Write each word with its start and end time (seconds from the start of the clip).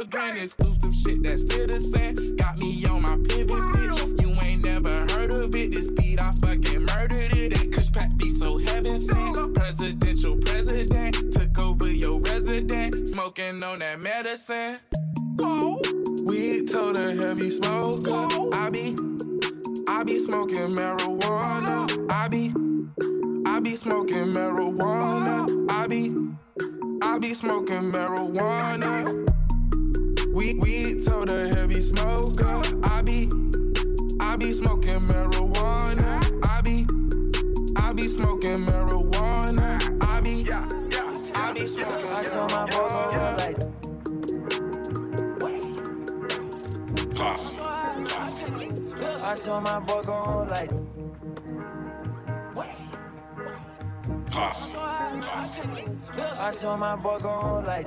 Instagram 0.00 0.42
exclusive 0.42 0.94
shit 0.94 1.22
that's 1.22 1.42
still 1.42 1.66
the 1.66 1.78
same. 1.78 2.36
Got 2.36 2.58
me 2.58 2.84
on 2.86 3.02
my 3.02 3.16
pivot, 3.28 3.56
bitch. 3.56 4.22
You 4.22 4.34
ain't 4.42 4.64
never 4.64 5.00
heard 5.12 5.30
of 5.30 5.54
it. 5.54 5.72
This 5.72 5.90
beat, 5.90 6.18
I 6.18 6.30
fucking 6.40 6.86
murdered 6.86 7.36
it. 7.36 7.52
That 7.52 7.70
Kush 7.72 7.92
pack 7.92 8.16
be 8.16 8.30
so 8.30 8.56
heaven 8.56 8.98
sent. 8.98 9.54
Presidential 9.54 10.36
president 10.38 11.32
took 11.32 11.58
over 11.58 11.86
your 11.86 12.18
resident. 12.20 13.10
Smoking 13.10 13.62
on 13.62 13.80
that 13.80 14.00
medicine. 14.00 14.78
Oh. 15.40 15.80
We 16.24 16.64
told 16.64 16.96
her 16.96 17.14
heavy 17.14 17.50
smoker. 17.50 18.10
Oh. 18.10 18.50
I 18.54 18.70
be, 18.70 18.96
I 19.86 20.02
be 20.04 20.18
smoking 20.18 20.70
marijuana. 20.76 22.06
I 22.10 22.28
be, 22.28 22.54
I 23.46 23.60
be 23.60 23.76
smoking 23.76 24.32
marijuana. 24.32 25.66
I 25.68 25.86
be, 25.86 26.16
I 27.02 27.18
be 27.18 27.34
smoking 27.34 27.92
marijuana. 27.92 29.26
We 30.32 30.54
we 30.54 31.02
told 31.02 31.28
a 31.30 31.48
heavy 31.54 31.80
smoker. 31.80 32.62
I 32.84 33.02
be 33.02 33.28
I 34.20 34.36
be 34.36 34.52
smoking 34.52 35.00
marijuana. 35.10 36.22
I 36.44 36.60
be 36.62 36.86
I 37.76 37.92
be 37.92 38.06
smoking 38.06 38.58
marijuana. 38.58 39.80
I 40.00 40.20
be 40.20 40.46
I 41.34 41.52
be 41.52 41.66
smoking. 41.66 42.10
I 42.10 42.22
told 42.24 42.50
my 42.52 42.64
boy 42.66 42.88
go 43.12 43.34
like. 43.38 43.58
I 49.22 49.36
told 49.36 49.62
my 49.64 49.78
boy 49.80 50.02
go 50.02 50.46
like. 50.48 50.70
I 56.40 56.54
told 56.54 56.80
my 56.80 56.96
boy 56.96 57.18
go 57.18 57.64
like. 57.66 57.86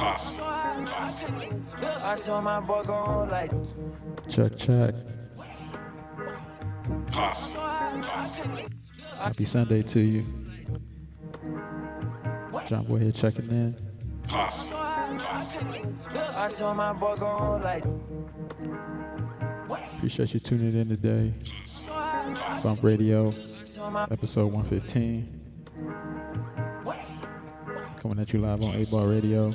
I 0.00 0.14
told 2.20 2.44
my 2.44 2.60
boy 2.60 2.82
go 2.84 3.26
like 3.30 3.50
Chuck 4.28 4.56
Chuck 4.56 4.94
Happy 9.20 9.44
Sunday 9.44 9.82
to 9.82 10.00
you. 10.00 10.24
John 12.68 12.84
Boy 12.84 12.98
here 12.98 13.10
checking 13.12 13.48
in. 13.48 13.74
I 14.30 14.48
told 16.54 16.76
my 16.76 16.92
boy 16.92 17.16
go 17.16 17.60
like. 17.62 17.84
Appreciate 19.96 20.34
you 20.34 20.40
tuning 20.40 20.76
in 20.80 20.88
today. 20.88 21.34
Bump 22.62 22.82
Radio, 22.84 23.34
episode 24.10 24.52
115. 24.52 25.34
Coming 27.96 28.20
at 28.20 28.32
you 28.32 28.40
live 28.40 28.62
on 28.62 28.74
Eight 28.76 28.88
Bar 28.92 29.08
Radio. 29.08 29.52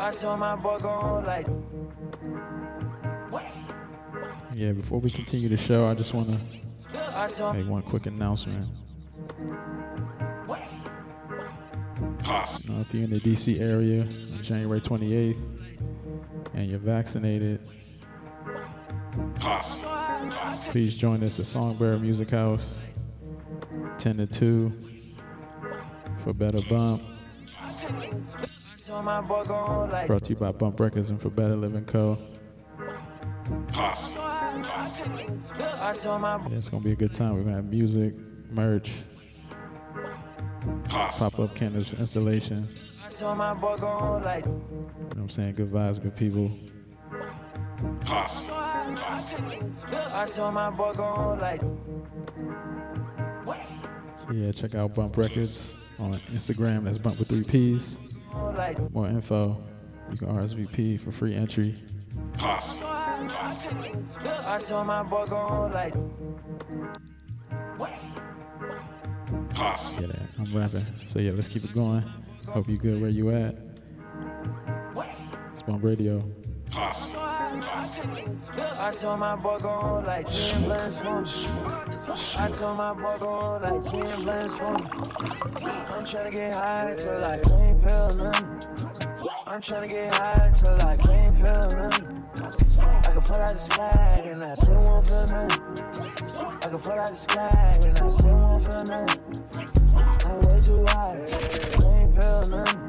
I 0.00 0.14
told 0.14 0.38
my 0.38 0.56
boy 0.56 0.78
go 0.78 1.22
like. 1.26 1.46
Yeah, 4.54 4.72
before 4.72 4.98
we 4.98 5.10
continue 5.10 5.48
the 5.48 5.56
show, 5.56 5.86
I 5.86 5.94
just 5.94 6.12
want 6.14 6.26
to 6.28 7.52
make 7.52 7.68
one 7.68 7.82
quick 7.82 8.06
announcement. 8.06 8.66
You 12.68 12.74
know, 12.74 12.80
if 12.80 12.92
you're 12.92 13.04
in 13.04 13.10
the 13.10 13.20
DC 13.20 13.60
area 13.60 14.02
on 14.02 14.42
January 14.42 14.80
28th 14.80 15.36
and 16.54 16.68
you're 16.70 16.78
vaccinated, 16.78 17.60
please 20.70 20.94
join 20.96 21.22
us 21.22 21.38
at 21.38 21.46
Songbearer 21.46 22.00
Music 22.00 22.30
House, 22.30 22.74
10 23.98 24.18
to 24.18 24.26
2, 24.26 24.72
for 26.24 26.32
Better 26.32 26.60
Bump. 26.68 27.00
Brought 30.06 30.24
to 30.24 30.30
you 30.30 30.36
by 30.36 30.52
Bump 30.52 30.80
Records 30.80 31.10
and 31.10 31.20
for 31.20 31.30
Better 31.30 31.56
Living 31.56 31.84
Co. 31.84 32.18
Yeah, 36.50 36.56
it's 36.58 36.68
gonna 36.68 36.82
be 36.84 36.92
a 36.92 36.96
good 36.96 37.12
time. 37.14 37.34
We're 37.34 37.42
gonna 37.42 37.56
have 37.56 37.66
music, 37.70 38.14
merch, 38.50 38.90
pop 40.88 41.38
up 41.38 41.54
cannabis 41.54 41.92
installation. 41.92 42.66
You 44.46 44.52
know 44.52 45.06
what 45.08 45.18
I'm 45.18 45.28
saying? 45.30 45.54
Good 45.54 45.70
vibes, 45.70 46.02
good 46.02 46.16
people. 46.16 46.50
So 54.16 54.32
yeah, 54.32 54.52
check 54.52 54.74
out 54.74 54.94
Bump 54.94 55.16
Records 55.16 55.76
on 55.98 56.12
Instagram. 56.14 56.84
That's 56.84 56.98
Bump 56.98 57.18
with 57.18 57.28
three 57.28 57.44
P's. 57.44 57.96
More 58.92 59.06
info. 59.06 59.64
You 60.10 60.16
can 60.16 60.28
RSVP 60.28 61.00
for 61.00 61.12
free 61.12 61.34
entry. 61.34 61.76
I 64.46 64.60
told 64.64 64.86
my 64.86 65.02
boy 65.02 65.26
go 65.26 65.70
like. 65.72 65.94
Yeah, 70.00 70.06
I'm 70.38 70.56
rapping. 70.56 70.86
So 71.06 71.18
yeah, 71.18 71.32
let's 71.32 71.48
keep 71.48 71.64
it 71.64 71.74
going. 71.74 72.02
Hope 72.46 72.68
you 72.68 72.78
good 72.78 73.00
where 73.00 73.10
you 73.10 73.30
at. 73.30 73.56
It's 75.52 75.62
Bump 75.62 75.84
Radio. 75.84 76.22
I 77.50 78.94
told 78.94 79.20
my 79.20 79.34
boy 79.36 79.58
go 79.58 80.02
like 80.06 80.26
10 80.26 80.64
blends 80.64 81.00
for 81.00 81.22
me. 81.22 81.30
I 82.38 82.50
told 82.50 82.76
my 82.76 82.92
boy 82.92 83.16
go 83.18 83.58
like 83.62 83.82
10 83.82 84.22
blends 84.22 84.58
for 84.58 84.70
me. 84.74 84.84
I'm 85.88 86.04
trying 86.04 86.24
to 86.26 86.30
get 86.30 86.52
high 86.52 86.94
till 86.96 87.24
I 87.24 87.38
can't 87.38 87.80
feel 87.80 88.16
nothing. 88.18 89.28
I'm 89.46 89.62
trying 89.62 89.80
to 89.80 89.88
get 89.88 90.14
high 90.14 90.52
till 90.54 90.86
I 90.86 90.96
can't 90.98 91.36
feel 91.36 91.80
nothing. 91.80 92.18
I 92.78 93.12
can 93.12 93.20
fall 93.22 93.42
out 93.42 93.50
the 93.50 93.56
sky 93.56 94.22
and 94.26 94.44
I 94.44 94.54
still 94.54 94.82
won't 94.82 95.06
feel 95.06 95.26
nothing. 95.28 95.62
I 96.44 96.68
can 96.68 96.78
fall 96.78 97.00
out 97.00 97.08
the 97.08 97.16
sky 97.16 97.74
and 97.86 97.98
I 97.98 98.08
still 98.10 98.36
won't 98.36 98.62
feel 98.62 98.84
nothing. 98.92 99.22
I'm 100.26 100.36
way 100.42 100.60
too 100.60 100.84
high, 100.92 101.24
can't 101.80 102.12
feel 102.12 102.40
nothing. 102.58 102.80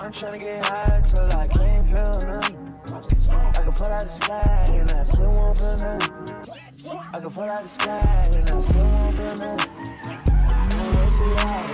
I'm 0.00 0.12
trying 0.12 0.32
to 0.32 0.38
get 0.38 0.64
high 0.66 1.02
till 1.04 1.36
I 1.36 1.48
can't 1.48 1.86
feel 1.88 2.30
nothing. 2.32 2.65
I 2.86 3.00
can 3.00 3.72
fall 3.72 3.92
out 3.92 4.00
the 4.00 4.06
sky 4.06 4.66
and 4.72 4.92
I 4.92 5.02
still 5.02 5.32
won't 5.32 5.56
feel 5.56 5.76
nothing. 5.76 6.12
I 7.12 7.18
can 7.18 7.30
fall 7.30 7.50
out 7.50 7.62
the 7.62 7.68
sky 7.68 8.24
and 8.36 8.48
I 8.48 8.60
still 8.60 8.84
won't 8.84 9.16
feel 9.16 9.34
nothing. 9.42 9.70
I'm 10.70 10.86
way 10.94 11.08
too 11.18 11.34
high. 11.42 11.66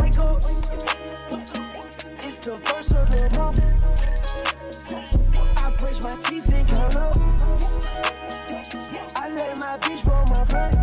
Wake 0.00 0.18
up, 0.18 0.38
it's 2.24 2.38
the 2.38 2.56
first 2.64 2.92
of 2.92 3.10
the 3.10 3.28
month. 3.36 3.60
I 5.58 5.70
brush 5.76 6.00
my 6.02 6.16
teeth 6.22 6.48
and 6.50 6.68
count 6.68 6.96
up. 6.96 7.16
I 9.16 9.28
let 9.28 9.58
my 9.58 9.76
bitch 9.76 10.06
roll 10.06 10.24
my 10.32 10.44
blunt. 10.44 10.76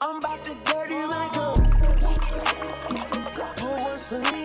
I'm 0.00 0.16
about 0.18 0.44
to 0.44 0.54
dirty 0.66 1.06
my 1.06 1.28
cup. 1.34 1.58
Pour 3.56 3.76
one 3.76 3.98
saline 3.98 4.34
and 4.34 4.41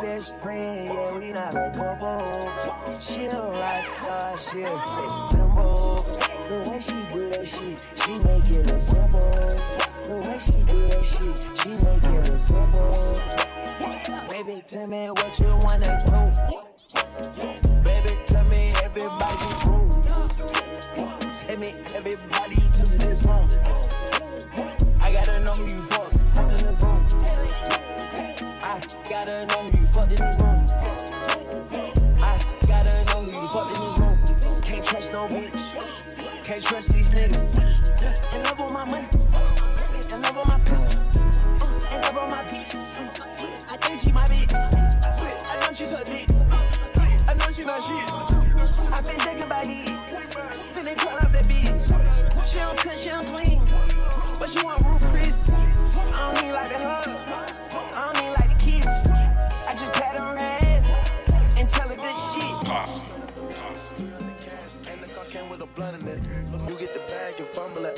best 0.00 0.40
friend, 0.40 0.86
yeah, 0.86 1.18
we 1.18 1.32
not 1.32 1.54
a 1.54 1.70
couple. 1.74 2.98
She 2.98 3.26
a 3.26 3.40
rock 3.40 3.82
star, 3.82 4.36
she 4.36 4.62
a 4.62 4.78
sex 4.78 5.14
symbol. 5.30 5.74
The 6.48 6.70
way 6.70 6.80
she 6.80 7.02
do 7.12 7.28
that 7.30 7.46
shit, 7.46 7.86
she 7.96 8.18
make 8.18 8.50
it 8.50 8.70
a 8.70 8.78
simple. 8.78 9.30
The 10.08 10.16
way 10.28 10.38
she 10.38 10.52
do 10.64 10.88
that 10.88 11.04
shit, 11.04 11.38
she 11.60 11.70
make 11.70 12.04
it 12.04 12.30
a 12.30 12.38
simple. 12.38 12.92
Baby, 14.28 14.62
tell 14.66 14.86
me 14.86 15.10
what 15.10 15.38
you 15.38 15.58
wanna 15.62 15.98
do. 16.06 16.30
Baby, 17.82 18.18
tell 18.26 18.46
me 18.48 18.72
everybody's 18.82 19.64
rude. 19.68 19.92
Tell 21.32 21.58
me 21.58 21.74
everybody 21.94 22.56
to 22.56 22.98
this 22.98 23.26
room. 23.26 23.48
Trust 36.62 36.92
these 36.92 37.14
niggas. 37.14 38.34
In 38.34 38.42
love 38.44 38.60
with 38.60 38.70
my 38.70 38.84
money. 38.84 39.11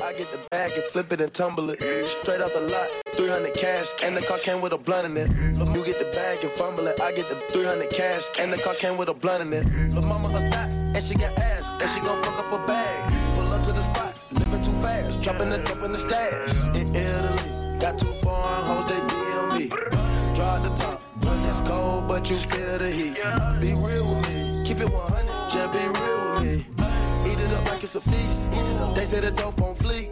I 0.04 0.12
get 0.12 0.28
the 0.28 0.38
bag 0.50 0.70
and 0.75 0.84
flip 0.92 1.11
it 1.14 1.20
and 1.23 1.32
tumble 1.32 1.70
it. 1.70 1.80
Straight 1.80 2.42
off 2.42 2.52
the 2.52 2.61
lot, 2.61 2.88
300 3.14 3.54
cash. 3.54 3.87
And 4.02 4.14
the 4.14 4.20
car 4.20 4.37
came 4.37 4.61
with 4.61 4.75
a 4.75 4.76
blunt 4.76 5.06
in 5.06 5.16
it. 5.16 5.32
You 5.32 5.82
get 5.82 5.99
the 5.99 6.11
bag 6.12 6.44
and 6.44 6.52
fumble 6.52 6.87
it. 6.87 7.00
I 7.00 7.11
get 7.12 7.26
the 7.30 7.37
300 7.37 7.88
cash. 7.88 8.23
And 8.38 8.52
the 8.52 8.58
car 8.58 8.75
came 8.75 8.99
with 8.99 9.08
a 9.08 9.14
blunt 9.14 9.40
in 9.42 9.52
it. 9.54 9.64
Lil' 9.94 10.02
mama 10.02 10.28
a 10.28 10.50
thot, 10.50 10.68
and 10.68 11.02
she 11.02 11.14
got 11.14 11.32
ass. 11.38 11.70
And 11.80 11.88
she 11.88 12.00
gon' 12.00 12.23
fuck 12.23 12.38
up 12.38 12.52
a 12.52 12.66
bag. 12.66 13.12
Pull 13.34 13.50
up 13.50 13.64
to 13.64 13.73
the 13.73 13.80
spot, 13.80 14.12
living 14.32 14.62
too 14.62 14.73
fast. 14.82 15.23
Dropping 15.23 15.49
the 15.49 15.58
dope 15.58 15.82
in 15.82 15.92
the 15.92 15.99
stash. 15.99 16.52
In 16.76 16.94
Italy, 16.94 17.80
got 17.80 17.99
too 17.99 18.04
foreign 18.20 18.64
hoes, 18.68 18.84
they 18.84 19.00
DM 19.08 19.58
me. 19.58 19.68
Draw 20.37 20.58
the 20.58 20.68
top, 20.76 21.00
but 21.23 21.38
it's 21.49 21.61
cold, 21.61 22.08
but 22.08 22.28
you 22.28 22.37
feel 22.37 22.76
the 22.76 22.90
heat. 22.90 23.14
Be 23.58 23.73
real 23.73 24.04
with 24.04 24.28
me, 24.28 24.64
keep 24.66 24.80
it 24.80 24.92
100, 24.92 25.50
just 25.50 25.73
be 25.73 25.78
real 25.78 26.13
it's 27.84 27.96
a 27.96 28.00
feast. 28.00 28.50
They 28.94 29.04
say 29.04 29.20
the 29.20 29.30
dope 29.30 29.60
on 29.60 29.74
fleek. 29.74 30.08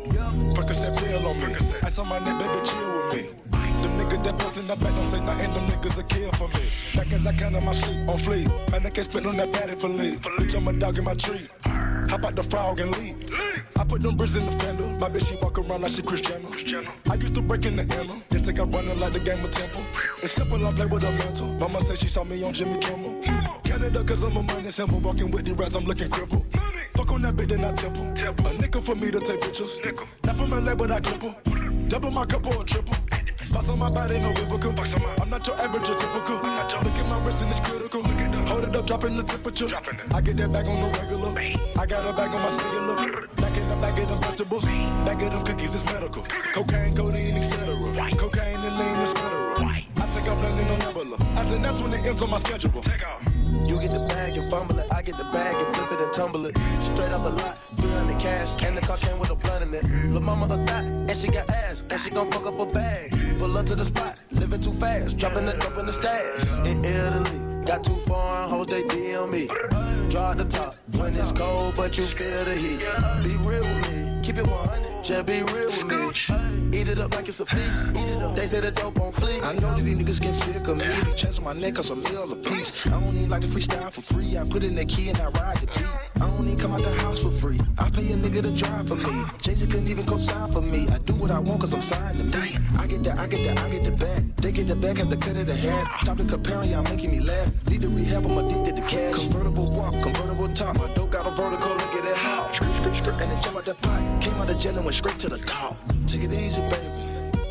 Percocet 0.54 0.94
pill 0.98 1.26
on 1.26 1.40
me. 1.40 1.56
Ice 1.82 1.98
on 1.98 2.06
my 2.06 2.18
neck, 2.18 2.38
baby, 2.38 2.68
chill 2.68 2.96
with 2.96 3.14
me. 3.14 3.22
Them 3.82 3.92
niggas 3.98 4.24
that 4.24 4.38
post 4.38 4.58
in 4.58 4.66
the 4.66 4.76
back 4.76 4.94
don't 4.94 5.06
say 5.06 5.20
nothing, 5.20 5.54
them 5.54 5.66
niggas 5.70 5.98
a 5.98 6.02
kill 6.02 6.30
for 6.32 6.48
me. 6.48 6.64
Back 6.94 7.12
as 7.14 7.26
I 7.26 7.32
count 7.32 7.56
on 7.56 7.64
my 7.64 7.72
sleep 7.72 8.06
on 8.06 8.18
fleek. 8.18 8.70
Man, 8.70 8.86
I 8.86 8.90
can't 8.90 9.26
on 9.26 9.36
that 9.38 9.52
patty 9.54 9.74
for 9.74 9.88
leave. 9.88 10.20
Bitch, 10.20 10.54
I'm 10.54 10.68
a 10.68 10.72
dog 10.74 10.98
in 10.98 11.04
my 11.04 11.14
tree. 11.14 11.48
Hop 11.64 12.24
out 12.26 12.34
the 12.34 12.42
frog 12.42 12.78
and 12.80 12.94
leave. 12.98 13.34
I 13.78 13.84
put 13.84 14.02
them 14.02 14.16
bricks 14.16 14.36
in 14.36 14.44
the 14.44 14.52
fender. 14.52 14.86
My 14.98 15.08
bitch, 15.08 15.30
she 15.30 15.36
walk 15.42 15.58
around 15.58 15.80
like 15.80 15.92
she 15.92 16.02
Cristiano. 16.02 16.48
I 17.10 17.14
used 17.14 17.34
to 17.34 17.40
break 17.40 17.64
in 17.64 17.76
the 17.76 17.84
inner. 17.84 18.20
They 18.28 18.38
think 18.38 18.58
I'm 18.58 18.70
running 18.70 19.00
like 19.00 19.12
the 19.12 19.20
game 19.20 19.42
of 19.42 19.50
Temple. 19.50 19.82
It's 20.22 20.32
simple, 20.32 20.66
I 20.66 20.72
play 20.72 20.86
with 20.86 21.04
a 21.04 21.12
mental. 21.24 21.46
Mama 21.54 21.80
said 21.80 21.98
she 21.98 22.08
saw 22.08 22.22
me 22.22 22.44
on 22.44 22.52
Jimmy 22.52 22.78
Kimmel. 22.80 23.22
Canada, 23.64 24.04
cause 24.04 24.22
I'm 24.24 24.36
a 24.36 24.42
money 24.42 24.70
symbol. 24.70 25.00
Walking 25.00 25.30
with 25.30 25.46
the 25.46 25.54
rats, 25.54 25.74
I'm 25.74 25.86
looking 25.86 26.10
crippled. 26.10 26.44
On 27.12 27.20
that 27.20 27.36
bit, 27.36 27.50
then 27.50 27.62
I 27.62 27.72
temple. 27.74 28.46
A 28.46 28.54
nickel 28.54 28.80
for 28.80 28.94
me 28.94 29.10
to 29.10 29.20
take 29.20 29.42
pictures. 29.42 29.78
Nickel. 29.84 30.06
Not 30.24 30.36
from 30.38 30.50
LA, 30.50 30.74
but 30.74 30.90
I 30.90 31.00
clip 31.00 31.36
Double 31.88 32.10
my 32.10 32.24
cup 32.24 32.46
or 32.46 32.64
triple. 32.64 32.96
Box 33.52 33.68
on 33.68 33.78
my 33.78 33.90
body, 33.90 34.18
no 34.18 34.32
biblical. 34.32 34.70
I'm 35.20 35.28
not 35.28 35.46
your 35.46 35.60
average 35.60 35.90
or 35.90 35.94
typical. 35.94 36.36
Look 36.36 36.96
at 36.96 37.08
my 37.10 37.26
wrist 37.26 37.42
and 37.42 37.50
it's 37.50 37.60
critical. 37.60 38.02
Hold 38.02 38.64
it 38.64 38.74
up, 38.74 38.86
dropping 38.86 39.16
the 39.18 39.22
temperature. 39.24 39.68
I 40.14 40.20
get 40.22 40.36
that 40.38 40.52
back 40.52 40.66
on 40.66 40.80
the 40.80 40.98
regular. 40.98 41.38
I 41.78 41.84
got 41.84 42.08
a 42.08 42.16
bag 42.16 42.30
on 42.30 42.40
my 42.40 42.48
cellular. 42.48 43.26
Back 43.36 43.56
in 43.58 43.68
the 43.68 43.76
bag 43.76 43.98
of 43.98 44.08
them 44.08 44.20
vegetables. 44.20 44.64
Back 44.64 45.22
of 45.22 45.32
them 45.32 45.44
cookies, 45.44 45.74
it's 45.74 45.84
medical. 45.84 46.22
Cocaine, 46.54 46.96
codeine, 46.96 47.36
etc. 47.36 47.74
Nebula. 51.02 51.16
I 51.36 51.44
think 51.44 51.62
that's 51.62 51.80
when 51.80 51.92
it 51.92 52.04
ends 52.04 52.22
on 52.22 52.30
my 52.30 52.38
schedule. 52.38 52.82
Take 52.82 53.06
off. 53.06 53.22
You 53.66 53.80
get 53.80 53.90
the 53.90 54.06
bag 54.08 54.36
and 54.36 54.50
fumble 54.50 54.78
it, 54.78 54.86
I 54.92 55.02
get 55.02 55.16
the 55.16 55.24
bag 55.24 55.54
and 55.54 55.76
flip 55.76 55.92
it 55.92 56.04
and 56.04 56.12
tumble 56.12 56.46
it. 56.46 56.56
Straight 56.80 57.12
off 57.12 57.22
the 57.24 57.30
lot, 57.30 57.54
300 57.76 58.20
cash, 58.20 58.62
and 58.64 58.76
the 58.76 58.80
car 58.80 58.96
came 58.98 59.18
with 59.18 59.30
a 59.30 59.34
blunt 59.34 59.62
in 59.62 59.74
it. 59.74 59.84
Lil' 60.10 60.20
mama 60.20 60.46
a 60.46 60.66
thot, 60.66 60.84
and 60.84 61.16
she 61.16 61.28
got 61.28 61.48
ass, 61.50 61.84
and 61.90 62.00
she 62.00 62.10
gon' 62.10 62.30
fuck 62.30 62.46
up 62.46 62.58
a 62.58 62.66
bag. 62.66 63.10
Pull 63.38 63.56
up 63.56 63.66
to 63.66 63.74
the 63.74 63.84
spot, 63.84 64.18
living 64.30 64.60
too 64.60 64.72
fast, 64.72 65.18
dropping 65.18 65.46
the 65.46 65.52
dope 65.52 65.78
in 65.78 65.86
the 65.86 65.92
stash. 65.92 66.58
In 66.66 66.84
Italy, 66.84 67.64
got 67.64 67.84
too 67.84 67.96
foreign 68.06 68.48
hoes, 68.48 68.66
they 68.66 68.82
DM 68.82 69.30
me. 69.30 69.46
Draw 70.08 70.34
the 70.34 70.44
top, 70.44 70.76
when 70.96 71.14
it's 71.14 71.32
cold, 71.32 71.74
but 71.76 71.96
you 71.98 72.04
feel 72.04 72.44
the 72.44 72.54
heat. 72.54 72.80
Be 73.22 73.36
real 73.46 73.60
with 73.60 73.92
me, 73.92 74.22
keep 74.22 74.38
it 74.38 74.46
100, 74.46 74.91
just 75.02 75.26
be 75.26 75.42
real 75.42 75.66
with 75.66 75.84
me. 75.84 76.78
Eat 76.78 76.88
it 76.88 76.98
up 76.98 77.14
like 77.14 77.28
it's 77.28 77.40
a 77.40 77.46
feast. 77.46 77.96
Eat 77.96 78.08
it 78.08 78.22
up. 78.22 78.34
They 78.36 78.46
say 78.46 78.60
the 78.60 78.70
dope 78.70 79.00
on 79.00 79.12
fleek. 79.12 79.42
I 79.42 79.52
know 79.54 79.74
that 79.74 79.82
these 79.82 79.98
niggas 79.98 80.20
get 80.20 80.34
sick 80.34 80.66
of 80.68 80.76
me. 80.76 80.86
They 80.86 81.16
chest 81.16 81.38
on 81.38 81.44
my 81.44 81.52
neck 81.52 81.74
cause 81.74 81.90
a 81.90 81.96
meal 81.96 82.32
a 82.32 82.36
piece. 82.36 82.86
I 82.86 82.90
don't 82.90 83.16
even 83.16 83.28
like 83.28 83.42
to 83.42 83.48
freestyle 83.48 83.90
for 83.90 84.00
free. 84.00 84.38
I 84.38 84.44
put 84.48 84.62
in 84.62 84.74
the 84.74 84.84
key 84.84 85.08
and 85.10 85.18
I 85.18 85.28
ride 85.28 85.58
the 85.58 85.66
beat. 85.66 85.86
I 86.16 86.26
don't 86.26 86.46
even 86.46 86.58
come 86.58 86.72
out 86.72 86.80
the 86.80 86.90
house 87.02 87.20
for 87.20 87.30
free. 87.30 87.60
I 87.78 87.90
pay 87.90 88.12
a 88.12 88.16
nigga 88.16 88.42
to 88.42 88.50
drive 88.52 88.88
for 88.88 88.96
me. 88.96 89.24
Jay 89.42 89.54
Z 89.54 89.66
couldn't 89.66 89.88
even 89.88 90.06
co-sign 90.06 90.50
for 90.52 90.62
me. 90.62 90.88
I 90.88 90.98
do 90.98 91.14
what 91.14 91.30
I 91.30 91.38
want 91.38 91.60
cause 91.60 91.74
I'm 91.74 91.82
signed 91.82 92.18
to 92.18 92.38
me. 92.38 92.56
I 92.78 92.86
get 92.86 93.02
the, 93.02 93.12
I 93.12 93.26
get 93.26 93.40
the, 93.44 93.60
I 93.60 93.68
get 93.70 93.84
the 93.84 93.90
bag. 93.90 94.36
They 94.36 94.52
get 94.52 94.68
the 94.68 94.76
bag, 94.76 94.98
have 94.98 95.10
the 95.10 95.16
cut 95.16 95.36
of 95.36 95.46
the 95.46 95.54
head. 95.54 95.86
Stop 96.02 96.18
the 96.18 96.24
comparing, 96.24 96.70
y'all 96.70 96.82
making 96.84 97.10
me 97.10 97.20
laugh. 97.20 97.48
Need 97.68 97.80
the 97.82 97.88
rehab, 97.88 98.24
I'm 98.24 98.38
addicted 98.38 98.76
to 98.76 98.82
cash. 98.82 99.14
Convertible 99.14 99.70
walk, 99.70 99.92
convertible 100.02 100.48
top. 100.54 100.78
My 100.78 100.94
dope 100.94 101.10
got 101.10 101.26
a 101.26 101.30
vertical, 101.30 101.76
Skirt, 103.02 103.20
and 103.20 103.30
then 103.32 103.42
jump 103.42 103.56
out 103.56 103.64
the. 103.64 103.74
Came 104.20 104.34
out 104.34 104.48
of 104.48 104.60
jail 104.60 104.76
and 104.76 104.84
went 104.84 104.94
straight 104.94 105.18
to 105.18 105.28
the 105.28 105.38
top. 105.38 105.76
Take 106.06 106.22
it 106.22 106.32
easy, 106.32 106.62
baby. 106.62 106.86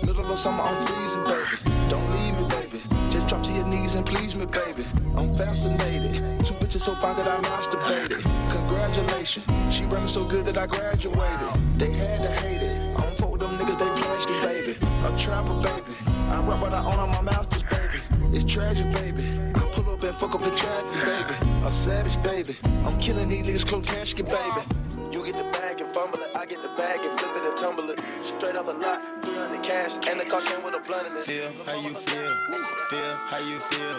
Middle 0.05 0.31
of 0.31 0.39
summer, 0.39 0.63
I'm 0.63 0.85
freezing, 0.85 1.23
baby. 1.25 1.59
Don't 1.89 2.09
leave 2.11 2.35
me, 2.39 2.43
baby. 2.47 2.81
Just 3.11 3.27
drop 3.27 3.43
to 3.43 3.51
your 3.51 3.65
knees 3.65 3.95
and 3.95 4.05
please 4.05 4.33
me, 4.33 4.45
baby. 4.45 4.85
I'm 5.17 5.33
fascinated. 5.35 6.13
Two 6.45 6.53
bitches 6.55 6.81
so 6.87 6.93
fine 6.95 7.17
that 7.17 7.27
I 7.27 7.35
masturbated. 7.43 8.23
Congratulations. 8.55 9.45
She 9.75 9.83
run 9.85 10.07
so 10.07 10.23
good 10.23 10.45
that 10.45 10.57
I 10.57 10.67
graduated. 10.67 11.19
They 11.75 11.91
had 11.91 12.23
to 12.23 12.31
hate 12.47 12.61
it. 12.61 12.97
I 12.97 13.01
don't 13.01 13.15
fuck 13.15 13.31
with 13.31 13.41
them 13.41 13.57
niggas, 13.57 13.77
they 13.77 13.91
plastic, 14.01 14.41
baby. 14.41 14.77
A 15.03 15.19
trapper, 15.19 15.55
baby. 15.55 15.95
I 16.31 16.39
rap 16.47 16.61
what 16.61 16.71
I 16.71 16.79
own 16.79 16.99
on 16.99 17.09
my 17.09 17.21
masters, 17.21 17.63
baby. 17.63 17.99
It's 18.31 18.49
tragic, 18.49 18.89
baby. 18.93 19.27
I 19.55 19.59
pull 19.73 19.93
up 19.93 20.01
and 20.01 20.15
fuck 20.15 20.33
up 20.33 20.41
the 20.41 20.51
traffic, 20.51 20.93
baby. 21.03 21.67
A 21.67 21.71
savage, 21.71 22.23
baby. 22.23 22.55
I'm 22.85 22.97
killing 22.99 23.27
these 23.27 23.45
niggas, 23.45 23.67
close 23.67 23.85
casket, 23.85 24.27
baby. 24.27 24.80
It, 26.21 26.35
I 26.35 26.45
get 26.45 26.61
the 26.61 26.69
bag 26.77 26.99
and 27.01 27.19
flip 27.19 27.35
it 27.35 27.49
and 27.49 27.57
tumble 27.57 27.89
it. 27.89 27.99
Straight 28.23 28.55
off 28.55 28.65
the 28.65 28.73
lot, 28.73 29.01
300 29.25 29.63
cash, 29.63 29.97
and 30.07 30.19
the 30.19 30.25
car 30.25 30.41
came 30.41 30.63
with 30.63 30.75
a 30.75 30.79
blunt 30.79 31.07
in 31.07 31.17
it. 31.17 31.25
Feel 31.25 31.49
how 31.65 31.77
you 31.81 31.93
feel, 32.07 32.33
feel 32.89 33.13
how 33.29 33.41
you 33.49 33.57
feel. 33.69 33.97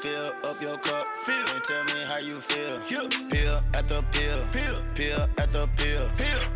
Fill 0.00 0.28
up 0.48 0.56
your 0.60 0.78
cup, 0.78 1.06
feel. 1.24 1.36
and 1.36 1.62
tell 1.64 1.84
me 1.84 1.98
how 2.08 2.18
you 2.18 2.40
feel. 2.40 2.80
Pill 3.28 3.56
at 3.78 3.84
the 3.88 4.04
pill, 4.12 4.40
pill 4.52 5.28
at 5.54 5.68
the 5.76 5.82
pill, 5.82 6.08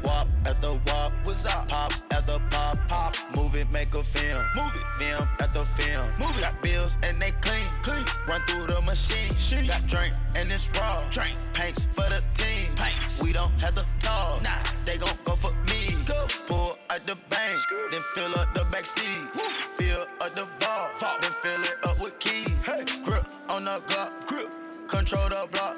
wop 0.03 0.29
at 0.47 0.57
the 0.61 0.79
wop, 0.87 1.13
What's 1.25 1.45
up? 1.47 1.69
pop 1.69 1.93
at 2.13 2.23
the 2.27 2.41
pop, 2.51 2.79
pop. 2.89 3.17
Move 3.35 3.55
it, 3.57 3.71
make 3.71 3.89
a 3.95 4.03
film, 4.03 4.45
move 4.55 4.75
it, 4.75 4.87
film 4.99 5.29
at 5.41 5.51
the 5.53 5.65
film. 5.77 6.07
Move 6.19 6.37
it. 6.37 6.41
Got 6.41 6.63
bills 6.63 6.97
and 7.03 7.17
they 7.19 7.31
clean, 7.41 7.67
clean. 7.83 8.05
Run 8.29 8.41
through 8.43 8.67
the 8.67 8.81
machine, 8.83 9.33
got 9.67 9.87
drink 9.87 10.15
and 10.37 10.51
it's 10.51 10.71
raw, 10.79 11.03
drink. 11.11 11.37
Paints 11.55 11.87
for 11.87 12.07
the 12.09 12.23
team, 12.35 12.75
paints. 12.77 13.23
We 13.23 13.33
don't 13.33 13.53
have 13.61 13.75
to 13.75 13.85
talk, 13.99 14.43
nah. 14.43 14.51
They 14.85 14.99
gon' 14.99 15.19
go 15.25 15.33
for 15.33 15.55
me. 15.71 15.97
Go. 16.07 16.27
Pull 16.47 16.79
out 16.91 17.01
the 17.01 17.19
bank, 17.31 17.59
then 17.91 18.03
fill 18.15 18.35
up 18.39 18.55
the 18.55 18.65
back 18.71 18.87
seat. 18.87 19.25
Fill 19.77 20.03
up 20.03 20.31
the 20.39 20.49
vault, 20.61 20.91
then 21.23 21.33
fill 21.43 21.63
it 21.63 21.77
up 21.85 21.97
with 22.01 22.19
keys. 22.21 22.49
Grip 23.05 23.25
on 23.51 23.65
the 23.65 23.83
Glock, 23.89 24.27
grip. 24.27 24.53
Control 24.89 25.29
the 25.29 25.49
block, 25.51 25.74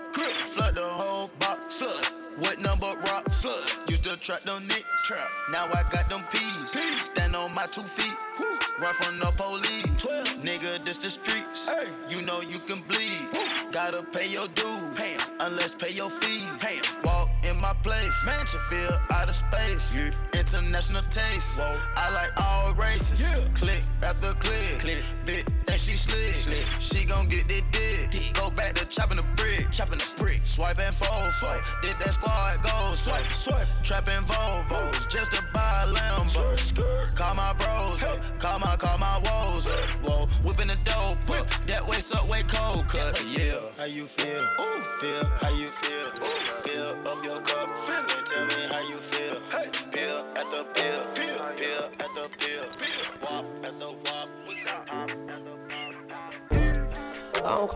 trap 4.26 4.40
them 4.40 4.66
nicks, 4.66 5.06
trap. 5.06 5.30
Now 5.52 5.66
I 5.66 5.84
got 5.84 6.04
them 6.06 6.20
peas. 6.32 6.76
Stand 7.00 7.36
on 7.36 7.54
my 7.54 7.64
two 7.72 7.82
feet. 7.82 8.18
Run 8.80 8.94
from 8.94 9.20
the 9.20 9.32
police. 9.36 10.04
Nigga, 10.42 10.84
this 10.84 11.02
the 11.02 11.10
streets. 11.10 11.68
Hey. 11.68 11.86
You 12.08 12.22
know 12.22 12.40
you 12.40 12.58
can 12.66 12.82
bleed. 12.88 13.70
Gotta 13.70 14.02
pay 14.02 14.28
your 14.28 14.48
dues. 14.48 14.98
Pay 14.98 15.16
unless 15.38 15.74
pay 15.74 15.92
your 15.94 16.10
fees. 16.10 16.48
Pay 16.58 16.80
Walk 17.04 17.28
in 17.56 17.62
my 17.62 17.72
place. 17.82 18.24
Mansion 18.24 18.60
feel 18.68 18.98
out 19.10 19.28
of 19.28 19.34
space. 19.34 19.96
International 20.34 21.02
taste. 21.10 21.60
I 21.96 22.10
like 22.10 22.32
all 22.42 22.74
races. 22.74 23.20
Click 23.54 23.82
after 24.02 24.32
click. 24.34 24.78
click. 24.80 25.02
Bit 25.24 25.50
that 25.66 25.78
she 25.78 25.96
slick. 25.96 26.34
She 26.78 27.04
gon' 27.04 27.28
get 27.28 27.44
that 27.48 27.64
dick. 27.72 28.34
Go 28.34 28.50
back 28.50 28.74
to 28.74 28.84
chopping 28.86 29.16
the 29.16 29.26
brick. 29.36 29.70
Chopping 29.70 29.98
the 29.98 30.08
brick. 30.16 30.40
Swipe 30.42 30.78
and 30.78 30.94
fold. 30.94 31.32
Swipe. 31.32 31.64
Did 31.82 31.98
that 32.00 32.14
squad 32.14 32.62
go? 32.62 32.94
Swipe. 32.94 33.26
Swipe. 33.32 33.68
Trapping 33.82 34.24
Volvos. 34.26 35.08
Just 35.08 35.32
to 35.32 35.42
buy 35.52 35.84
a 35.84 35.92
Lambo. 35.92 37.14
Call 37.14 37.34
my 37.34 37.52
bros. 37.54 38.04
Call 38.38 38.58
my, 38.58 38.76
call 38.76 38.98
my 38.98 39.18
woes. 39.24 39.66
Whoa. 40.02 40.26
Whipping 40.44 40.68
the 40.68 40.78
dope. 40.84 41.18
Whip. 41.28 41.48
That 41.66 41.86
way, 41.86 42.00
subway 42.00 42.42
cold 42.48 42.88
cut. 42.88 43.22
Yeah. 43.24 43.60
How 43.78 43.86
you 43.86 44.04
feel? 44.04 44.42
Ooh. 44.60 44.80
Feel 45.00 45.24
how 45.24 45.50
you 45.50 45.68
feel. 45.80 46.10
Fill 46.20 46.35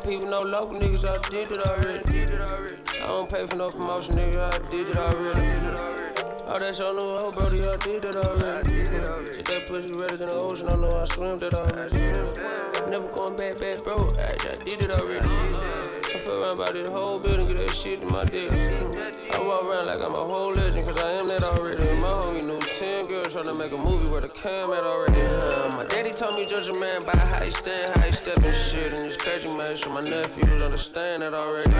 I 0.02 0.16
with 0.16 0.26
no 0.26 0.40
local 0.40 0.80
niggas, 0.80 1.06
I 1.06 1.18
did 1.28 1.52
it 1.52 1.60
already. 1.60 2.22
I 3.02 3.08
don't 3.08 3.30
pay 3.30 3.46
for 3.46 3.56
no 3.56 3.68
promotion, 3.68 4.14
nigga, 4.14 4.48
I 4.48 4.70
did 4.70 4.88
it 4.88 4.96
already. 4.96 5.40
All 6.48 6.58
that 6.58 6.74
shit 6.74 6.86
on 6.86 6.96
the 6.96 7.04
whole 7.20 7.32
brody, 7.32 7.60
I 7.68 7.76
did 7.76 8.04
it 8.04 8.16
already. 8.16 8.84
Shit 8.84 9.44
that 9.44 9.66
pussy 9.68 9.92
redder 10.00 10.16
than 10.16 10.28
the 10.28 10.40
ocean, 10.42 10.68
I 10.72 10.76
know 10.76 10.88
I 10.96 11.04
swim 11.04 11.38
that 11.40 11.52
already. 11.52 12.00
Never 12.88 13.12
going 13.12 13.36
back, 13.36 13.58
back, 13.60 13.84
bro, 13.84 13.96
I, 14.24 14.32
I 14.40 14.56
did 14.64 14.82
it 14.82 14.90
already. 14.90 15.28
I 15.28 16.18
feel 16.18 16.42
around 16.42 16.56
by 16.56 16.72
this 16.72 16.90
whole 16.90 17.18
building, 17.18 17.46
get 17.46 17.58
that 17.58 17.70
shit 17.70 18.00
in 18.00 18.08
my 18.08 18.24
dick. 18.24 18.54
I 18.54 19.42
walk 19.42 19.62
around 19.62 19.86
like 19.86 20.00
I'm 20.00 20.14
a 20.16 20.24
whole 20.24 20.52
legend, 20.54 20.88
cause 20.88 21.04
I 21.04 21.12
am 21.12 21.28
that 21.28 21.44
already. 21.44 21.86
My 22.00 22.24
homie 22.24 22.44
knew 22.44 22.49
10 22.80 23.04
girls 23.08 23.34
trying 23.34 23.44
to 23.44 23.54
make 23.56 23.70
a 23.72 23.76
movie 23.76 24.10
where 24.10 24.22
the 24.22 24.28
cam 24.30 24.70
already. 24.70 25.20
Uh, 25.20 25.70
my 25.76 25.84
daddy 25.84 26.12
told 26.12 26.34
me 26.34 26.46
judge 26.46 26.66
a 26.70 26.80
man 26.80 27.04
by 27.04 27.12
how 27.12 27.44
he 27.44 27.50
stand, 27.50 27.94
how 27.94 28.06
he 28.06 28.10
step 28.10 28.38
and 28.42 28.54
shit. 28.54 28.94
And 28.94 29.04
it's 29.04 29.18
crazy, 29.18 29.48
man, 29.48 29.70
so 29.74 29.90
my 29.90 30.00
nephews 30.00 30.62
understand 30.62 31.20
that 31.20 31.34
already. 31.34 31.74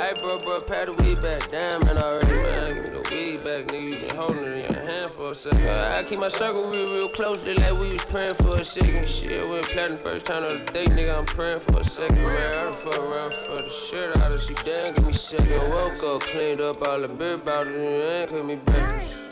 Hey, 0.00 0.14
bro, 0.24 0.38
bro, 0.38 0.60
pat 0.60 0.86
the 0.86 0.94
weed 0.94 1.20
back, 1.20 1.50
damn, 1.50 1.84
man, 1.84 1.98
already, 1.98 2.32
man. 2.32 2.64
Give 2.64 2.76
me 2.76 2.82
the 2.84 3.04
weed 3.12 3.44
back, 3.44 3.68
nigga. 3.68 3.90
You 3.90 4.08
been 4.08 4.16
holding 4.16 4.44
it 4.44 4.64
in 4.64 4.72
your 4.72 4.82
hand 4.82 5.12
for 5.12 5.32
a 5.32 5.34
second. 5.34 5.68
I 5.68 6.02
keep 6.04 6.18
my 6.18 6.28
circle 6.28 6.70
real, 6.70 6.90
real 6.94 7.10
closely, 7.10 7.52
like 7.52 7.78
we 7.78 7.92
was 7.92 8.04
praying 8.06 8.36
for 8.36 8.56
a 8.56 8.64
second. 8.64 9.06
Shit, 9.06 9.46
went 9.46 9.66
platinum 9.66 9.98
first 9.98 10.24
time 10.24 10.44
on 10.44 10.56
the 10.56 10.62
date, 10.72 10.88
nigga. 10.88 11.12
I'm 11.12 11.26
praying 11.26 11.60
for 11.60 11.80
a 11.80 11.84
second, 11.84 12.22
man. 12.22 12.34
I 12.34 12.52
done 12.52 12.72
fuck 12.72 12.98
around 12.98 13.34
for 13.36 13.56
the 13.60 13.68
shit 13.68 14.16
out 14.16 14.30
of 14.30 14.40
she 14.40 14.54
damn, 14.64 14.94
give 14.94 15.06
me 15.06 15.12
second. 15.12 15.68
Woke 15.68 16.02
up, 16.02 16.22
cleaned 16.22 16.62
up 16.62 16.80
all 16.88 16.98
the 16.98 17.08
beer 17.08 17.36
bottles, 17.36 17.76
and 17.76 18.30
cook 18.30 18.44
me 18.46 18.56
breakfast. 18.56 19.28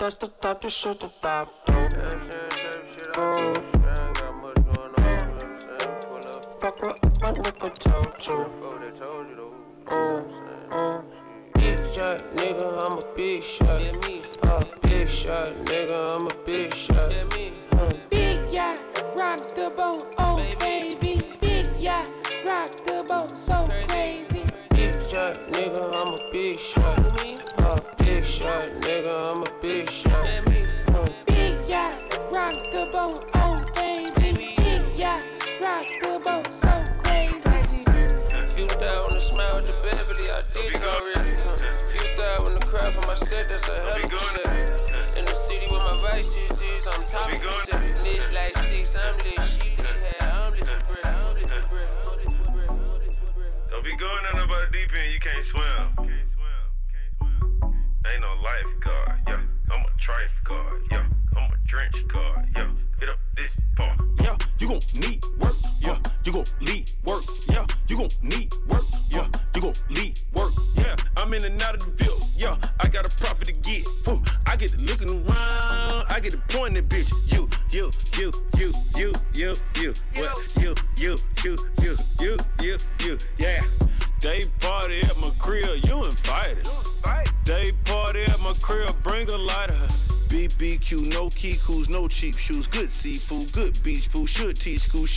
That's 0.00 0.14
the 0.14 0.28
type 0.28 0.64
of 0.64 0.72
shit 0.72 0.98
that 0.98 1.12
I 1.22 1.44
do. 1.66 1.88
Oh. 3.18 3.54
Fuck 6.58 6.80
what 6.80 6.96
my 7.20 7.30
nigga 7.32 7.68
told 7.78 8.26
you. 8.26 8.38
Uh, 9.86 10.22
uh, 10.74 11.02
big 11.52 11.78
shot, 11.94 12.18
nigga, 12.34 12.68
I'm 12.80 12.96
a 12.96 13.00
big 13.14 13.44
shot. 13.44 13.84
Yeah, 13.84 13.92
me. 14.08 14.22
Uh, 14.42 14.64
big 14.80 15.06
shot, 15.06 15.48
nigga, 15.66 16.16
I'm 16.16 16.26
a 16.28 16.34
big 16.46 16.72
shot. 16.74 17.14
Yeah, 17.14 17.24
me. 17.36 17.52
Uh, 17.72 17.92
Big 18.08 18.38
yacht, 18.50 18.80
rock 19.18 19.40
the 19.54 19.68
boat, 19.76 20.06
oh 20.18 20.40
baby. 20.60 21.22
Big 21.42 21.68
yacht, 21.78 22.10
rock 22.48 22.70
the 22.86 23.04
boat, 23.06 23.38
so 23.38 23.68
crazy. 23.88 24.44
big 24.70 24.94
shot, 25.10 25.36
nigga, 25.52 25.84
I'm 25.92 26.14
a 26.14 26.16
big 26.32 26.58
shot. 26.58 26.98
Uh, 27.58 27.78
big 27.98 28.09
shot, 28.42 28.66
nigga, 28.80 29.14
I'm 29.28 29.42
a 29.42 29.60
big 29.60 29.90
shot. 29.90 30.30
Yeah, 30.30 30.40
me. 30.48 30.66
Big 31.26 31.54
yacht, 31.68 31.96
rock 32.32 32.56
the 32.72 32.90
boat, 32.94 33.24
oh 33.34 33.56
baby. 33.74 34.54
Big 34.56 34.82
yacht, 34.96 35.26
rock 35.62 35.86
the 36.00 36.20
boat, 36.24 36.48
so 36.54 36.72
crazy. 37.04 37.84
Few 38.54 38.66
down 38.80 39.10
the 39.12 39.20
smile 39.20 39.52
with 39.56 39.72
the 39.72 39.80
Beverly, 39.84 40.30
I 40.30 40.42
did 40.54 40.74
it 40.74 40.82
already. 40.82 41.36
Few 41.90 42.00
cry 42.66 42.90
for 42.90 43.06
my 43.06 43.14
set, 43.14 43.48
that's 43.48 43.68
a 43.68 43.74
hell 43.74 44.04
of 44.04 44.12
a 44.12 44.18
set. 44.18 45.18
In 45.18 45.24
the 45.24 45.34
city 45.34 45.66
with 45.70 45.82
my 45.82 46.10
vice 46.10 46.36
is, 46.36 46.86
I'm 46.86 47.04
top 47.04 47.32
of 47.32 47.42
the 47.42 47.52
set. 47.52 48.02
Lich 48.04 48.32
like 48.32 48.56
six, 48.56 48.96
I'm 48.96 49.18
lit, 49.18 49.42
she 49.42 49.76
lit, 49.76 50.16
yeah, 50.20 50.46
I'm 50.46 50.52
lit 50.52 50.64
for 50.64 50.94
bread, 50.94 51.04
I'm 51.04 51.34
lit 51.34 51.48
for 51.48 51.68
bread, 51.68 51.88
I'm 52.06 52.16
lit 52.16 52.24
for 52.24 52.52
bread, 52.52 52.68
I'm 52.70 52.98
lit 53.00 53.12
for 53.20 53.32
bread. 53.36 53.52
Don't 53.70 53.84
be 53.84 53.96
going 53.96 54.22
down 54.32 54.40
about 54.42 54.72
deep 54.72 54.92
end, 54.96 55.12
you 55.12 55.20
can't 55.20 55.44
swim. 55.44 56.09
Ain't 58.20 58.28
no 58.28 58.42
lifeguard, 58.42 59.20
yeah. 59.26 59.40
I'm 59.72 59.80
a 59.80 59.88
trife 59.98 60.44
guard, 60.44 60.82
yeah. 60.90 61.06
I'm 61.36 61.50
a 61.50 61.56
drench 61.66 62.06
guard, 62.08 62.48
yeah. 62.54 62.68
Hit 62.98 63.08
up 63.08 63.18
this 63.34 63.56
part. 63.76 63.98
Yeah, 64.20 64.36
you 64.58 64.68
gon' 64.68 64.80
need 65.00 65.19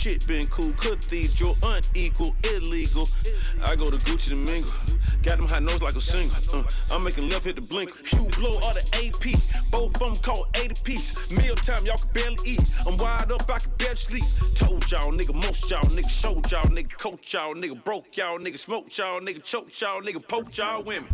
shit 0.04 0.26
been 0.26 0.46
cool, 0.48 0.70
cathedral, 0.72 1.56
unequal, 1.64 2.36
illegal. 2.52 3.08
I 3.64 3.74
go 3.74 3.86
to 3.86 3.96
Gucci 4.04 4.28
to 4.28 4.36
mingle, 4.36 4.70
got 5.22 5.38
them 5.38 5.48
high 5.48 5.60
nose 5.60 5.80
like 5.80 5.96
a 5.96 6.00
single. 6.00 6.60
Uh, 6.60 6.94
I'm 6.94 7.04
making 7.04 7.30
left 7.30 7.46
hit 7.46 7.54
the 7.54 7.62
blink. 7.62 7.90
You 8.12 8.28
blow 8.36 8.50
all 8.60 8.74
the 8.74 8.84
AP, 9.00 9.32
both 9.70 9.94
of 9.94 10.00
them 10.00 10.14
called 10.16 10.48
80 10.56 10.74
piece. 10.84 11.34
Meal 11.38 11.54
time, 11.54 11.86
y'all 11.86 11.96
can 11.96 12.10
barely 12.12 12.36
eat. 12.44 12.60
I'm 12.86 12.98
wide 12.98 13.32
up, 13.32 13.50
I 13.50 13.58
can 13.60 13.72
barely 13.78 13.96
sleep. 13.96 14.24
Told 14.58 14.92
y'all, 14.92 15.10
nigga, 15.10 15.32
most 15.32 15.70
y'all, 15.70 15.80
nigga, 15.80 16.10
showed 16.10 16.52
y'all, 16.52 16.64
nigga, 16.64 16.92
coach 16.98 17.32
y'all, 17.32 17.54
nigga, 17.54 17.82
broke 17.82 18.14
y'all, 18.14 18.38
nigga, 18.38 18.58
smoked 18.58 18.98
y'all, 18.98 19.20
nigga, 19.20 19.42
choked 19.42 19.80
y'all, 19.80 20.02
nigga, 20.02 20.28
poked 20.28 20.58
y'all 20.58 20.82
women. 20.82 21.08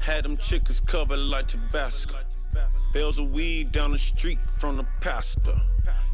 Had 0.00 0.24
them 0.24 0.36
chickens 0.36 0.78
covered 0.78 1.18
like 1.18 1.48
Tabasco. 1.48 2.18
Bales 2.94 3.18
of 3.18 3.32
weed 3.32 3.72
down 3.72 3.90
the 3.90 3.98
street 3.98 4.38
from 4.58 4.76
the 4.76 4.86
pastor. 5.00 5.60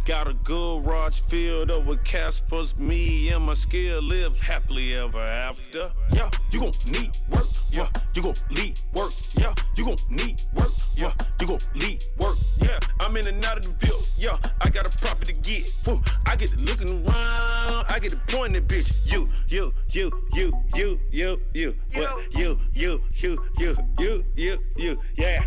Got 0.08 0.26
a 0.26 0.32
good 0.32 0.84
garage 0.84 1.20
filled 1.20 1.70
up 1.70 1.84
with 1.84 2.02
Caspers. 2.02 2.78
Me 2.78 3.28
and 3.28 3.44
my 3.44 3.52
skill 3.52 4.00
live 4.00 4.40
happily 4.40 4.94
ever 4.94 5.20
after. 5.20 5.92
Yeah, 6.12 6.30
you 6.50 6.60
gon' 6.60 6.72
need 6.90 7.14
work. 7.28 7.44
Yeah, 7.70 7.88
you 8.14 8.22
gon' 8.22 8.32
lead 8.50 8.80
work. 8.94 9.10
Yeah, 9.36 9.54
you 9.76 9.84
gon' 9.84 9.96
need 10.08 10.40
work. 10.54 10.68
Yeah, 10.96 11.12
you 11.38 11.46
gon' 11.46 11.58
lead 11.74 12.02
work. 12.18 12.36
Yeah, 12.62 12.78
I'm 13.00 13.18
in 13.18 13.26
and 13.26 13.44
out 13.44 13.58
of 13.58 13.64
the 13.64 13.86
bill. 13.86 13.98
Yeah, 14.16 14.38
I 14.62 14.70
got 14.70 14.86
a 14.86 14.98
profit 14.98 15.26
to 15.26 15.34
get. 15.34 15.70
Woo, 15.86 16.00
I 16.26 16.36
get 16.36 16.48
to 16.50 16.58
looking 16.60 16.88
around. 16.88 17.84
I 17.90 17.98
get 18.00 18.12
to 18.12 18.20
pointing 18.28 18.64
bitch. 18.64 19.12
You, 19.12 19.28
you, 19.48 19.74
you, 19.90 20.10
you, 20.32 20.52
you, 20.74 21.00
you, 21.10 21.40
you. 21.52 21.74
What? 21.92 22.34
You, 22.34 22.58
you, 22.72 23.02
you, 23.12 23.38
you, 23.58 23.76
you, 23.98 24.24
you, 24.34 24.58
you. 24.76 25.00
Yeah. 25.16 25.44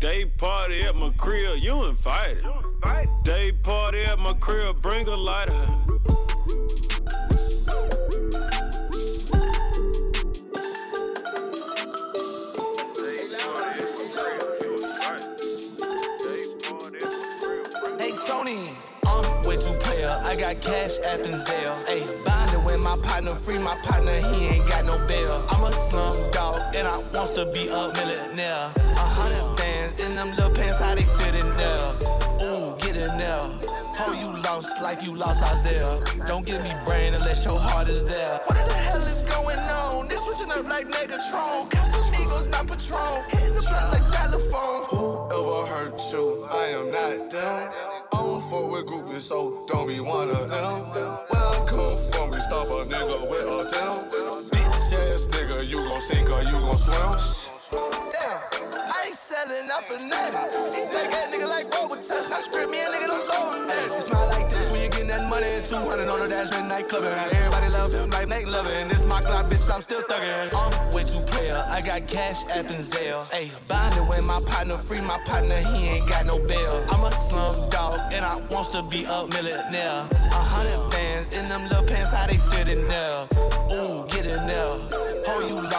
They 0.00 0.24
party 0.24 0.82
at 0.82 0.96
my 0.96 1.10
crib. 1.10 1.58
You 1.60 1.84
invited. 1.84 2.44
They 3.24 3.52
party 3.52 3.97
at 4.04 4.18
my 4.18 4.34
crib. 4.34 4.80
Bring 4.82 5.08
a 5.08 5.16
lighter. 5.16 5.52
Hey 17.98 18.12
Tony, 18.26 18.58
I'm 19.06 19.42
way 19.42 19.56
too 19.56 19.72
player. 19.80 20.18
I 20.24 20.36
got 20.36 20.60
cash 20.62 20.98
app 21.04 21.20
and 21.20 21.34
Zelle. 21.34 21.88
Hey, 21.88 22.02
bonding 22.24 22.64
with 22.64 22.80
my 22.80 22.96
partner, 23.02 23.34
free 23.34 23.58
my 23.58 23.74
partner, 23.84 24.20
he 24.32 24.48
ain't 24.48 24.68
got 24.68 24.84
no 24.84 24.98
bail. 25.06 25.44
I'm 25.50 25.64
a 25.64 25.72
slum 25.72 26.30
dog 26.30 26.74
and 26.74 26.86
I 26.86 26.98
wants 27.14 27.32
to 27.32 27.46
be 27.52 27.68
a 27.68 27.92
millionaire. 27.92 28.77
Like 34.88 35.04
you 35.04 35.14
lost 35.14 35.42
Isaiah. 35.42 36.00
Don't 36.26 36.46
give 36.46 36.62
me 36.62 36.72
brain 36.86 37.12
unless 37.12 37.44
your 37.44 37.58
heart 37.58 37.88
is 37.88 38.04
there. 38.06 38.40
What 38.46 38.56
the 38.56 38.72
hell 38.72 39.02
is 39.02 39.20
going 39.20 39.58
on? 39.58 40.08
They 40.08 40.16
switching 40.16 40.50
up 40.50 40.64
like 40.64 40.88
Megatron. 40.88 41.68
Casamigos, 41.68 42.48
not 42.48 42.66
Patron. 42.66 43.22
Hitting 43.28 43.54
the 43.54 43.60
blood 43.68 43.92
like 43.92 44.06
xylophones. 44.12 44.84
Whoever 44.88 45.66
hurt 45.72 46.00
you, 46.10 46.46
I 46.50 46.66
am 46.78 46.90
not 46.90 47.30
them. 47.30 47.70
I 48.14 48.16
don't 48.16 48.40
fuck 48.40 48.72
with 48.72 48.86
groupies, 48.86 49.20
so 49.28 49.62
don't 49.68 49.88
be 49.88 50.00
one 50.00 50.30
of 50.30 50.48
them. 50.48 50.78
Welcome 51.32 51.98
for 52.10 52.26
me, 52.28 52.40
stop 52.40 52.68
a 52.68 52.88
nigga 52.88 53.28
with 53.28 53.44
a 53.44 53.68
tail. 53.68 54.08
Bitch 54.48 55.12
ass 55.12 55.26
nigga, 55.26 55.68
you 55.68 55.76
gon' 55.86 56.00
sink 56.00 56.30
or 56.30 56.42
you 56.44 56.58
gon' 56.64 56.78
swim. 56.78 58.17
I 59.38 59.46
selling 59.46 59.70
for 59.86 59.98
nothing. 60.08 60.74
He 60.74 60.82
take 60.90 61.10
that 61.14 61.30
nigga 61.30 61.46
like 61.46 61.70
with 61.90 62.02
touch, 62.02 62.28
not 62.28 62.42
script 62.42 62.72
me 62.72 62.78
a 62.82 62.90
nigga 62.90 63.06
don't 63.06 63.22
throw 63.22 63.54
nothing. 63.66 63.94
You 63.94 64.00
smile 64.02 64.26
like 64.34 64.50
this 64.50 64.68
when 64.72 64.82
you 64.82 64.90
getting 64.90 65.06
that 65.08 65.30
money. 65.30 65.46
200 65.64 66.08
on 66.08 66.20
the 66.20 66.28
dash, 66.28 66.50
midnight 66.50 66.88
clubbing. 66.88 67.14
Everybody 67.30 67.70
love 67.70 67.94
him 67.94 68.10
like 68.10 68.26
Nate 68.26 68.48
loving. 68.48 68.88
This 68.88 69.04
my 69.06 69.20
clock, 69.20 69.46
bitch, 69.46 69.72
I'm 69.72 69.80
still 69.80 70.02
thugging. 70.02 70.50
I'm 70.50 70.90
way 70.92 71.04
too 71.04 71.20
player. 71.30 71.62
I 71.68 71.80
got 71.82 72.08
cash 72.08 72.50
app 72.50 72.66
and 72.66 72.82
Zelle. 72.82 73.30
Ayy, 73.30 73.54
bonding 73.68 74.08
with 74.08 74.24
my 74.24 74.40
partner, 74.40 74.76
free 74.76 75.00
my 75.00 75.18
partner, 75.24 75.58
he 75.70 75.86
ain't 75.86 76.08
got 76.08 76.26
no 76.26 76.38
bail. 76.48 76.84
I'm 76.90 77.04
a 77.04 77.12
slum 77.12 77.70
dog 77.70 77.94
and 78.12 78.24
I 78.24 78.42
wants 78.50 78.70
to 78.70 78.82
be 78.82 79.04
a 79.04 79.22
millionaire. 79.28 80.02
A 80.10 80.42
hundred 80.50 80.90
bands 80.90 81.38
in 81.38 81.48
them 81.48 81.62
little 81.68 81.84
pants, 81.86 82.12
how 82.12 82.26
they 82.26 82.38
fit 82.38 82.68
in 82.68 82.88
there. 82.88 83.37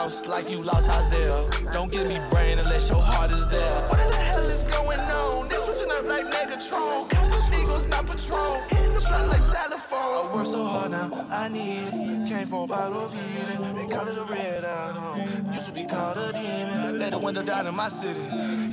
Like 0.10 0.50
you 0.50 0.63
lost 0.63 0.89
Isaiah. 0.89 1.45
Don't 1.72 1.91
give 1.91 2.08
me 2.08 2.17
brain 2.32 2.58
unless 2.58 2.89
your 2.89 3.00
heart 3.00 3.30
is 3.32 3.48
there. 3.48 3.82
What 3.89 3.98
the 3.98 4.15
hell 4.15 4.43
is 4.43 4.63
going 4.63 5.00
on? 5.00 5.48
They 5.50 5.56
switching 5.56 5.91
up 5.91 6.06
like 6.06 6.26
Megatron. 6.26 7.08
Casamigos, 7.10 7.88
not 7.89 8.08
Patron. 8.08 8.58
Hitting 8.69 8.93
the 8.95 9.06
blood 9.08 9.30
like 9.30 9.41
xylophones. 9.41 10.30
I 10.30 10.36
work 10.36 10.48
so 10.48 10.65
hard 10.65 10.91
now, 10.91 11.28
I 11.30 11.48
need 11.50 11.93
it. 11.93 12.28
Came 12.28 12.48
from 12.48 12.67
bottle 12.67 13.08
feeling. 13.10 13.76
They 13.76 13.86
call 13.86 14.08
it 14.08 14.17
a 14.17 14.24
red 14.26 14.65
eye. 14.65 14.91
Huh? 14.98 15.54
Used 15.54 15.67
to 15.67 15.74
be 15.74 15.84
called 15.86 16.17
a 16.17 16.34
demon. 16.34 16.98
Let 16.98 17.12
the 17.12 17.19
window 17.19 17.43
down 17.43 17.67
in 17.67 17.76
my 17.76 17.89
city. 17.89 18.19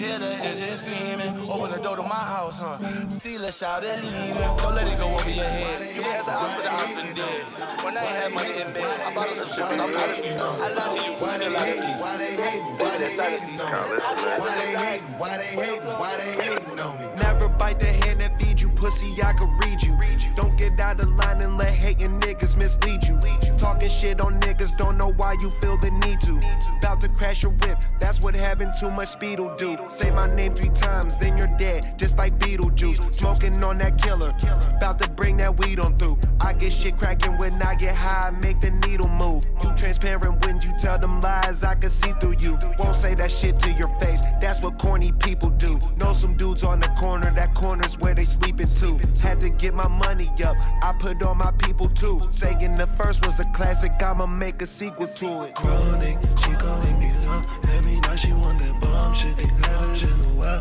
Hear 0.00 0.18
the 0.18 0.32
engine 0.40 0.76
screaming. 0.76 1.50
Open 1.50 1.70
the 1.70 1.80
door 1.82 1.96
to 1.96 2.02
my 2.02 2.24
house, 2.36 2.58
huh? 2.58 2.78
See, 3.08 3.36
let's 3.36 3.58
shout 3.58 3.84
it 3.84 3.96
leaving. 4.02 4.56
Don't 4.56 4.74
let 4.74 4.90
it 4.90 4.98
go 4.98 5.12
over 5.12 5.30
your 5.30 5.44
head. 5.44 5.96
You 5.96 6.00
can 6.00 6.12
ask 6.16 6.26
the 6.26 6.32
hospital, 6.32 6.72
I 6.72 7.04
been 7.04 7.14
dead. 7.14 7.44
When 7.84 7.96
I 7.96 8.00
had 8.00 8.32
money 8.32 8.56
in 8.60 8.72
bed, 8.72 8.84
I 8.84 9.14
bought 9.14 9.28
some 9.28 9.48
shit, 9.48 9.64
but 9.68 9.80
I'm 9.80 9.92
proud 9.92 10.10
of. 10.10 10.60
I 10.60 10.68
love 10.74 10.96
you, 10.96 11.25
you 11.26 11.32
want 11.32 11.42
a 11.42 11.50
lot 11.50 11.68
of 11.68 11.80
me. 11.80 12.02
Why 12.02 12.16
they 12.16 12.36
hating? 12.36 12.76
Baby, 12.76 12.98
that's 12.98 13.18
honesty. 13.18 13.52
Why 13.52 14.56
they 14.56 14.76
hating? 14.76 15.06
Why 15.18 15.36
they 15.38 15.44
hating? 15.44 15.86
Why 15.98 16.16
they 16.16 16.42
hating 16.42 16.80
on 16.80 16.98
me? 16.98 17.20
Never 17.20 17.48
bite 17.48 17.80
the 17.80 17.86
hand 17.86 18.20
that 18.20 18.40
feeds 18.40 18.62
you, 18.62 18.68
pussy. 18.68 19.22
I 19.22 19.32
could 19.32 19.50
read 19.64 19.82
you. 19.82 19.96
Don't 20.36 20.56
get 20.56 20.78
out 20.78 21.00
of 21.00 21.08
line 21.10 21.42
and 21.42 21.56
let 21.56 21.72
hating 21.72 22.20
niggas 22.20 22.56
mislead 22.56 23.04
you. 23.04 23.18
Talking 23.56 23.88
shit 23.88 24.20
on 24.20 24.38
niggas, 24.40 24.76
don't 24.76 24.98
know 24.98 25.12
why 25.16 25.32
you 25.40 25.50
feel 25.62 25.78
the 25.78 25.90
need 25.90 26.20
to. 26.20 26.38
About 26.78 27.00
to 27.00 27.08
crash 27.08 27.42
your 27.42 27.52
whip, 27.52 27.78
that's 27.98 28.20
what 28.20 28.34
having 28.34 28.70
too 28.78 28.90
much 28.90 29.08
speed 29.08 29.40
will 29.40 29.54
do. 29.56 29.78
Say 29.88 30.10
my 30.10 30.32
name 30.34 30.54
three 30.54 30.68
times, 30.68 31.18
then 31.18 31.38
you're 31.38 31.54
dead, 31.56 31.98
just 31.98 32.18
like 32.18 32.38
Beetlejuice. 32.38 33.14
Smoking 33.14 33.64
on 33.64 33.78
that 33.78 34.00
killer, 34.00 34.34
about 34.76 34.98
to 35.00 35.08
bring 35.10 35.38
that 35.38 35.56
weed 35.58 35.80
on 35.80 35.98
through. 35.98 36.18
I 36.40 36.52
get 36.52 36.72
shit 36.72 36.98
cracking 36.98 37.38
when 37.38 37.60
I 37.62 37.74
get 37.74 37.94
high, 37.94 38.30
make 38.42 38.60
the 38.60 38.70
needle 38.86 39.08
move. 39.08 39.48
You 39.62 39.74
transparent 39.74 40.44
when 40.44 40.60
you 40.60 40.72
tell 40.78 40.98
them 40.98 41.15
lies, 41.20 41.62
I 41.62 41.74
can 41.74 41.90
see 41.90 42.12
through 42.20 42.36
you. 42.38 42.58
Won't 42.78 42.96
say 42.96 43.14
that 43.14 43.30
shit 43.30 43.58
to 43.60 43.72
your 43.72 43.88
face, 44.00 44.22
that's 44.40 44.62
what 44.62 44.78
corny 44.78 45.12
people 45.12 45.50
do. 45.50 45.80
Know 45.96 46.12
some 46.12 46.34
dudes 46.36 46.64
on 46.64 46.80
the 46.80 46.88
corner, 47.00 47.30
that 47.32 47.54
corner's 47.54 47.98
where 47.98 48.14
they 48.14 48.22
sleeping 48.22 48.68
too. 48.74 48.98
Had 49.20 49.40
to 49.40 49.50
get 49.50 49.74
my 49.74 49.88
money 49.88 50.28
up, 50.44 50.56
I 50.82 50.94
put 50.98 51.22
on 51.22 51.38
my 51.38 51.52
people 51.52 51.88
too. 51.88 52.20
Saying 52.30 52.76
the 52.76 52.86
first 52.96 53.24
was 53.24 53.40
a 53.40 53.44
classic, 53.52 53.92
I'ma 54.00 54.26
make 54.26 54.62
a 54.62 54.66
sequel 54.66 55.06
to 55.06 55.42
it. 55.44 55.54
Chronic, 55.54 56.18
she 56.38 56.52
calling 56.52 56.98
me 56.98 57.10
up 57.28 57.44
every 57.70 58.00
night. 58.00 58.16
She 58.16 58.32
want 58.32 58.58
that 58.60 58.80
bomb 58.80 59.14
shit. 59.14 59.38
Ain't 59.38 59.50
had 59.66 60.02
in 60.02 60.36
while, 60.36 60.60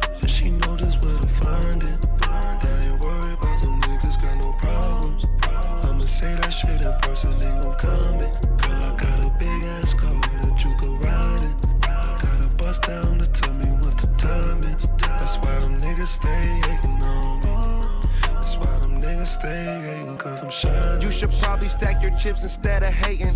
cause 20.18 20.42
I'm 20.44 20.50
shining. 20.50 21.02
You 21.02 21.12
should 21.12 21.32
probably 21.42 21.68
stack 21.68 22.02
your 22.04 22.18
chips 22.18 22.44
instead 22.44 22.84
of 22.84 22.94
hating. 22.94 23.36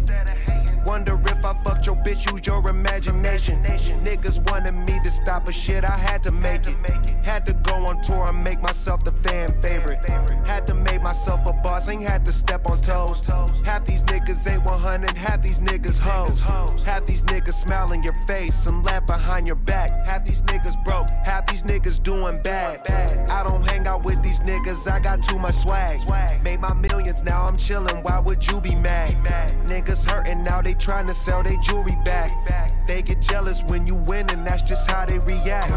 wonder 0.86 1.20
if 1.26 1.46
I 1.46 1.54
fucked 1.64 1.86
your 1.86 1.96
bitch, 1.98 2.32
use 2.32 2.46
your 2.46 2.68
imagination. 2.70 3.64
Niggas 4.04 4.40
wanted 4.50 4.74
me 4.74 5.00
to 5.04 5.12
stop, 5.12 5.46
but 5.46 5.56
shit, 5.56 5.84
I 5.84 5.98
had 5.98 6.24
to 6.24 6.32
make 6.32 6.68
it. 6.68 6.76
Had 7.24 7.46
to 7.46 7.54
go 7.54 7.74
on 7.74 8.02
tour 8.02 8.28
and 8.30 8.44
make 8.44 8.62
myself 8.62 9.04
the 9.04 9.12
fan 9.24 9.50
favorite. 9.62 10.00
To 11.10 11.16
myself 11.16 11.48
a 11.48 11.54
boss, 11.54 11.90
ain't 11.90 12.08
had 12.08 12.24
to 12.26 12.32
step 12.32 12.70
on 12.70 12.80
toes. 12.82 13.28
Half 13.66 13.86
these 13.86 14.04
niggas 14.04 14.48
ain't 14.48 14.64
100, 14.64 15.18
half 15.18 15.42
these 15.42 15.60
niggas 15.60 15.98
hoes. 15.98 16.40
Half 16.84 17.08
these 17.08 17.24
niggas 17.24 17.54
smile 17.54 17.94
in 17.94 18.04
your 18.04 18.14
face 18.28 18.68
and 18.68 18.86
laugh 18.86 19.08
behind 19.08 19.48
your 19.48 19.56
back. 19.56 19.90
Half 20.08 20.26
these 20.26 20.44
niggas 20.44 20.76
broke, 20.84 21.10
half 21.26 21.48
these 21.48 21.64
niggas 21.64 22.04
doing 22.04 22.40
bad. 22.44 22.88
I 23.32 23.44
don't 23.44 23.68
hang 23.68 23.88
out 23.88 24.06
with 24.06 24.22
these 24.22 24.40
niggas, 24.42 24.88
I 24.88 25.00
got 25.00 25.24
too 25.24 25.40
much 25.40 25.56
swag. 25.56 26.00
Made 26.44 26.60
my 26.60 26.76
millions, 26.76 27.24
now 27.24 27.44
I'm 27.44 27.58
chillin', 27.58 28.04
why 28.04 28.20
would 28.20 28.46
you 28.46 28.62
be 28.62 28.76
mad? 28.76 29.10
Niggas 29.66 30.06
hurtin', 30.08 30.44
now 30.44 30.62
they 30.62 30.76
tryna 30.76 31.16
sell 31.16 31.42
their 31.42 31.58
jewelry 31.64 31.98
back. 32.06 32.30
They 32.88 33.02
get 33.02 33.20
jealous 33.20 33.64
when 33.64 33.88
you 33.88 33.96
win, 33.96 34.30
and 34.30 34.46
that's 34.46 34.62
just 34.62 34.92
how 34.92 35.08
they 35.08 35.18
react. 35.18 35.72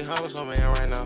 50 0.00 0.22
hoes 0.22 0.34
on 0.36 0.48
man 0.48 0.72
right 0.72 0.88
now. 0.88 0.99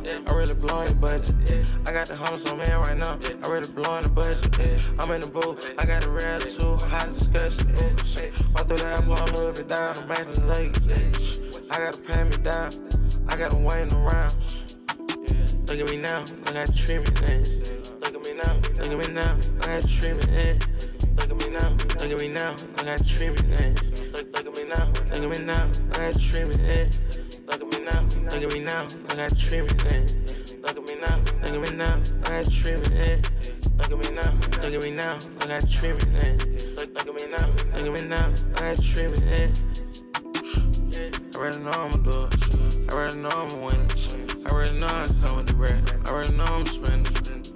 Come 45.25 45.37
with 45.37 45.47
the 45.47 45.55
bread. 45.55 45.81
I 46.07 46.13
already 46.13 46.37
know 46.37 46.45
I'm 46.45 46.65
spending. 46.65 47.09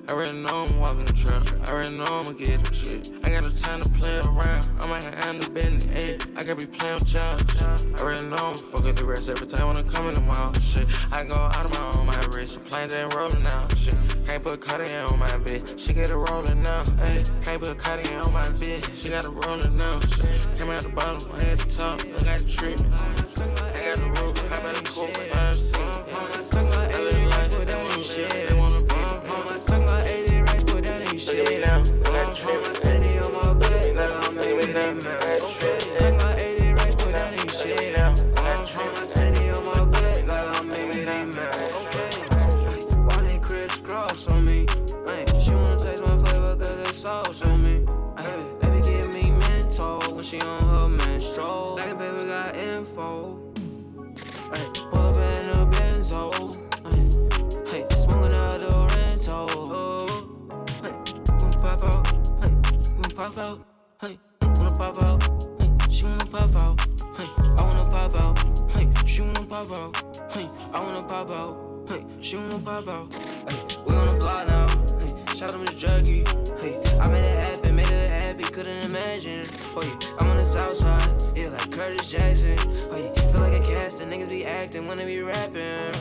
I 0.09 0.13
already 0.13 0.41
know 0.41 0.65
I'm 0.65 0.81
walking 0.81 1.05
the 1.05 1.13
trap. 1.13 1.45
I 1.69 1.73
already 1.73 1.97
know 1.97 2.09
I'ma 2.09 2.33
get 2.33 2.65
it. 2.65 2.73
Shit. 2.73 3.13
I 3.25 3.37
got 3.37 3.45
no 3.45 3.53
time 3.53 3.81
to 3.85 3.91
play 4.01 4.17
around. 4.25 4.73
I'm 4.81 4.89
out 4.89 5.05
here 5.05 5.17
and 5.29 5.37
the 5.41 5.49
bend 5.53 5.85
hey. 5.85 6.17
I 6.37 6.45
gotta 6.45 6.57
be 6.57 6.69
playing 6.73 6.97
with 6.97 7.13
y'all. 7.13 7.37
I 7.37 8.01
already 8.01 8.25
know 8.29 8.41
I'm 8.41 8.57
fucking 8.57 8.97
the 8.97 9.05
rest 9.05 9.29
every 9.29 9.47
time 9.47 9.69
when 9.69 9.77
I 9.77 9.85
come 9.85 10.09
in 10.09 10.15
the 10.17 10.25
mall. 10.25 10.53
Shit. 10.57 10.89
I 11.13 11.29
go 11.29 11.37
out 11.37 11.65
of 11.69 11.73
my 11.77 11.85
own 12.01 12.07
my 12.09 12.17
wrist. 12.33 12.65
The 12.65 12.71
planes 12.71 12.97
ain't 12.97 13.13
rolling 13.13 13.45
now. 13.45 13.69
Shit. 13.77 13.99
Can't 14.25 14.41
put 14.41 14.61
Cartier 14.61 15.05
on 15.13 15.19
my 15.19 15.29
bitch. 15.45 15.77
She 15.77 15.93
get 15.93 16.09
it 16.09 16.17
rolling 16.17 16.63
now. 16.65 16.85
Hey. 17.05 17.21
Can't 17.45 17.61
put 17.61 17.77
Cartier 17.77 18.21
on 18.25 18.33
my 18.33 18.49
bitch. 18.57 18.89
She 18.97 19.13
got 19.13 19.29
it 19.29 19.35
rolling 19.45 19.77
now. 19.77 20.01
Shit. 20.17 20.41
Came 20.57 20.73
out 20.73 20.83
the 20.89 20.93
bottom, 20.97 21.21
head 21.45 21.59
to 21.61 21.69
top. 21.69 22.01
I 22.01 22.17
got 22.25 22.41
the 22.41 22.49
treatment. 22.49 22.97
I 22.97 23.13
got 23.77 23.97
the 24.01 24.09
roof, 24.17 24.37
I 24.49 24.57
got 24.57 24.75
the 24.75 24.85
court, 24.89 25.13
pop 71.09 71.31
out. 71.31 71.57
Hey, 71.89 72.05
she 72.21 72.37
wanna 72.37 72.59
pop 72.59 72.87
out. 72.87 73.13
Hey, 73.49 73.59
we 73.87 73.95
on 73.95 74.09
the 74.09 74.15
block 74.15 74.47
now. 74.47 74.67
Hey, 74.99 75.35
shout 75.35 75.55
out 75.55 75.61
Miss 75.61 75.75
Juggy. 75.83 76.21
Hey, 76.61 76.77
I 77.01 77.11
made 77.11 77.25
it 77.25 77.39
happen, 77.39 77.75
made 77.75 77.87
her 77.87 78.09
happy, 78.09 78.43
couldn't 78.45 78.85
imagine. 78.85 79.47
Oh 79.75 79.83
yeah, 79.83 79.99
I'm 80.21 80.29
on 80.29 80.37
the 80.37 80.45
south 80.45 80.75
side, 80.75 81.23
yeah, 81.35 81.49
like 81.49 81.73
Curtis 81.73 82.11
Jackson. 82.11 82.59
Oh 82.91 82.97
yeah, 82.97 83.33
feel 83.33 83.41
like 83.41 83.59
a 83.59 83.65
cast, 83.65 84.03
and 84.03 84.13
niggas 84.13 84.29
be 84.29 84.45
acting, 84.45 84.87
wanna 84.87 85.07
be 85.07 85.23
rapping. 85.23 85.95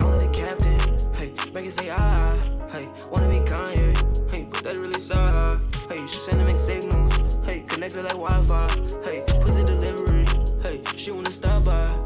I'm 0.00 0.18
the 0.18 0.30
captain. 0.32 0.80
Hey, 1.14 1.32
make 1.52 1.66
it 1.66 1.72
say 1.72 1.90
ah. 1.90 2.38
Hey, 2.72 2.88
wanna 3.10 3.28
be 3.28 3.40
Kanye. 3.40 4.30
Hey, 4.30 4.46
but 4.50 4.64
that's 4.64 4.78
really 4.78 4.98
sad. 4.98 5.60
Hey, 5.90 6.06
she 6.06 6.16
sending 6.16 6.46
mixed 6.46 6.66
signals. 6.66 7.40
Hey, 7.44 7.60
connected 7.60 8.04
like 8.04 8.12
Wi-Fi. 8.12 8.68
Hey, 9.04 9.22
pussy 9.42 9.64
delivery. 9.64 10.24
Hey, 10.62 10.80
she 10.96 11.10
wanna 11.10 11.30
stop 11.30 11.64
by. 11.66 12.05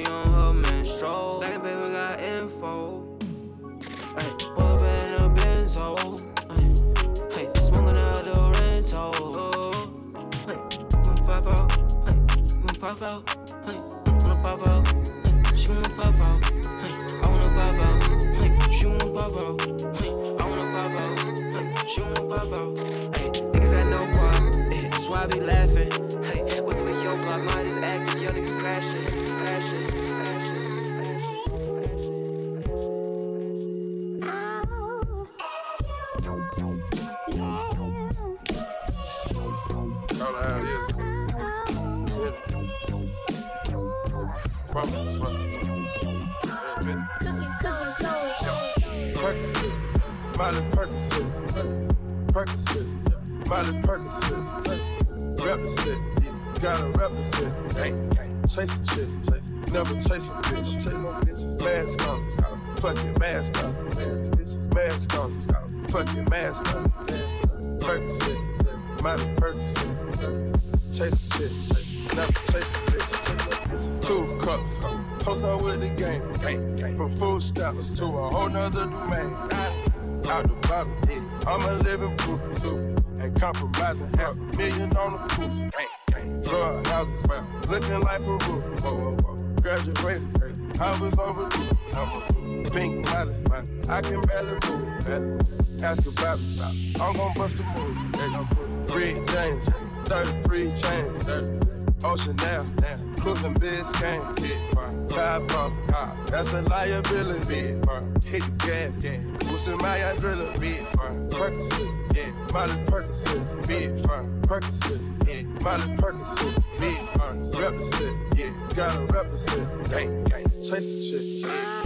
She 0.00 0.06
on 0.06 0.39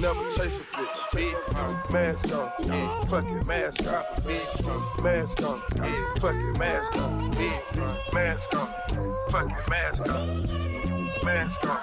never 0.01 0.31
chase 0.31 0.61
a 0.61 0.65
bitch, 0.65 1.37
fine. 1.53 1.93
Mask 1.93 2.35
on, 2.35 2.51
yeah, 2.67 3.01
fuck 3.05 3.25
it, 3.25 3.47
mask 3.47 3.87
on, 3.87 4.05
fine. 4.63 5.03
Mask 5.03 5.43
on, 5.45 5.61
yeah, 5.77 6.15
fuck 6.19 6.35
it, 6.35 6.59
mask 6.59 6.97
on, 6.97 7.33
fine. 7.33 7.53
Mask 8.13 8.55
on, 8.55 8.69
fuck 9.31 9.51
it, 9.51 9.69
mask 9.69 10.09
on. 10.09 10.49
Mask 11.25 11.65
on, 11.65 11.79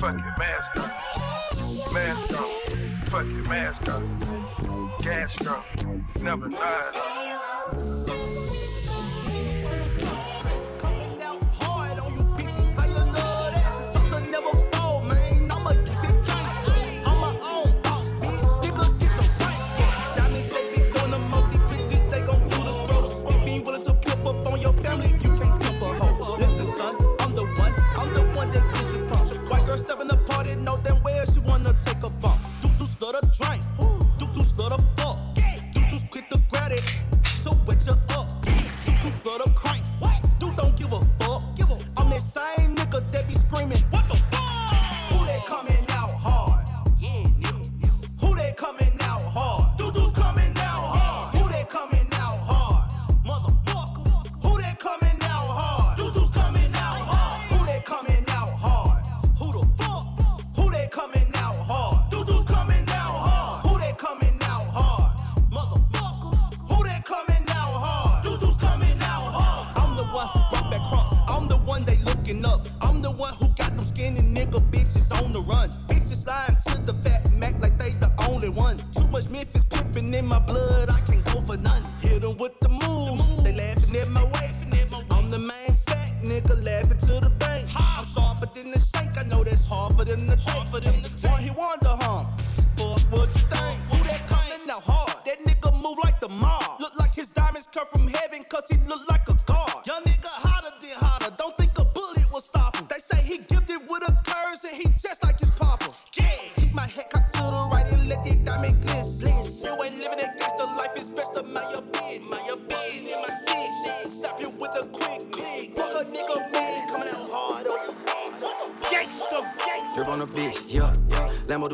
fuck 0.00 0.14
it, 0.14 0.38
mask 0.38 0.76
on. 0.76 0.90
Mask 1.92 2.38
on, 2.38 2.48
fuck 3.06 3.26
it, 3.26 3.48
mask 3.48 3.88
on. 3.92 4.02
Gas 5.02 5.34
drunk, 5.36 5.64
never 6.20 6.48
died. 6.48 7.22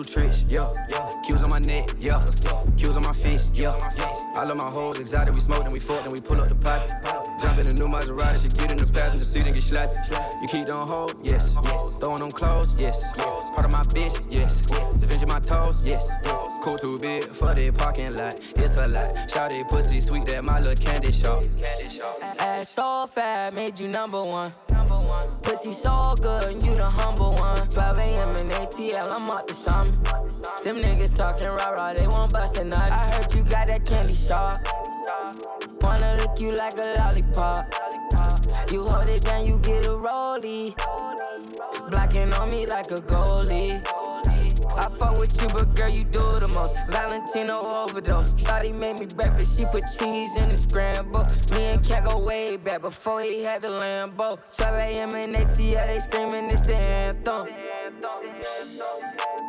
Do 0.02 0.04
tricks, 0.04 0.44
yeah. 0.48 0.66
Q's 1.24 1.42
on 1.42 1.50
my 1.50 1.58
neck, 1.58 1.90
yeah. 1.98 2.20
Q's 2.76 2.96
on 2.96 3.02
my 3.02 3.12
face, 3.12 3.50
yeah. 3.52 3.74
I 4.34 4.44
love 4.44 4.56
my 4.56 4.70
hoes 4.70 4.98
exotic. 4.98 5.34
We 5.34 5.40
smoke, 5.40 5.64
then 5.64 5.72
we 5.72 5.80
fuck, 5.80 6.02
then 6.02 6.12
we 6.12 6.20
pull 6.20 6.40
up 6.40 6.48
the 6.48 6.54
pipe. 6.54 6.82
Jump 7.40 7.58
in 7.58 7.68
the 7.68 7.74
new 7.74 7.86
Maserati, 7.86 8.42
she 8.42 8.48
get 8.48 8.70
in 8.70 8.76
the 8.76 8.92
passenger 8.92 9.24
seat 9.24 9.46
and 9.46 9.54
get 9.54 9.62
slapped. 9.62 9.94
You 10.40 10.48
keep 10.48 10.68
on 10.68 10.86
hold, 10.86 11.14
yes. 11.22 11.56
Throwing 11.98 12.20
them 12.22 12.30
clothes, 12.30 12.74
yes. 12.78 13.12
Part 13.16 13.66
of 13.66 13.72
my 13.72 13.82
bitch, 13.94 14.26
yes. 14.30 14.64
Avenging 15.02 15.28
my 15.28 15.40
toes, 15.40 15.82
yes. 15.84 16.12
Cool 16.62 16.78
too 16.78 16.98
big 16.98 17.24
for 17.24 17.54
the 17.54 17.70
parking 17.72 18.14
lot. 18.14 18.38
It's 18.56 18.76
a 18.76 18.86
lot. 18.86 19.30
Shout 19.30 19.52
pussy 19.68 20.00
sweet, 20.00 20.26
that 20.26 20.44
my 20.44 20.60
little 20.60 20.76
candy 20.76 21.12
shop. 21.12 21.44
Ass 22.38 22.68
so 22.68 23.06
fat, 23.06 23.54
made 23.54 23.78
you 23.78 23.88
number 23.88 24.22
one. 24.22 24.52
Pussy 25.42 25.72
so 25.72 26.14
good, 26.20 26.62
you 26.62 26.74
the 26.74 26.84
humble 26.84 27.34
one. 27.34 27.68
12 27.68 27.98
a.m. 27.98 28.36
in 28.36 28.48
ATL, 28.48 29.10
I'm 29.10 29.30
up 29.30 29.46
to 29.46 29.54
something. 29.54 29.94
Them 30.62 30.76
niggas 30.82 31.14
talking 31.14 31.46
rah 31.48 31.70
rah, 31.70 31.92
they 31.92 32.06
won't 32.06 32.32
bust 32.32 32.58
a 32.58 32.64
nut. 32.64 32.90
I 32.90 33.10
heard 33.10 33.32
you 33.34 33.42
got 33.42 33.68
that 33.68 33.84
candy 33.84 34.14
shop. 34.14 34.60
Wanna 35.80 36.16
lick 36.16 36.40
you 36.40 36.52
like 36.52 36.78
a 36.78 36.94
lollipop. 36.98 37.64
You 38.70 38.84
hold 38.84 39.08
it 39.08 39.22
down, 39.22 39.46
you 39.46 39.58
get 39.60 39.86
a 39.86 39.90
rollie. 39.90 40.74
Blocking 41.90 42.32
on 42.34 42.50
me 42.50 42.66
like 42.66 42.90
a 42.90 43.00
goalie. 43.00 43.82
I 44.76 44.88
fuck 44.88 45.18
with 45.18 45.40
you, 45.40 45.48
but 45.48 45.74
girl, 45.74 45.88
you 45.88 46.04
do 46.04 46.38
the 46.40 46.48
most. 46.48 46.74
Valentino 46.88 47.60
overdose. 47.60 48.34
Shawty 48.34 48.74
made 48.74 48.98
me 48.98 49.06
breakfast, 49.14 49.58
she 49.58 49.64
put 49.72 49.84
cheese 49.98 50.36
in 50.36 50.48
the 50.48 50.56
scramble. 50.56 51.24
Me 51.52 51.64
and 51.74 51.84
Cat 51.84 52.04
go 52.04 52.18
way 52.18 52.56
back 52.56 52.82
before 52.82 53.22
he 53.22 53.42
had 53.42 53.62
the 53.62 53.68
Lambo. 53.68 54.38
12 54.56 54.74
a.m. 54.74 55.10
in 55.16 55.34
ATL, 55.34 55.86
they 55.86 55.98
screaming 55.98 56.50
it's 56.50 56.62
the 56.62 56.76
anthem. 56.80 57.67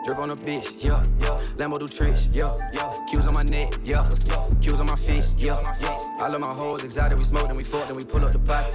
Drip 0.05 0.17
on 0.17 0.31
a 0.31 0.35
bitch, 0.35 0.83
yeah, 0.83 1.03
yeah. 1.19 1.39
Lambo 1.57 1.77
do 1.77 1.87
tricks, 1.87 2.29
yeah, 2.31 2.51
yeah. 2.73 2.95
Q's 3.07 3.27
on 3.27 3.33
my 3.33 3.43
neck, 3.43 3.73
yeah. 3.83 4.03
Q's 4.61 4.79
on 4.79 4.87
my 4.87 4.95
face, 4.95 5.35
yeah. 5.37 5.57
I 6.19 6.27
love 6.27 6.41
my 6.41 6.47
hoes 6.47 6.83
exotic. 6.83 7.17
We 7.17 7.23
smoke, 7.25 7.47
then 7.47 7.57
we 7.57 7.63
fuck, 7.63 7.87
then 7.87 7.95
we 7.95 8.03
pull 8.03 8.25
up 8.25 8.31
the 8.31 8.39
pipe. 8.39 8.65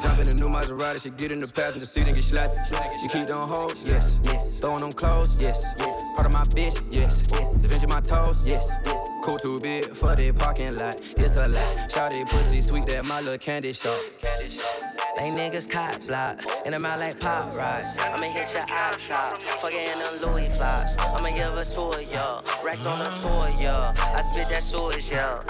Jump 0.00 0.20
in 0.20 0.28
the 0.28 0.34
new 0.34 0.46
Maserati, 0.46 1.02
she 1.02 1.10
get 1.10 1.32
in 1.32 1.40
the 1.40 1.48
passenger 1.48 1.86
seat 1.86 2.06
and 2.06 2.14
get 2.14 2.24
slapped. 2.24 2.54
You 3.02 3.08
keep 3.08 3.26
them 3.26 3.48
hold, 3.48 3.74
yes. 3.84 4.20
Yes. 4.22 4.60
Throwing 4.60 4.82
them 4.82 4.92
clothes, 4.92 5.36
yes. 5.40 5.74
Yes. 5.78 6.14
Part 6.14 6.28
of 6.28 6.32
my 6.32 6.42
bitch, 6.42 6.80
yes. 6.90 7.26
Yes. 7.32 7.64
Avenging 7.64 7.88
my 7.88 8.00
toes, 8.00 8.44
yes. 8.46 8.70
yes. 8.84 9.20
Cool 9.24 9.38
too 9.38 9.58
big 9.60 9.86
for 9.96 10.14
the 10.14 10.30
parking 10.32 10.76
lot. 10.76 11.00
It's 11.18 11.36
a 11.36 11.48
lot. 11.48 11.90
Shout 11.90 12.14
it, 12.14 12.28
pussy 12.28 12.62
sweet, 12.62 12.86
that 12.86 13.04
my 13.04 13.20
little 13.20 13.38
candy 13.38 13.72
shop. 13.72 13.98
Candy 14.22 14.50
shop. 14.50 14.96
They 15.16 15.30
niggas 15.30 15.70
cop 15.70 16.06
block, 16.06 16.42
in 16.66 16.72
the 16.72 16.78
mouth 16.78 17.00
like 17.00 17.18
pop 17.18 17.56
rocks. 17.56 17.96
I'ma 17.96 18.26
hit 18.26 18.52
your 18.52 18.62
eye 18.68 18.94
top, 19.16 19.42
fuck 19.60 19.72
them 19.72 20.20
Louis 20.22 20.48
flops. 20.56 20.96
I'ma 20.98 21.30
give 21.30 21.48
her 21.48 21.64
to 21.64 21.82
her, 21.92 22.02
yo. 22.02 22.42
Racks 22.64 22.86
on 22.86 22.98
the 22.98 23.04
tour, 23.22 23.48
yo. 23.60 23.76
I 23.96 24.20
spit 24.20 24.48
that 24.48 24.62
sewage, 24.62 25.10
yo. 25.10 25.40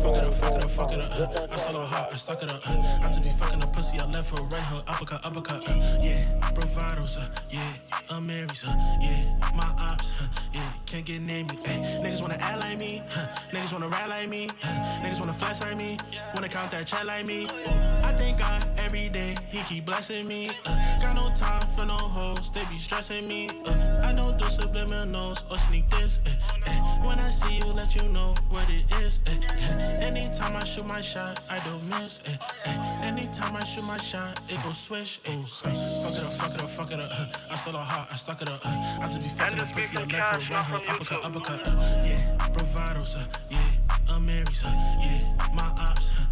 Fuck 0.00 0.16
it 0.16 0.26
up, 0.26 0.34
fuck 0.34 0.54
it 0.54 0.64
up, 0.64 0.70
fuck 0.70 0.92
it 0.92 1.00
up. 1.00 1.10
Uh, 1.12 1.46
I 1.52 1.56
solo 1.56 1.84
hard, 1.84 2.12
I 2.12 2.16
stuck 2.16 2.42
it 2.42 2.50
up. 2.50 2.60
Uh, 2.68 2.98
I 3.02 3.08
just 3.08 3.22
be 3.22 3.30
fucking 3.30 3.62
a 3.62 3.66
pussy, 3.66 3.98
I 3.98 4.06
left 4.06 4.36
her, 4.36 4.42
right 4.42 4.62
her, 4.64 4.82
uppercut, 4.86 5.24
uppercut. 5.24 5.68
Uh, 5.68 5.98
yeah, 6.00 6.22
bravados, 6.54 7.16
uh, 7.18 7.28
yeah, 7.48 8.20
Marys, 8.20 8.64
uh, 8.64 8.74
yeah, 9.00 9.22
my 9.54 9.72
ops, 9.80 10.12
uh, 10.20 10.26
yeah, 10.52 10.70
can't 10.86 11.04
get 11.04 11.22
near 11.22 11.44
me. 11.44 11.54
Niggas 12.02 12.22
wanna 12.22 12.38
act 12.40 12.60
like 12.60 12.80
me, 12.80 13.02
huh, 13.10 13.26
niggas 13.52 13.72
wanna 13.72 13.88
rap 13.88 14.08
like 14.08 14.28
me, 14.28 14.48
huh, 14.62 15.02
niggas 15.02 15.20
wanna 15.20 15.32
flash 15.32 15.60
like 15.60 15.76
me, 15.80 15.96
wanna 16.34 16.48
count 16.48 16.70
that 16.70 16.86
chat 16.86 17.06
like 17.06 17.24
me. 17.24 17.46
Uh, 17.46 18.02
I 18.04 18.12
thank 18.16 18.38
God 18.38 18.66
every 18.90 19.08
day, 19.08 19.36
He 19.50 19.62
keep 19.62 19.84
blessing 19.86 20.26
me. 20.26 20.50
Uh, 20.66 21.00
got 21.00 21.14
no 21.14 21.22
time 21.32 21.64
for 21.78 21.86
no 21.86 21.94
hoes, 21.96 22.50
they 22.50 22.60
be 22.68 22.76
stressing 22.76 23.28
me. 23.28 23.48
Uh, 23.66 24.02
I 24.04 24.12
don't 24.12 24.36
do 24.36 24.44
subliminals 24.46 25.48
or 25.48 25.58
sneak 25.58 25.88
this. 25.90 26.18
eh, 26.26 26.30
eh. 26.66 26.78
When 27.06 27.20
I 27.20 27.30
see 27.30 27.58
you, 27.58 27.66
let 27.66 27.94
you 27.94 28.02
know 28.08 28.34
what 28.48 28.68
it 28.68 28.84
is. 29.00 29.20
eh, 29.26 29.38
eh. 29.42 30.06
Anytime 30.06 30.56
I 30.56 30.64
shoot 30.64 30.88
my 30.88 31.00
shot, 31.00 31.38
I 31.48 31.60
don't 31.60 31.84
miss. 31.88 32.18
eh, 32.26 32.36
eh. 32.66 33.06
Anytime 33.06 33.54
I 33.56 33.62
shoot 33.62 33.84
my 33.86 33.96
shot, 33.98 34.40
it 34.48 34.60
go 34.64 34.72
swish. 34.72 35.20
eh, 35.24 35.30
eh. 35.34 35.36
Fuck 36.02 36.16
it 36.16 36.24
up, 36.24 36.32
fuck 36.32 36.54
it 36.54 36.60
up, 36.60 36.70
fuck 36.70 36.90
it 36.90 36.98
up. 37.00 37.10
uh. 37.12 37.52
I 37.52 37.54
solo 37.54 37.78
hard, 37.78 38.08
I 38.10 38.16
stuck 38.16 38.42
it 38.42 38.48
up. 38.50 38.60
uh. 38.66 38.98
I 39.02 39.06
just 39.06 39.20
be 39.20 39.28
fucking 39.28 39.60
up 39.60 39.70
pussy, 39.72 39.98
I 39.98 40.00
left 40.00 40.14
her, 40.14 40.38
right 40.52 40.66
her, 40.66 40.92
uppercut, 40.92 41.24
uppercut. 41.24 41.60
uh. 41.68 42.02
Yeah, 42.04 42.48
bravados, 42.54 43.14
uh, 43.16 43.24
yeah, 43.50 44.18
Marys, 44.18 44.64
uh, 44.66 44.70
yeah, 45.00 45.20
my 45.54 45.68
ops, 45.78 46.10
uh, 46.12 46.26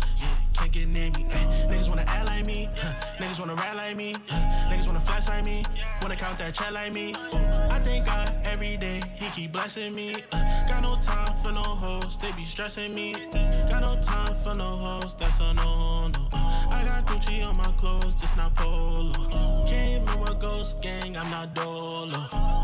get 0.69 0.89
near 0.89 1.11
me. 1.11 1.25
eh. 1.31 1.67
Niggas 1.69 1.89
wanna 1.89 2.05
act 2.07 2.27
like 2.27 2.47
me, 2.47 2.69
niggas 3.19 3.39
wanna 3.41 3.55
rap 3.55 3.75
like 3.77 3.97
me, 3.97 4.15
niggas 4.71 4.87
wanna 4.87 5.01
flash 5.01 5.29
like 5.29 5.45
me, 5.47 5.65
wanna 6.03 6.17
count 6.17 6.39
that 6.39 6.55
chat 6.55 6.73
like 6.73 6.93
me. 6.93 7.11
Ooh, 7.13 7.39
I 7.71 7.81
thank 7.85 8.07
God 8.07 8.33
every 8.47 8.77
day, 8.77 9.01
He 9.17 9.31
keep 9.31 9.53
blessing 9.53 9.95
me. 9.95 10.15
Uh, 10.33 10.69
got 10.69 10.83
no 10.83 10.97
time 11.01 11.35
for 11.43 11.53
no 11.53 11.63
hoes, 11.63 12.17
they 12.19 12.31
be 12.37 12.45
stressing 12.45 12.95
me. 12.95 13.15
Got 13.71 13.83
no 13.83 14.01
time 14.03 14.35
for 14.43 14.55
no 14.55 14.77
hoes, 14.77 15.15
that's 15.17 15.41
a 15.41 15.55
no 15.55 16.09
no. 16.09 16.29
Uh, 16.35 16.69
I 16.71 16.85
got 16.87 17.07
Gucci 17.07 17.47
on 17.47 17.57
my 17.57 17.73
clothes, 17.77 18.15
just 18.15 18.37
not 18.37 18.55
polo. 18.55 19.13
Came 19.67 20.07
in 20.09 20.21
with 20.21 20.39
Ghost 20.41 20.81
Gang, 20.83 21.17
I'm 21.17 21.31
not 21.31 21.55
dolo. 21.55 22.19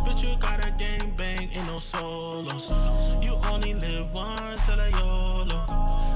Bitch, 0.06 0.26
you 0.28 0.36
got 0.38 0.64
a 0.66 0.70
gang 0.72 1.12
bang, 1.16 1.42
ain't 1.42 1.66
no 1.70 1.78
solos. 1.78 2.70
You 3.22 3.34
only 3.50 3.74
live 3.74 4.12
once, 4.12 4.64
tell 4.66 4.78
a 4.80 4.90
YOLO. 4.90 6.13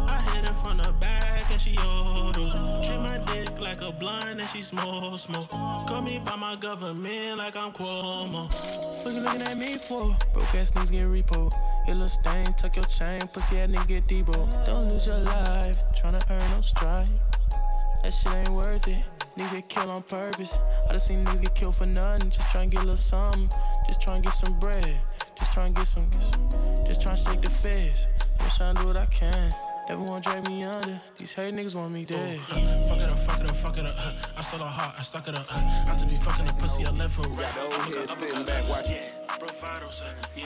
From 0.63 0.75
the 0.75 0.93
back 1.01 1.51
and 1.51 1.61
she 1.61 1.71
yodel. 1.71 2.51
Treat 2.85 2.99
my 2.99 3.19
dick 3.33 3.61
like 3.61 3.81
a 3.81 3.93
blunt 3.93 4.41
and 4.41 4.51
she 4.51 4.63
smoke, 4.63 5.19
smoke. 5.19 5.51
Call 5.51 6.03
me 6.03 6.21
by 6.25 6.37
my 6.37 6.57
government 6.57 7.39
like 7.39 7.57
I'm 7.57 7.73
Cuomo. 7.73 8.53
Fuck 9.03 9.13
you 9.13 9.21
looking 9.21 9.43
at 9.43 9.57
me 9.57 9.75
for? 9.75 10.17
Broke 10.35 10.55
ass 10.55 10.73
niggas 10.73 10.93
get 10.93 11.07
repo. 11.07 11.51
Your 11.87 11.97
little 11.97 12.09
stain, 12.09 12.53
tuck 12.55 12.77
your 12.77 12.85
chain, 12.87 13.23
pussy 13.29 13.61
ass 13.61 13.71
niggas 13.71 13.89
get 13.89 14.07
debo. 14.07 14.67
Don't 14.67 14.89
lose 14.89 15.07
your 15.07 15.19
life, 15.19 15.77
tryna 15.93 16.23
earn 16.31 16.51
no 16.51 16.61
stripe. 16.61 17.09
That 18.03 18.13
shit 18.13 18.33
ain't 18.33 18.51
worth 18.51 18.87
it. 18.89 19.05
Niggas 19.37 19.53
get 19.53 19.69
killed 19.69 19.89
on 19.89 20.03
purpose. 20.03 20.59
I 20.87 20.91
done 20.91 20.99
seen 20.99 21.25
niggas 21.25 21.43
get 21.43 21.55
killed 21.55 21.77
for 21.77 21.87
nothing. 21.87 22.31
Just 22.31 22.49
tryna 22.49 22.71
get 22.71 22.81
a 22.81 22.85
little 22.85 22.97
something. 22.97 23.49
Just 23.87 24.01
tryna 24.01 24.23
get 24.23 24.33
some 24.33 24.59
bread. 24.59 25.01
Just 25.37 25.55
tryna 25.55 25.75
get 25.75 25.87
some, 25.87 26.09
get 26.11 26.23
some. 26.23 26.49
Just 26.87 27.01
tryna 27.01 27.25
shake 27.25 27.43
the 27.43 27.51
feds. 27.51 28.09
I'm 28.41 28.49
tryna 28.49 28.81
do 28.81 28.87
what 28.89 28.97
I 28.97 29.07
can. 29.07 29.51
Never 29.89 30.03
wanna 30.03 30.21
drag 30.21 30.47
me 30.47 30.63
under. 30.65 31.01
These 31.17 31.33
hate 31.33 31.55
niggas 31.55 31.75
want 31.75 31.93
me 31.93 32.05
dead. 32.05 32.39
Fuck 32.41 32.59
it 33.01 33.11
up, 33.11 33.19
fuck 33.19 33.41
it 33.41 33.49
up, 33.49 33.57
fuck 33.57 33.79
it 33.79 33.87
up. 33.87 33.95
uh. 33.97 34.13
I 34.37 34.41
solo 34.43 34.65
hard, 34.65 34.95
I 34.99 35.03
stuck 35.03 35.27
it 35.29 35.35
up. 35.35 35.47
uh. 35.49 35.59
I 35.89 35.97
just 35.97 36.11
be 36.11 36.17
fucking 36.17 36.47
a 36.47 36.53
pussy, 36.53 36.85
I 36.85 36.91
left 36.91 37.17
her, 37.17 37.23
right 37.31 37.45
her, 37.57 37.65
uppercut, 37.65 38.11
uppercut. 38.11 38.69
uh. 38.69 38.83
Yeah, 38.85 39.09
bravados, 39.41 40.03
uh, 40.03 40.13
yeah, 40.37 40.45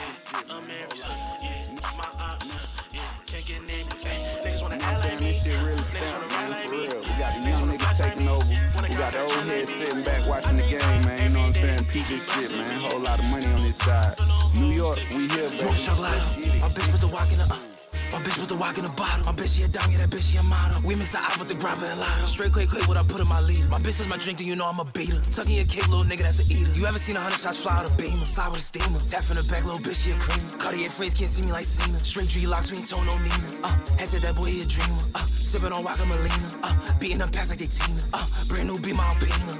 Marys, 0.63 1.03
uh, 1.03 1.11
yeah, 1.43 1.75
my 1.97 2.07
ops, 2.23 2.55
uh, 2.55 2.59
yeah, 2.93 3.03
can't 3.27 3.45
get 3.45 3.61
near 3.67 3.83
me. 3.83 3.91
Ay, 4.07 4.15
niggas 4.47 4.61
wanna 4.63 4.79
act 4.79 4.99
like 5.03 5.21
me, 5.21 5.31
niggas 5.43 6.13
wanna 6.13 6.27
rap 6.31 6.49
like 6.49 6.69
me. 6.71 6.79
We 6.87 7.11
got 7.19 7.31
the 7.35 7.49
young 7.49 7.63
niggas 7.67 7.97
taking 7.99 8.29
over. 8.29 8.47
We 8.47 8.95
got 8.95 9.11
the 9.11 9.21
old 9.27 9.43
heads 9.51 9.71
sitting 9.75 10.03
back 10.03 10.23
watching 10.25 10.55
the 10.55 10.63
game, 10.63 10.79
man. 11.03 11.19
You 11.19 11.29
know 11.35 11.39
what 11.39 11.47
I'm 11.47 11.53
saying? 11.53 11.85
PG 11.91 12.19
shit, 12.31 12.51
man. 12.55 12.79
Whole 12.79 12.99
lot 13.01 13.19
of 13.19 13.27
money 13.27 13.47
on 13.47 13.59
this 13.59 13.75
side. 13.77 14.15
New 14.55 14.71
York, 14.71 14.99
we 15.11 15.27
here, 15.27 15.51
baby. 15.51 15.67
Smoke 15.67 15.75
chocolate. 15.75 16.23
My 16.63 16.69
bitch 16.71 16.91
with 16.95 17.01
the 17.01 17.07
walk 17.07 17.29
in 17.31 17.37
the 17.39 17.43
uh. 17.51 17.72
Bitch 18.23 18.39
with 18.39 18.47
the 18.47 18.55
walk 18.55 18.77
in 18.77 18.85
the 18.85 18.91
bottle. 18.95 19.25
My 19.25 19.33
bitch, 19.35 19.59
she 19.59 19.63
a 19.63 19.67
dime, 19.67 19.91
yeah, 19.91 19.97
that 19.99 20.09
bitch, 20.09 20.31
she 20.31 20.37
a 20.37 20.43
model. 20.43 20.81
We 20.81 20.95
mix 20.95 21.11
the 21.11 21.19
eye 21.19 21.35
with 21.37 21.49
the 21.49 21.55
grabber 21.55 21.85
and 21.85 21.99
lotto. 21.99 22.23
Straight 22.23 22.53
quick, 22.53 22.69
quick, 22.69 22.87
what 22.87 22.95
I 22.95 23.03
put 23.03 23.19
in 23.19 23.27
my 23.27 23.41
leader. 23.41 23.67
My 23.67 23.79
bitch 23.79 23.99
is 23.99 24.07
my 24.07 24.15
drink, 24.15 24.39
then 24.39 24.47
you 24.47 24.55
know 24.55 24.65
I'm 24.65 24.79
a 24.79 24.85
beater. 24.85 25.19
Tucking 25.35 25.51
your 25.51 25.65
cake, 25.65 25.87
little 25.91 26.07
nigga, 26.07 26.23
that's 26.23 26.39
a 26.39 26.47
eater. 26.47 26.71
You 26.79 26.85
ever 26.85 26.97
seen 26.97 27.17
a 27.17 27.19
hundred 27.19 27.39
shots 27.43 27.57
fly 27.59 27.75
out 27.75 27.85
of 27.85 27.97
beamer? 27.97 28.23
Side 28.23 28.47
with 28.51 28.61
a 28.61 28.63
steamer. 28.63 28.99
Tap 29.11 29.27
in 29.27 29.35
the 29.35 29.43
back, 29.51 29.67
little 29.67 29.83
bitch, 29.83 30.07
she 30.07 30.11
a 30.11 30.17
creamer. 30.17 30.55
Cartier 30.55 30.87
frames 30.87 31.13
can't 31.13 31.29
see 31.29 31.43
me 31.43 31.51
like 31.51 31.65
Cena. 31.67 31.99
Straight 31.99 32.29
G 32.29 32.47
locks, 32.47 32.71
we 32.71 32.77
ain't 32.79 32.87
told 32.87 33.05
no 33.05 33.17
Nina. 33.19 33.67
Uh, 33.67 33.75
head 33.99 34.07
said 34.07 34.21
that 34.23 34.35
boy, 34.39 34.47
he 34.47 34.63
a 34.63 34.65
dreamer. 34.65 35.03
Uh, 35.15 35.25
sipping 35.27 35.73
on 35.75 35.83
Waka 35.83 36.05
Melina. 36.07 36.47
Uh, 36.63 36.71
beating 36.99 37.19
them 37.19 37.29
past 37.29 37.49
like 37.51 37.59
they 37.59 37.67
Tina. 37.67 37.99
Uh, 38.13 38.23
brand 38.47 38.71
new 38.71 38.79
be 38.79 38.93
my 38.93 39.03
Alpina. 39.03 39.59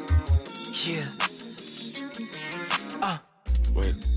Yeah. 0.71 1.04
Uh. 3.04 3.17
Wait. 3.76 4.08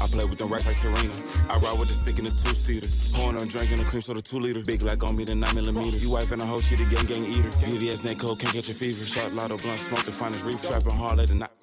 I 0.00 0.06
play 0.06 0.24
with 0.24 0.38
them 0.38 0.48
racks 0.48 0.66
like 0.66 0.76
Serena. 0.76 1.12
I 1.50 1.58
ride 1.58 1.78
with 1.78 1.88
the 1.88 1.94
stick 1.94 2.18
in 2.18 2.24
the 2.24 2.30
two 2.30 2.54
seater. 2.54 2.88
Pouring 3.14 3.40
on 3.40 3.48
drink 3.48 3.70
in 3.72 3.78
the 3.78 3.84
cream 3.84 4.02
soda 4.02 4.22
two 4.22 4.38
liter. 4.38 4.62
Big 4.62 4.82
like 4.82 5.02
on 5.02 5.16
me 5.16 5.24
the 5.24 5.34
nine 5.34 5.54
millimeter. 5.54 5.96
You 5.98 6.10
wife 6.10 6.30
and 6.32 6.42
a 6.42 6.46
whole 6.46 6.60
shit 6.60 6.80
a 6.80 6.84
gang 6.84 7.04
gang 7.06 7.24
eater. 7.24 7.50
VVS 7.66 8.04
neck 8.04 8.18
cold 8.18 8.38
can't 8.40 8.54
catch 8.54 8.68
a 8.68 8.74
fever. 8.74 9.04
Sharp 9.04 9.34
lotto 9.34 9.56
blunt 9.56 9.78
smoke 9.78 10.04
the 10.04 10.12
finest 10.12 10.44
reef. 10.44 10.62
Trapping 10.62 10.96
hard 10.96 11.18
like 11.18 11.28
the 11.28 11.34
night. 11.34 11.57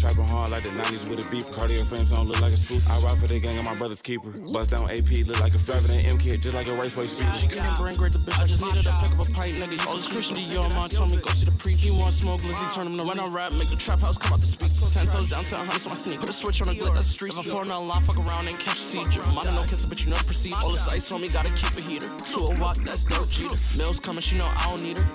Trapping 0.00 0.28
hard 0.28 0.50
like 0.50 0.64
the 0.64 0.70
90s 0.70 1.08
with 1.08 1.24
a 1.24 1.30
beep. 1.30 1.44
Cardio 1.46 1.84
frames 1.84 2.10
don't 2.10 2.28
look 2.28 2.40
like 2.40 2.52
a 2.52 2.56
spook. 2.56 2.82
I 2.90 2.98
ride 3.00 3.18
for 3.18 3.26
the 3.26 3.40
gang 3.40 3.56
and 3.56 3.66
my 3.66 3.74
brother's 3.74 4.02
keeper. 4.02 4.30
Bust 4.30 4.70
down 4.70 4.90
AP, 4.90 5.26
look 5.26 5.40
like 5.40 5.54
a 5.54 5.58
driving 5.58 5.98
an 5.98 6.06
M 6.06 6.18
kit, 6.18 6.40
just 6.40 6.54
like 6.54 6.66
a 6.68 6.74
raceway 6.74 7.06
speed. 7.06 7.34
She 7.34 7.46
can 7.48 7.76
bring 7.76 7.94
great 7.94 8.12
the 8.12 8.18
bitch. 8.18 8.40
I 8.40 8.46
just 8.46 8.62
needed 8.62 8.84
to 8.84 8.92
pick 9.02 9.12
up 9.12 9.28
a 9.28 9.30
pipe, 9.32 9.54
nigga. 9.54 9.86
All 9.86 9.96
this 9.96 10.06
Christian 10.06 10.36
Dior, 10.36 10.72
mom 10.74 10.88
told 10.88 11.10
me 11.10 11.16
go 11.18 11.30
to 11.30 11.44
the 11.44 11.52
pre. 11.52 11.74
He 11.74 11.90
want 11.90 12.12
smoke, 12.12 12.44
Lizzie 12.44 12.66
turn 12.74 12.86
him 12.86 12.96
to 12.98 13.04
run 13.04 13.18
on 13.18 13.32
rap, 13.32 13.52
make 13.52 13.68
the 13.68 13.76
trap 13.76 14.00
house 14.00 14.16
come 14.18 14.32
out 14.32 14.40
the 14.40 14.46
speak. 14.46 14.70
Ten 14.92 15.06
toes 15.06 15.28
down, 15.28 15.44
ten 15.44 15.58
hundreds 15.58 15.86
on 15.86 15.90
my 15.90 15.96
sneak. 15.96 16.20
Put 16.20 16.28
a 16.28 16.32
switch 16.32 16.62
on 16.62 16.68
the 16.68 16.74
glick, 16.74 16.94
that's 16.94 17.06
the 17.06 17.12
street. 17.12 17.32
If 17.32 17.46
I 17.46 17.50
pour 17.50 17.62
another 17.62 17.84
line, 17.84 18.02
fuck 18.02 18.18
around 18.18 18.48
and 18.48 18.58
catch 18.58 18.76
a 18.76 18.78
seizure. 18.78 19.22
I'm 19.24 19.38
on 19.38 19.54
no 19.54 19.62
kissing, 19.62 19.88
but 19.88 20.02
you 20.04 20.10
know 20.10 20.16
the 20.16 20.24
proceed. 20.24 20.54
All 20.54 20.70
this 20.70 20.88
ice 20.88 21.10
on 21.12 21.20
me, 21.20 21.28
gotta 21.28 21.52
keep 21.52 21.76
a 21.76 21.80
heater. 21.80 22.08
To 22.08 22.38
a 22.40 22.60
walk, 22.60 22.76
that's 22.78 23.04
dope 23.04 23.28
cheater. 23.28 23.56
Mills 23.76 24.00
coming, 24.00 24.22
she 24.22 24.36
know 24.36 24.46
I 24.46 24.70
don't 24.70 24.82
need 24.82 24.98
her. 24.98 25.08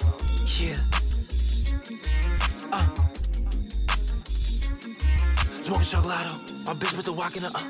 Yeah. 0.59 0.77
Uh. 2.71 3.10
Smoking 5.61 5.85
chocolate. 5.85 6.51
My 6.65 6.73
bitch 6.73 6.97
with 6.97 7.05
the 7.05 7.13
walk 7.13 7.35
in 7.37 7.45
the 7.45 7.53
uh. 7.53 7.61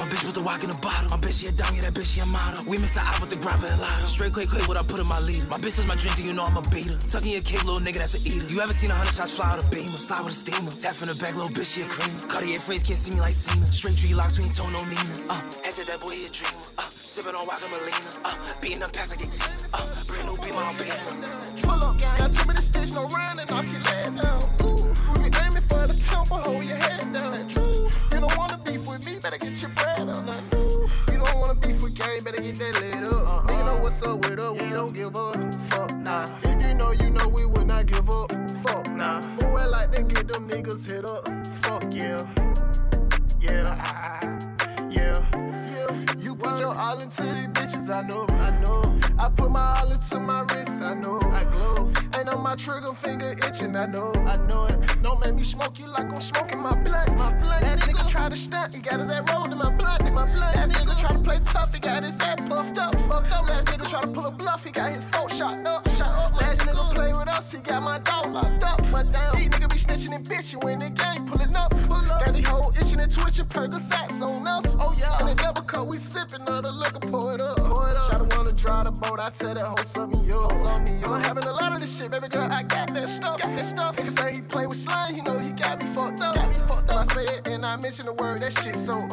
My 0.00 0.08
bitch 0.08 0.24
with 0.24 0.32
the 0.32 0.40
walk 0.40 0.64
in 0.64 0.72
the 0.72 0.80
bottle. 0.80 1.12
My 1.12 1.20
bitch, 1.20 1.44
she 1.44 1.48
a 1.48 1.52
yeah, 1.52 1.84
that 1.84 1.92
bitch, 1.92 2.16
she 2.16 2.20
a 2.20 2.26
model. 2.26 2.64
We 2.64 2.80
mix 2.80 2.96
the 2.96 3.04
eye 3.04 3.20
with 3.20 3.28
the 3.28 3.36
grabber 3.36 3.68
and 3.68 3.80
lotto. 3.84 4.08
Straight 4.08 4.32
quick, 4.32 4.48
quick, 4.48 4.64
what 4.64 4.80
I 4.80 4.82
put 4.82 4.96
in 4.96 5.04
my 5.04 5.20
leader. 5.20 5.44
My 5.52 5.60
bitch 5.60 5.76
is 5.76 5.84
my 5.84 5.92
drink, 5.92 6.16
then 6.16 6.24
you 6.24 6.32
know 6.32 6.48
I'm 6.48 6.56
a 6.56 6.64
beater. 6.72 6.96
Tucking 6.96 7.36
your 7.36 7.44
cake, 7.44 7.64
little 7.68 7.84
nigga, 7.84 8.00
that's 8.00 8.16
a 8.16 8.20
eater. 8.24 8.48
You 8.48 8.64
ever 8.64 8.72
seen 8.72 8.88
a 8.90 8.96
hundred 8.96 9.12
shots 9.12 9.36
fly 9.36 9.52
out 9.52 9.60
of 9.60 9.68
beamer? 9.68 10.00
Slide 10.00 10.24
with 10.24 10.32
a 10.32 10.40
steamer. 10.40 10.72
Tap 10.72 10.96
in 11.04 11.12
the 11.12 11.16
back, 11.20 11.36
little 11.36 11.52
bitch, 11.52 11.68
she 11.76 11.84
a 11.84 11.88
creamer. 11.88 12.16
Cartier 12.32 12.60
frames 12.64 12.84
can't 12.84 12.96
see 12.96 13.12
me 13.12 13.20
like 13.20 13.36
Cena. 13.36 13.68
Straight 13.68 13.96
G 14.00 14.16
locks, 14.16 14.40
we 14.40 14.48
ain't 14.48 14.56
told 14.56 14.72
no 14.72 14.80
Nina. 14.88 15.04
Uh, 15.28 15.36
head 15.60 15.84
that 15.84 16.00
boy, 16.00 16.16
he 16.16 16.24
a 16.24 16.32
dreamer. 16.32 16.64
Uh, 16.80 16.88
sipping 16.88 17.36
on 17.36 17.44
Waka 17.44 17.68
Melina. 17.68 18.08
Uh, 18.24 18.40
beating 18.64 18.80
them 18.80 18.88
past 18.88 19.12
like 19.12 19.20
they 19.20 19.28
team. 19.28 19.52
Uh, 19.72 19.84
brand 20.08 20.32
new 20.32 20.36
be 20.40 20.48
my 20.52 20.68
Alpina. 20.68 21.28
Pull 21.60 21.80
up, 21.80 21.96
got 22.00 22.28
too 22.32 22.44
many 22.48 22.64
sticks, 22.64 22.92
no 22.92 23.04
round 23.08 23.36
and 23.36 23.48
knock 23.52 23.68
your 23.68 23.84
leg 23.84 24.16
down. 24.16 24.40
Ooh, 24.64 24.88
we 25.20 25.28
aiming 25.44 25.64
for 25.68 25.84
the 25.88 25.96
temple, 25.96 26.40
hold 26.44 26.64
your 26.64 26.76
head 26.76 26.83
what's 33.94 34.02
up 34.02 34.28
with 34.28 34.62
we 34.62 34.70
don't 34.70 34.94
give 34.94 35.16
up. 35.16 35.54
Fuck 35.70 35.96
nah. 35.98 36.26
If 36.42 36.66
you 36.66 36.74
know, 36.74 36.92
you 36.92 37.10
know 37.10 37.28
we 37.28 37.46
will 37.46 37.64
not 37.64 37.86
give 37.86 38.08
up. 38.10 38.30
Fuck 38.62 38.90
nah. 38.90 39.22
Who 39.22 39.56
I 39.56 39.66
like 39.66 39.92
to 39.92 40.02
get 40.02 40.26
them 40.28 40.48
niggas 40.48 40.90
hit 40.90 41.04
up? 41.04 41.28
Fuck 41.62 41.84
yeah. 41.90 42.26
Yeah. 43.40 44.40
Yeah. 44.90 45.24
Yeah. 45.70 46.14
You 46.18 46.34
put 46.34 46.60
your 46.60 46.74
all 46.74 46.98
into 47.00 47.22
these 47.22 47.48
bitches, 47.48 47.92
I 47.92 48.02
know. 48.08 48.26
I 48.28 48.50
know. 48.60 48.98
I 49.18 49.28
put 49.28 49.50
my 49.50 49.80
all 49.80 49.90
into 49.90 50.20
my 50.20 50.40
wrist, 50.52 50.82
I 50.82 50.94
know. 50.94 51.20
I 51.22 51.44
glow. 51.44 51.92
Ain't 52.18 52.28
on 52.28 52.42
my 52.42 52.56
trigger 52.56 52.94
finger 52.94 53.34
itching, 53.46 53.76
I 53.76 53.86
know. 53.86 54.12
I 54.26 54.36
know 54.48 54.64
it. 54.66 55.02
Don't 55.02 55.20
make 55.20 55.34
me 55.34 55.42
smoke 55.42 55.78
you 55.78 55.86
like 55.86 56.06
I'm 56.06 56.16
smoking. 56.16 56.60
My 56.60 56.74
tell 79.44 79.54
that 79.54 79.64
hoe 79.64 79.84
something 79.84 80.24
yours. 80.24 80.52
I'm 81.04 81.22
having 81.22 81.44
a 81.44 81.52
lot 81.52 81.72
of 81.72 81.80
this 81.80 81.98
shit, 81.98 82.10
baby 82.10 82.28
girl, 82.28 82.48
I 82.50 82.62
got 82.62 82.88
that 82.94 83.08
stuff. 83.08 83.40
talking 83.40 83.60
stuff. 83.60 83.96
Nigga 83.96 84.18
say 84.18 84.34
he 84.34 84.42
play 84.42 84.66
with 84.66 84.76
slang, 84.76 85.16
you 85.16 85.22
know 85.22 85.38
he 85.38 85.52
got 85.52 85.82
me 85.82 85.86
fucked 85.94 86.20
up. 86.20 86.34
Got 86.34 86.48
me 86.48 86.54
fucked 86.54 86.90
up. 86.90 87.10
I 87.10 87.14
say 87.14 87.24
it 87.24 87.48
and 87.48 87.64
I 87.66 87.76
mention 87.76 88.06
the 88.06 88.14
word, 88.14 88.38
that 88.38 88.56
up. 88.56 88.64
Shit 88.64 88.76
so 88.76 89.03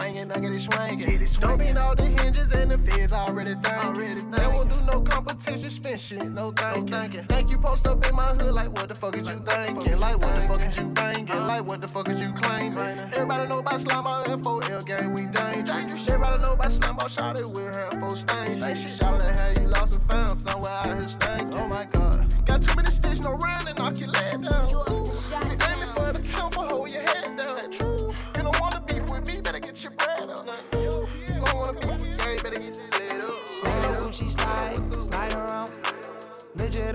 swinging, 0.00 0.30
I 0.30 0.40
get 0.40 0.54
it 0.54 0.60
swinging, 0.60 0.98
get 0.98 1.08
it 1.08 1.08
swinging. 1.08 1.18
Get 1.18 1.22
it 1.22 1.28
swinging. 1.28 1.58
Don't 1.58 1.66
mean 1.66 1.76
all 1.76 1.94
the 1.94 2.04
hinges 2.22 2.52
and 2.52 2.70
the 2.70 2.78
feds 2.78 3.12
already 3.12 3.54
thinking. 3.54 3.88
Already 3.88 4.20
They 4.20 4.46
won't 4.46 4.72
do 4.72 4.80
no 4.82 5.00
competition, 5.00 5.70
spend 5.70 6.00
shit, 6.00 6.30
no 6.30 6.52
thinking. 6.52 6.86
No 6.86 6.98
thinking. 6.98 7.24
Think 7.24 7.50
you 7.50 7.58
post 7.58 7.86
up 7.86 8.04
in 8.06 8.14
my 8.14 8.22
hood 8.22 8.54
like 8.54 8.70
what 8.76 8.88
the 8.88 8.94
fuck 8.94 9.16
is 9.16 9.28
you 9.28 9.40
thinking? 9.44 9.98
Like 9.98 10.18
what 10.18 10.40
the 10.40 10.46
fuck 10.46 10.62
is 10.62 10.76
you 10.76 10.92
thinking? 10.94 11.46
Like 11.46 11.64
what 11.66 11.80
the 11.80 11.88
fuck 11.88 12.08
is 12.08 12.20
you 12.20 12.32
claiming? 12.32 12.78
Everybody 12.78 13.48
know 13.48 13.58
about 13.58 13.80
slime 13.80 14.06
on 14.06 14.24
F4L 14.24 14.86
gang, 14.86 15.14
we 15.14 15.26
dangerous. 15.26 16.08
Everybody 16.08 16.42
know 16.42 16.52
about 16.52 16.72
slime 16.72 16.98
on 16.98 17.08
shot 17.08 17.38
it 17.38 17.48
with 17.48 17.74
her 17.74 17.90
for 18.00 18.16
stains. 18.16 18.60
Like 18.60 18.76
she 18.76 18.90
shot 18.90 19.22
at 19.22 19.38
how 19.38 19.60
you 19.60 19.68
lost 19.68 19.94
and 19.94 20.10
found 20.10 20.38
somewhere 20.38 20.70
out 20.70 20.86
here 20.86 21.02
stinking. 21.02 21.58
Oh 21.58 21.68
my 21.68 21.84
god. 21.92 22.46
Got 22.46 22.62
too 22.62 22.74
many 22.74 22.90
stitches, 22.90 23.22
no 23.22 23.34
round 23.34 23.68
and 23.68 23.78
knock 23.78 23.98
your 24.00 24.08
leg 24.08 24.29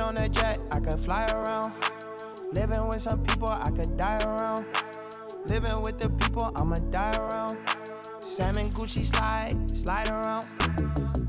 on 0.06 0.14
that 0.16 0.32
jet, 0.32 0.60
I 0.72 0.80
could 0.80 1.00
fly 1.00 1.26
around. 1.34 1.74
Living 2.54 2.88
with 2.88 3.02
some 3.02 3.24
people, 3.24 3.50
I 3.50 3.72
could 3.72 3.98
die 3.98 4.20
around. 4.24 4.64
Living 5.48 5.82
with 5.82 5.98
the 5.98 6.10
people, 6.12 6.52
I'ma 6.56 6.76
die 6.92 7.18
around. 7.18 7.58
Salmon 8.20 8.70
Gucci 8.70 9.04
slide, 9.04 9.56
slide 9.72 10.10
around. 10.10 10.46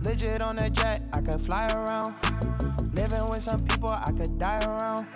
Legit 0.04 0.42
on 0.42 0.56
that 0.56 0.74
jet, 0.74 1.02
I 1.14 1.22
could 1.22 1.40
fly 1.40 1.66
around. 1.68 2.14
Living 2.94 3.26
with 3.30 3.42
some 3.42 3.64
people, 3.66 3.88
I 3.88 4.12
could 4.12 4.38
die 4.38 4.62
around. 4.66 5.06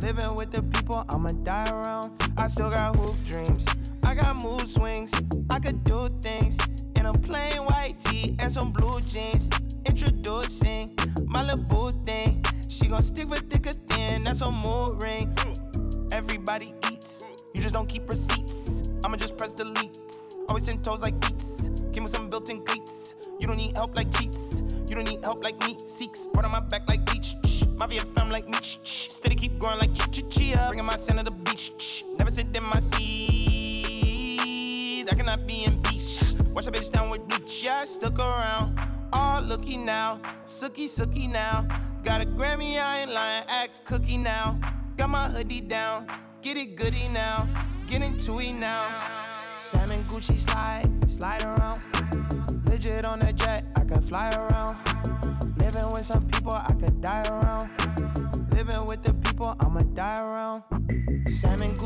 Living 0.00 0.34
with 0.34 0.50
the 0.50 0.62
people, 0.62 1.04
I'ma 1.10 1.32
die 1.44 1.68
around. 1.70 2.10
I 2.38 2.46
still 2.46 2.70
got 2.70 2.96
hoop 2.96 3.22
dreams. 3.26 3.66
I 4.02 4.14
got 4.14 4.36
mood 4.36 4.66
swings. 4.66 5.12
I 5.50 5.58
could 5.58 5.84
do 5.84 6.08
things 6.22 6.56
in 6.96 7.04
a 7.04 7.12
plain 7.12 7.58
white 7.64 7.96
tee 8.00 8.34
and 8.38 8.50
some 8.50 8.72
blue 8.72 8.98
jeans. 9.02 9.50
Introducing 9.84 10.96
my 11.26 11.42
little 11.42 11.64
boo 11.64 11.90
thing. 12.06 12.37
She 12.78 12.86
gon' 12.86 13.02
stick 13.02 13.28
with 13.28 13.50
thicker 13.50 13.72
thin. 13.72 14.22
That's 14.22 14.40
a 14.40 14.52
mood 14.52 15.02
ring. 15.02 15.34
Everybody 16.12 16.72
eats. 16.92 17.24
You 17.52 17.60
just 17.60 17.74
don't 17.74 17.88
keep 17.88 18.08
receipts. 18.08 18.92
I'ma 19.04 19.16
just 19.16 19.36
press 19.36 19.52
delete. 19.52 19.98
Always 20.48 20.64
ten 20.66 20.80
toes 20.80 21.02
like 21.02 21.20
feet. 21.24 21.42
Give 21.92 22.04
me 22.04 22.08
some 22.08 22.30
built-in 22.30 22.62
cleats. 22.64 23.16
You 23.40 23.48
don't 23.48 23.56
need 23.56 23.76
help 23.76 23.96
like 23.96 24.12
cheats. 24.12 24.62
You 24.88 24.94
don't 24.94 25.08
need 25.08 25.24
help 25.24 25.42
like 25.42 25.58
me. 25.66 25.76
Seeks. 25.88 26.26
Brought 26.26 26.44
on 26.44 26.52
my 26.52 26.60
back 26.60 26.88
like 26.88 27.04
beach. 27.10 27.34
My 27.74 27.88
VFM 27.88 28.30
like 28.30 28.48
me. 28.48 28.58
Steady 28.84 29.34
keep 29.34 29.58
growing 29.58 29.80
like 29.80 29.92
chia. 30.30 30.68
Bringing 30.68 30.86
my 30.86 30.96
son 30.96 31.16
to 31.16 31.24
the 31.24 31.32
beach. 31.32 32.04
Never 32.16 32.30
sit 32.30 32.56
in 32.56 32.62
my 32.62 32.78
seat. 32.78 33.48
I 35.10 35.16
cannot 35.16 35.48
be 35.48 35.64
in 35.64 35.82
beach. 35.82 36.22
Watch 36.54 36.68
a 36.68 36.70
bitch 36.70 36.92
down 36.92 37.10
with 37.10 37.26
bleach. 37.26 37.64
Yeah, 37.64 37.80
I 37.82 37.86
stuck 37.86 38.20
around. 38.20 38.78
All 39.12 39.42
looky 39.42 39.76
now. 39.76 40.20
Sookie, 40.44 40.86
sookie 40.86 41.28
now. 41.28 41.66
Got 42.04 42.22
a 42.22 42.26
Grammy, 42.26 42.78
I 42.80 43.00
ain't 43.00 43.12
lying. 43.12 43.44
Axe 43.48 43.80
cookie 43.84 44.16
now. 44.16 44.58
Got 44.96 45.10
my 45.10 45.28
hoodie 45.28 45.60
down. 45.60 46.06
Get 46.42 46.56
it 46.56 46.76
goody 46.76 47.08
now. 47.12 47.46
Get 47.88 48.02
into 48.02 48.38
it 48.40 48.54
now. 48.54 48.88
Salmon 49.58 50.02
Gucci 50.04 50.36
slide, 50.36 50.88
slide 51.10 51.42
around. 51.42 51.80
Legit 52.66 53.04
on 53.04 53.20
that 53.20 53.36
jet, 53.36 53.64
I 53.76 53.84
could 53.84 54.04
fly 54.04 54.30
around. 54.30 54.76
Living 55.58 55.90
with 55.92 56.06
some 56.06 56.22
people, 56.28 56.52
I 56.52 56.72
could 56.72 57.00
die 57.00 57.22
around. 57.28 57.70
Living 58.52 58.86
with 58.86 59.02
the 59.02 59.14
people, 59.14 59.54
I'ma 59.60 59.80
die 59.94 60.20
around. 60.20 60.62
Salmon 61.28 61.77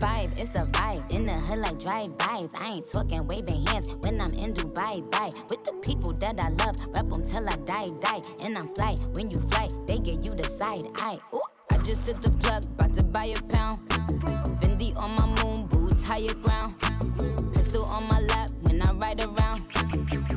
Five, 0.00 0.32
it's 0.36 0.54
a 0.56 0.66
vibe. 0.66 1.12
In 1.12 1.26
the 1.26 1.32
hood 1.32 1.58
like 1.58 1.78
drive-bys. 1.78 2.48
I 2.60 2.74
ain't 2.76 2.90
talking 2.90 3.26
waving 3.26 3.66
hands 3.66 3.94
when 4.00 4.20
I'm 4.20 4.32
in 4.34 4.52
Dubai. 4.52 5.08
Bye. 5.10 5.30
With 5.48 5.64
the 5.64 5.72
people 5.82 6.12
that 6.14 6.40
I 6.40 6.48
love, 6.50 6.76
rep 6.88 7.08
them 7.08 7.24
till 7.26 7.48
I 7.48 7.56
die, 7.64 7.88
die. 8.00 8.22
And 8.40 8.58
I'm 8.58 8.68
fly. 8.74 8.96
When 9.12 9.30
you 9.30 9.40
fly, 9.40 9.68
they 9.86 9.98
get 9.98 10.24
you 10.24 10.34
the 10.34 10.44
side 10.44 10.82
eye. 10.96 11.18
Ooh, 11.32 11.40
I 11.70 11.78
just 11.78 12.06
hit 12.06 12.20
the 12.22 12.30
plug, 12.30 12.64
about 12.64 12.94
to 12.96 13.02
buy 13.04 13.26
a 13.26 13.42
pound. 13.42 13.88
Fendi 14.60 14.96
on 14.96 15.10
my 15.16 15.26
moon 15.42 15.66
boots, 15.66 16.02
higher 16.02 16.34
ground. 16.42 16.74
Pistol 17.54 17.84
on 17.84 18.08
my 18.08 18.20
lap 18.20 18.50
when 18.62 18.82
I 18.82 18.92
ride 18.92 19.22
around. 19.22 19.62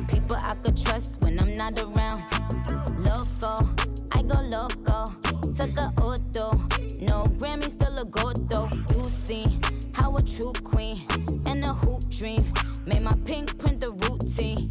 People 0.08 0.36
I 0.36 0.54
could 0.62 0.76
trust 0.76 1.20
when 1.22 1.38
I'm 1.40 1.56
not 1.56 1.78
around. 1.80 2.22
Loco, 2.98 3.68
I 4.12 4.22
go 4.22 4.40
loco. 4.42 5.06
Took 5.54 5.76
a 5.78 5.92
auto. 6.00 6.52
No 7.00 7.24
Grammy, 7.38 7.68
still 7.70 7.98
a 7.98 8.04
gold 8.04 8.47
true 10.38 10.52
queen 10.62 11.04
and 11.46 11.64
a 11.64 11.72
hoop 11.72 12.08
dream 12.10 12.52
made 12.86 13.02
my 13.02 13.12
pink 13.24 13.58
print 13.58 13.80
the 13.80 13.90
routine. 13.90 14.70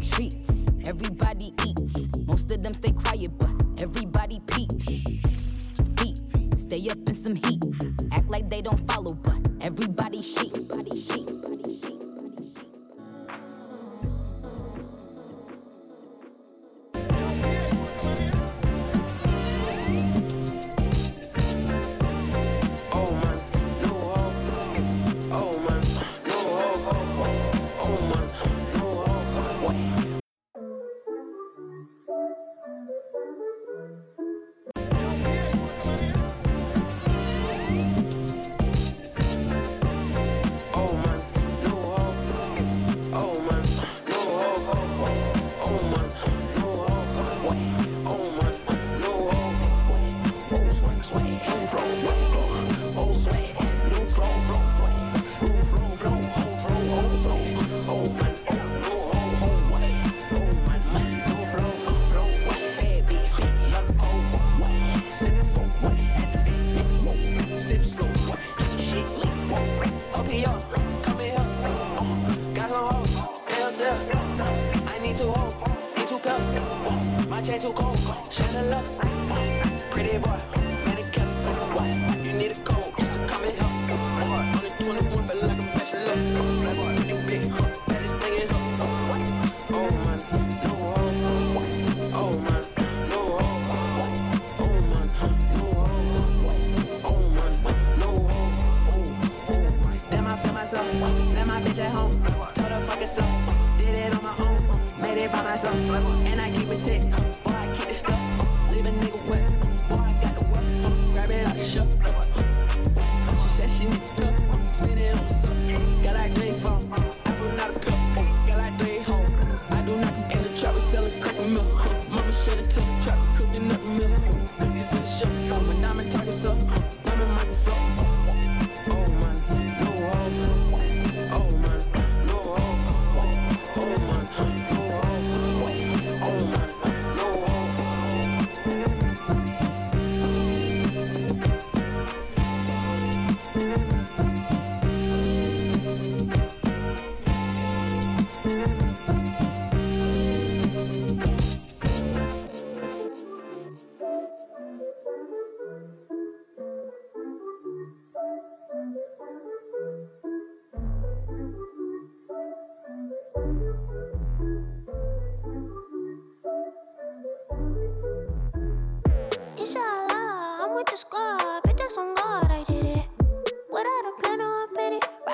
Treats, 0.00 0.52
everybody 0.86 1.52
eats. 1.66 2.06
Most 2.24 2.52
of 2.52 2.62
them 2.62 2.72
stay 2.72 2.92
quiet, 2.92 3.36
but 3.36 3.50
everybody 3.82 4.38
peeps. 4.46 4.86
Feet, 5.98 6.20
stay 6.56 6.88
up 6.88 6.98
in 7.08 7.14
some 7.24 7.34
heat. 7.34 7.64
Act 8.12 8.30
like 8.30 8.48
they 8.48 8.62
don't 8.62 8.78
follow, 8.88 9.14
but 9.14 9.40
everybody 9.60 10.22
sheep. 10.22 10.61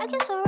Penny, 0.09 0.19
rackets 0.19 0.31
or 0.31 0.48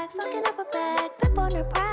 bag, 0.00 0.10
fucking 0.10 0.46
up 0.46 0.58
a 0.58 0.64
bag. 0.72 1.10
Pip 1.18 1.38
on 1.38 1.50
the 1.50 1.64
prowl. 1.64 1.89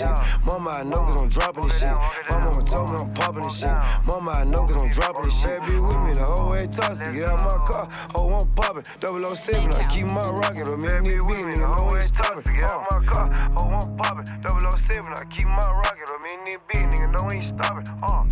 Shit. 0.00 0.44
Mama, 0.44 0.70
I 0.70 0.82
know 0.82 1.04
cause 1.04 1.22
I'm 1.22 1.28
dropping 1.28 1.64
this 1.64 1.80
shit. 1.80 1.94
Mama 2.30 2.62
told 2.62 2.90
me 2.90 2.96
I'm 2.96 3.12
popping 3.14 3.42
this 3.42 3.60
shit. 3.60 3.76
Mama, 4.06 4.30
I 4.30 4.44
know 4.44 4.64
cause 4.64 4.76
I'm 4.76 4.90
dropping 4.90 5.22
this 5.22 5.40
shit. 5.40 5.60
Be 5.66 5.78
with 5.78 6.00
me 6.00 6.12
the 6.14 6.24
whole 6.24 6.50
way 6.50 6.66
tossed 6.66 7.02
to 7.02 7.12
get 7.12 7.28
out 7.28 7.40
my 7.40 7.58
car. 7.66 7.88
Oh, 8.14 8.40
I'm 8.40 8.48
popping. 8.54 8.84
007, 8.84 9.72
I 9.72 9.88
keep 9.88 10.06
my 10.06 10.28
rocket. 10.28 10.68
Or 10.68 10.76
me 10.76 10.88
and 10.88 11.04
me, 11.04 11.12
nigga, 11.12 11.76
no 11.76 11.92
way 11.92 12.00
stopping. 12.00 12.42
Get 12.54 12.64
out 12.64 12.86
my 12.90 13.04
car. 13.04 13.28
Oh, 13.56 13.68
I'm 13.68 13.96
popping. 13.96 14.26
007, 14.26 15.12
I 15.12 15.24
keep 15.24 15.46
my 15.46 15.70
rocket. 15.70 16.08
Or 16.08 16.18
me 16.20 16.30
and 16.34 16.44
me, 16.44 16.96
nigga, 16.96 17.12
no 17.12 17.30
ain't 17.30 17.42
stopping. 17.42 17.86
Uh, 18.02 18.24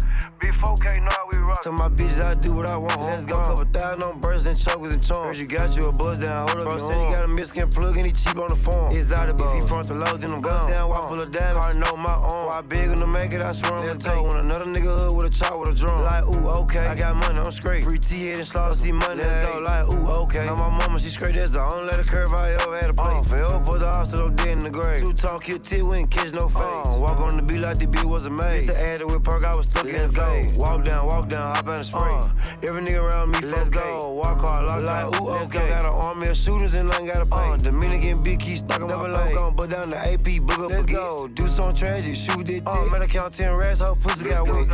4K, 0.59 1.01
now 1.03 1.17
we 1.31 1.39
rock. 1.39 1.63
Tell 1.63 1.73
my 1.73 1.89
bitches 1.89 2.21
I 2.21 2.35
do 2.35 2.55
what 2.55 2.67
I 2.67 2.77
want. 2.77 3.01
Let's 3.01 3.25
go. 3.25 3.37
Couple 3.37 3.65
thousand 3.65 4.03
on 4.03 4.21
bursts 4.21 4.47
and 4.47 4.59
chokers 4.59 4.93
and 4.93 5.03
charms. 5.03 5.39
Heard 5.39 5.43
you 5.43 5.47
got 5.47 5.77
you 5.77 5.87
a 5.87 5.93
buzz 5.93 6.19
down. 6.19 6.49
Hold 6.49 6.67
up, 6.67 6.79
bro. 6.79 6.79
Said 6.79 7.07
he 7.07 7.15
got 7.15 7.25
a 7.25 7.29
Mexican 7.29 7.71
plug 7.71 7.97
and 7.97 8.07
he 8.07 8.13
cheap 8.13 8.37
on 8.39 8.49
the 8.49 8.57
phone. 8.57 8.95
It's 8.95 9.13
out 9.13 9.29
of 9.29 9.41
If 9.41 9.63
he 9.63 9.69
front 9.69 9.89
the 9.89 9.95
load, 9.95 10.21
then 10.21 10.33
I'm 10.33 10.41
gone. 10.41 10.71
Down, 10.71 10.89
walk 10.89 11.09
full 11.09 11.21
of 11.21 11.31
diamonds. 11.31 11.61
Car 11.61 11.75
know 11.75 11.97
my 11.97 12.15
own. 12.17 12.47
Why 12.47 12.61
big 12.63 12.89
on 12.91 12.99
to 12.99 13.07
make 13.07 13.33
it, 13.33 13.41
I 13.41 13.53
swear 13.53 13.81
Let's 13.81 14.05
go. 14.05 14.23
When 14.23 14.37
another 14.37 14.65
nigga 14.65 14.99
hood 14.99 15.17
with 15.17 15.27
a 15.27 15.31
chop 15.31 15.59
with 15.61 15.71
a 15.71 15.75
drum. 15.75 16.03
Like, 16.03 16.25
ooh, 16.25 16.49
okay. 16.63 16.87
I 16.87 16.95
got 16.97 17.17
money, 17.17 17.39
I'm 17.39 17.53
straight. 17.53 17.85
Free 17.85 17.99
T 17.99 18.27
head 18.27 18.37
and 18.37 18.47
slaughter, 18.47 18.75
see 18.75 18.93
money. 18.93 19.23
Let's 19.23 19.51
go. 19.51 19.61
Like, 19.63 19.89
ooh, 19.89 20.09
okay. 20.23 20.47
Now 20.47 20.57
my 20.57 20.71
mama, 20.71 20.99
she 20.99 21.11
straight. 21.11 21.35
That's 21.35 21.53
the 21.53 21.63
only 21.63 21.87
letter 21.91 22.05
curve 22.05 22.35
I 22.35 22.53
ever 22.53 22.77
had 22.77 22.87
to 22.89 22.95
play. 22.95 23.15
Uh, 23.15 23.23
fell 23.23 23.61
for 23.61 23.79
the 23.79 23.87
hospital, 23.87 24.27
I'm 24.27 24.35
dead 24.35 24.49
in 24.49 24.59
the 24.61 24.71
grave. 24.71 25.01
Two 25.01 25.13
tall, 25.13 25.39
kill 25.39 25.59
T, 25.59 25.83
we 25.83 25.99
ain't 25.99 26.11
catch 26.11 26.33
no 26.33 26.49
face. 26.49 26.65
Uh, 26.65 26.97
walk 26.99 27.21
on 27.21 27.37
the 27.37 27.43
beat 27.43 27.61
like 27.61 27.79
the 27.79 27.87
beat 27.87 28.05
was 28.05 28.27
a 28.27 28.31
maze. 28.31 28.67
Used 28.67 28.79
to 28.79 28.81
add 28.81 29.01
it 29.01 29.07
with 29.07 29.23
perk, 29.23 29.45
I 29.45 29.55
was 29.55 29.67
stuck 29.67 29.85
Let's 29.85 30.11
in 30.11 30.15
the. 30.49 30.59
Walk 30.59 30.85
down, 30.85 31.07
walk 31.07 31.29
down, 31.29 31.55
hop 31.55 31.67
in 31.69 31.77
the 31.77 31.85
spray. 31.85 32.01
Uh, 32.03 32.29
every 32.63 32.83
nigga 32.83 33.03
around 33.03 33.31
me, 33.31 33.41
let's 33.41 33.71
go. 33.71 34.15
Walk 34.15 34.41
hard, 34.41 34.65
lock 34.65 34.83
like, 34.83 35.21
ooh, 35.21 35.25
let's 35.27 35.51
go. 35.51 35.67
Got 35.69 35.85
an 35.85 35.93
army 35.93 36.29
of 36.29 36.37
shooters 36.37 36.75
and 36.75 36.91
I 36.93 36.99
ain't 36.99 37.07
gotta 37.07 37.27
pay. 37.27 37.37
Uh, 37.37 37.57
Dominican 37.57 38.23
big 38.23 38.41
key 38.41 38.57
stuck 38.57 38.81
in 38.81 38.89
my 38.89 39.27
face. 39.27 39.35
Gon' 39.35 39.55
put 39.55 39.71
down 39.71 39.91
the 39.91 39.97
AP, 39.97 40.47
book 40.47 40.59
up 40.59 40.71
Let's 40.71 40.87
go. 40.87 41.29
Do 41.29 41.49
something 41.49 41.77
tragic, 41.77 42.15
shoot 42.15 42.47
that 42.47 42.67
uh, 42.67 42.85
man, 42.87 43.03
I 43.03 43.07
count 43.07 43.35
10 43.35 43.53
rats, 43.55 43.81
whole 43.81 43.97
pussy 43.97 44.29
got 44.29 44.47
wet. 44.47 44.69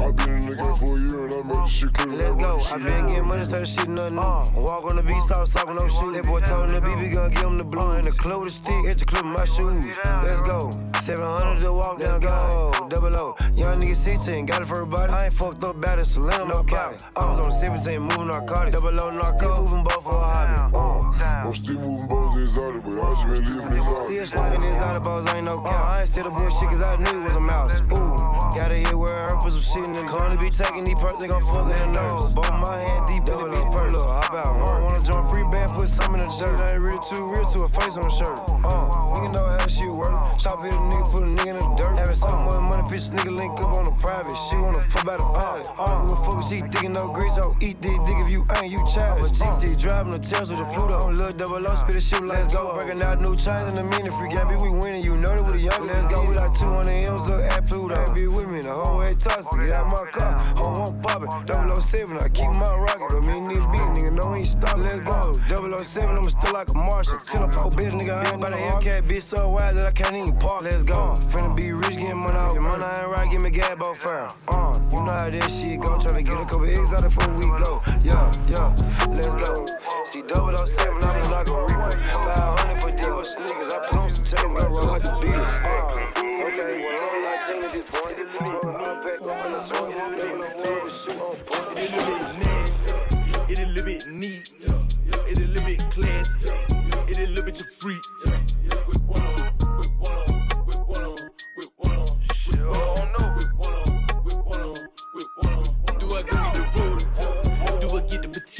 I've 0.00 0.16
been 0.16 0.28
in 0.30 0.46
the 0.48 0.56
game 0.56 0.74
for 0.74 0.96
a 0.96 1.00
year 1.00 1.24
and 1.26 1.34
I 1.34 1.42
made 1.42 1.64
this 1.64 1.72
shit 1.72 1.92
clear. 1.92 2.16
Let's 2.16 2.36
go. 2.36 2.60
I 2.60 2.78
been 2.78 3.06
getting 3.06 3.26
money, 3.26 3.44
started 3.44 3.66
shit, 3.66 3.88
nothing 3.88 4.14
new. 4.14 4.20
Uh, 4.20 4.50
walk 4.56 4.84
on 4.84 4.96
the 4.96 5.02
beach, 5.02 5.22
stop 5.22 5.48
talking 5.48 5.74
no 5.74 5.88
shit. 5.88 6.12
That 6.14 6.24
boy 6.24 6.40
told 6.40 6.70
him 6.70 6.82
the 6.82 6.90
BB 6.90 7.14
gon' 7.14 7.30
give 7.30 7.42
him 7.42 7.56
the 7.56 7.64
blue 7.64 7.90
and 7.92 8.06
the 8.06 8.12
clue 8.12 8.44
the 8.44 8.50
stick. 8.50 8.84
It's 8.84 9.00
the 9.00 9.06
clip 9.06 9.24
of 9.24 9.30
my 9.30 9.44
shoes. 9.44 9.84
Let's 10.04 10.42
go. 10.42 10.70
700 11.00 11.60
to 11.60 11.72
walk 11.72 11.98
down, 11.98 12.20
go. 12.20 12.72
Double 12.88 13.16
O. 13.16 13.36
Young 13.54 13.80
nigga 13.80 13.96
16, 13.96 14.46
got 14.46 14.59
for 14.64 14.76
everybody. 14.76 15.12
I 15.12 15.24
ain't 15.26 15.34
fucked 15.34 15.64
up 15.64 15.80
bad, 15.80 15.98
it's 15.98 16.10
Selena, 16.10 16.44
no 16.44 16.62
cap. 16.62 16.94
I 17.16 17.30
was 17.30 17.40
on 17.40 17.52
17, 17.52 18.00
moving 18.00 18.26
narcotics. 18.28 18.76
Double 18.76 19.00
O 19.00 19.10
narco, 19.10 19.62
moving 19.62 19.84
both 19.84 20.02
for 20.02 20.16
a 20.16 20.24
hobby. 20.24 20.76
Uh. 20.76 21.46
I'm 21.46 21.54
still 21.54 21.78
moving 21.78 22.08
balls 22.08 22.38
exotic, 22.38 22.82
but 22.84 23.00
I 23.00 23.14
just 23.14 23.44
been 23.44 23.70
this 23.70 23.86
out. 23.86 24.06
Still 24.06 24.26
slanging 24.26 24.60
these 24.60 24.78
out 24.78 24.96
of 24.96 25.02
balls, 25.02 25.26
ain't 25.34 25.44
no 25.44 25.60
cap. 25.60 25.72
I 25.72 26.00
ain't 26.00 26.08
said 26.08 26.24
the 26.26 26.30
bullshit 26.30 26.68
cause 26.68 26.82
I 26.82 26.96
knew 26.96 27.20
it 27.20 27.24
was 27.24 27.34
a 27.34 27.40
mouse. 27.40 27.80
Ooh, 27.80 28.56
gotta 28.56 28.76
hear 28.76 28.96
where 28.96 29.30
her 29.30 29.36
was 29.42 29.56
shit 29.66 29.84
in 29.84 29.94
the 29.94 30.02
corner. 30.04 30.36
Be 30.36 30.50
taking 30.50 30.84
these 30.84 30.94
perks, 30.94 31.20
they 31.20 31.28
gon' 31.28 31.42
fuck 31.42 31.70
in 31.70 31.92
the 31.92 32.00
nose. 32.00 32.30
Both 32.30 32.50
my 32.52 32.78
hand 32.78 33.06
deep 33.08 33.24
in 33.32 33.38
the 33.38 33.48
bitch 33.50 33.72
perk. 33.72 33.92
Look, 33.92 34.06
hop 34.06 34.34
out. 34.34 34.54
Uh, 34.56 34.84
wanna 34.84 35.02
join 35.02 35.26
free 35.32 35.44
band, 35.50 35.72
put 35.72 35.88
some 35.88 36.14
in 36.14 36.22
the 36.22 36.28
dirt. 36.38 36.60
I 36.60 36.72
ain't 36.74 36.80
real 36.80 36.98
too 36.98 37.30
real 37.32 37.46
to 37.50 37.62
a 37.64 37.68
face 37.68 37.96
on 37.96 38.04
the 38.04 38.10
shirt. 38.10 38.38
Uh, 38.64 39.09
nigga 39.20 39.32
know 39.32 39.46
how 39.46 39.66
shit 39.66 39.90
work. 39.90 40.38
Chop 40.38 40.62
hit 40.62 40.72
a 40.72 40.76
nigga, 40.76 41.10
put 41.10 41.22
a 41.22 41.26
nigga 41.26 41.46
in 41.46 41.56
the 41.56 41.74
dirt. 41.76 41.98
Having 41.98 42.14
so 42.14 42.36
much 42.36 42.62
money, 42.62 42.82
bitch, 42.88 43.10
nigga 43.10 43.36
link 43.36 43.52
up 43.60 43.72
on 43.72 43.84
the 43.84 43.92
private. 43.92 44.36
She 44.48 44.56
wanna 44.56 44.80
fuck 44.80 45.04
by 45.04 45.16
the 45.16 45.24
pilot. 45.24 45.66
Uh, 45.78 46.06
who 46.06 46.14
fuck 46.24 46.42
she 46.48 46.62
digging 46.62 46.92
no 46.92 47.12
grease, 47.12 47.36
oh, 47.38 47.56
eat 47.60 47.80
this 47.80 47.98
dick 47.98 48.16
if 48.24 48.30
you 48.30 48.46
ain't, 48.56 48.72
you 48.72 48.84
child. 48.86 49.20
But 49.20 49.32
GC 49.32 49.80
driving 49.80 50.12
the 50.12 50.18
Tesla 50.18 50.56
to 50.56 50.64
Pluto. 50.72 50.98
On 51.00 51.18
Lil 51.18 51.32
Double 51.32 51.66
O, 51.66 51.74
spit 51.74 51.96
a 51.96 52.00
shit, 52.00 52.22
let's 52.22 52.52
go. 52.52 52.74
Breaking 52.74 53.02
out 53.02 53.20
new 53.20 53.36
chains 53.36 53.72
in 53.72 53.78
a 53.78 53.84
minute, 53.84 54.12
free 54.12 54.28
game, 54.28 54.48
we 54.48 54.70
winning. 54.70 55.04
You 55.04 55.16
know 55.16 55.34
that 55.34 55.44
with 55.44 55.54
a 55.54 55.58
young, 55.58 55.86
let's 55.86 56.06
go. 56.06 56.24
We 56.26 56.34
like 56.34 56.54
200 56.58 56.90
M's 56.90 57.30
up 57.30 57.40
at 57.52 57.66
Pluto. 57.66 58.14
Be 58.14 58.26
with 58.26 58.48
me, 58.48 58.62
the 58.62 58.72
whole 58.72 58.98
way 58.98 59.14
toss 59.14 59.48
to 59.50 59.56
get 59.58 59.74
out 59.74 59.86
my 59.86 60.04
car. 60.10 60.38
Home, 60.56 60.94
I'm 60.94 61.00
poppin'. 61.02 61.80
007, 61.80 62.16
I 62.16 62.28
keep 62.28 62.50
my 62.52 62.74
rocket. 62.74 63.14
I 63.16 63.20
mean, 63.20 63.48
nigga 63.48 63.72
beat, 63.72 63.80
nigga, 63.80 64.12
no, 64.12 64.32
he 64.32 64.40
ain't 64.40 64.48
stop, 64.48 64.78
let's 64.78 65.00
go. 65.00 65.34
007, 65.82 66.16
I'm 66.16 66.28
still 66.28 66.52
like 66.52 66.70
a 66.70 66.74
Martian. 66.74 67.18
10 67.26 67.42
or 67.42 67.52
4 67.52 67.70
bitch, 67.72 67.92
nigga, 67.92 68.14
I 68.14 68.32
ain't 68.32 68.40
by 68.40 68.50
the 68.50 68.56
MK, 68.56 69.08
bitch 69.10 69.22
so 69.22 69.50
wide 69.50 69.74
that 69.74 69.86
I 69.86 69.90
can't 69.90 70.14
even 70.14 70.36
park. 70.38 70.62
Let's 70.62 70.82
go. 70.82 71.14
Finna 71.30 71.56
be 71.56 71.72
rich, 71.72 71.96
getting 71.96 72.16
money 72.16 72.38
out. 72.38 72.54
Money, 72.60 72.84
ain't 72.84 73.08
right, 73.08 73.28
give 73.30 73.42
me 73.42 73.50
gas, 73.50 73.74
both 73.76 73.98
firm. 73.98 74.30
Uh, 74.46 74.78
you 74.92 75.02
know 75.02 75.12
how 75.12 75.30
this 75.30 75.50
shit 75.60 75.80
go. 75.80 75.98
Tryna 75.98 76.24
get 76.24 76.34
a 76.34 76.44
couple 76.44 76.66
eggs 76.66 76.92
out 76.92 77.04
of 77.04 77.14
before 77.14 77.34
we 77.34 77.46
go. 77.58 77.80
Yeah, 78.02 78.30
yeah, 78.46 78.70
let's 79.10 79.34
go. 79.34 79.66
See, 80.04 80.22
double 80.22 80.54
007, 80.54 81.02
I'm 81.02 81.30
like 81.30 81.48
a 81.48 81.60
reaper. 81.66 81.90
500 81.90 82.80
for 82.80 82.90
Divas 82.90 83.34
niggas. 83.36 83.70
I 83.74 83.86
put 83.88 83.98
on 83.98 84.10
some 84.10 84.24
chains, 84.24 84.52
go 84.54 84.68
run 84.68 84.86
like 84.86 85.02
the 85.02 85.10
Beatles. 85.18 85.54
Uh, 85.58 86.46
okay, 86.46 86.72
well, 86.86 87.10
I'm 87.10 87.22
not 87.26 87.38
taking 87.46 87.70
this 87.74 87.90
point. 87.90 88.14
Smoking 88.38 88.72
my 88.72 88.94
back 89.02 89.20
up 89.26 89.44
in 89.44 89.50
the 89.52 89.60
joint. 89.66 89.92
Never 90.16 90.38
no 90.38 90.46
pull 90.54 90.74
up 90.74 90.82
and 90.82 90.92
shoot 90.92 91.18
on 91.18 91.36
point. 91.50 91.78
It 91.78 91.90
a 91.90 91.96
little 91.96 92.14
bit 92.14 92.36
nasty. 92.38 93.52
It 93.52 93.58
a 93.58 93.66
little 93.66 93.84
bit 93.84 94.06
neat. 94.06 94.50
It 95.26 95.38
a 95.38 95.46
little 95.46 95.66
bit 95.66 95.80
classy. 95.90 97.10
It 97.10 97.18
a 97.18 97.26
little 97.26 97.44
bit 97.44 97.56
freak. 97.56 98.02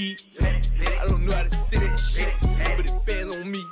I 0.00 1.04
don't 1.08 1.26
know 1.26 1.32
how 1.32 1.42
to 1.42 1.50
say 1.50 1.76
that 1.76 2.00
shit, 2.00 2.32
but 2.74 2.86
it 2.86 3.04
bands 3.04 3.36
on 3.36 3.50
me. 3.50 3.62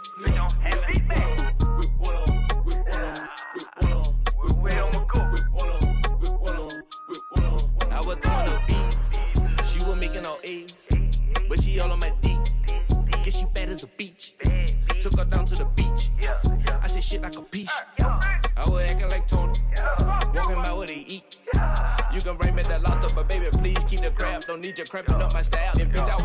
I 7.91 8.01
was 8.05 8.17
throwing 8.23 8.49
up 8.51 8.69
B's. 8.69 9.73
She 9.73 9.83
was 9.87 9.97
making 9.97 10.27
all 10.27 10.39
A's. 10.45 10.91
But 11.49 11.63
she 11.63 11.81
all 11.81 11.93
on 11.93 11.99
my 11.99 12.13
D. 12.21 12.39
She 13.31 13.47
bad 13.55 13.71
as 13.71 13.83
a 13.83 13.87
beach. 13.87 14.35
Took 15.01 15.19
her 15.19 15.25
down 15.25 15.47
to 15.47 15.55
the 15.55 15.65
beach. 15.65 16.11
I 16.83 16.87
said 16.89 17.05
shit 17.05 17.23
like 17.23 17.37
a. 17.37 17.45
I 18.55 18.69
was 18.69 18.83
acting 18.83 19.09
like 19.09 19.27
Tony. 19.27 19.59
Walking 20.35 20.57
by. 20.57 20.69
You 22.13 22.21
can 22.25 22.37
bring 22.37 22.55
me 22.55 22.63
lobster, 22.63 23.15
but 23.15 23.29
baby, 23.29 23.47
please 23.53 23.79
keep 23.85 24.01
the 24.01 24.11
crab. 24.11 24.43
Don't 24.45 24.61
need 24.61 24.79
you 24.79 24.85
cramping 24.85 25.23
up 25.23 25.33
my 25.33 25.43
style. 25.43 25.73
And 25.79 25.93
bitch, 25.93 26.09
I 26.09 26.18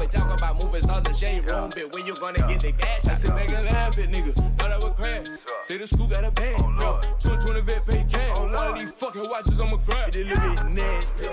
moving 1.13 1.27
stars 1.27 1.41
and 1.43 1.45
shade 1.45 1.51
room. 1.51 1.69
Bitch, 1.71 1.93
when 1.93 2.05
you 2.05 2.15
gonna 2.15 2.39
get 2.47 2.61
the 2.61 2.71
cash? 2.73 3.07
I 3.07 3.13
sit 3.13 3.29
back 3.31 3.51
and 3.51 3.65
laugh 3.65 3.97
at 3.97 4.09
nigga. 4.09 4.33
Thought 4.57 4.71
I 4.71 4.77
would 4.77 4.93
crash. 4.93 5.27
Say 5.61 5.77
the 5.77 5.87
school 5.87 6.07
got 6.07 6.23
a 6.23 6.31
bag. 6.31 6.59
Yo, 6.59 6.99
2020 7.19 7.61
vet 7.61 7.85
pay 7.87 8.05
cash. 8.11 8.39
On 8.39 8.51
one 8.51 8.73
of 8.73 8.79
these 8.79 8.91
fucking 8.91 9.29
watches, 9.29 9.59
I'ma 9.59 9.77
grab. 9.77 10.09
It 10.09 10.15
a 10.15 10.23
little 10.23 10.49
bit 10.49 10.65
nasty. 10.65 11.27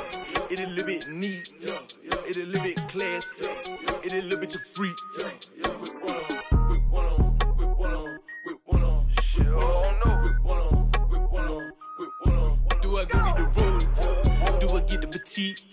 It 0.51 0.61
a 0.61 0.67
little 0.67 0.87
bit 0.87 1.09
neat. 1.09 1.51
It 2.27 2.37
a 2.37 2.45
little 2.45 2.63
bit 2.63 2.77
classy. 2.89 3.47
It 4.05 4.13
a 4.13 4.23
little 4.23 4.39
bit 4.39 4.55
of 4.55 4.63
freak. 4.63 4.97
Do 12.83 12.97
I 12.97 13.05
go 13.05 13.23
get 13.23 13.37
the 13.37 13.45
roller? 13.57 14.59
Do 14.59 14.69
I 14.77 14.81
get 14.81 15.01
the 15.01 15.07
petite? 15.07 15.70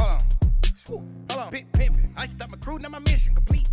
Hold 0.00 0.12
on. 0.12 0.20
Swoop. 0.76 1.02
Hold 1.30 1.42
on. 1.42 1.50
Big 1.50 1.70
pimpin'. 1.72 2.12
I 2.16 2.26
stop 2.26 2.48
my 2.50 2.56
crew, 2.56 2.78
now 2.78 2.88
my 2.88 2.98
mission 3.00 3.34
complete. 3.34 3.68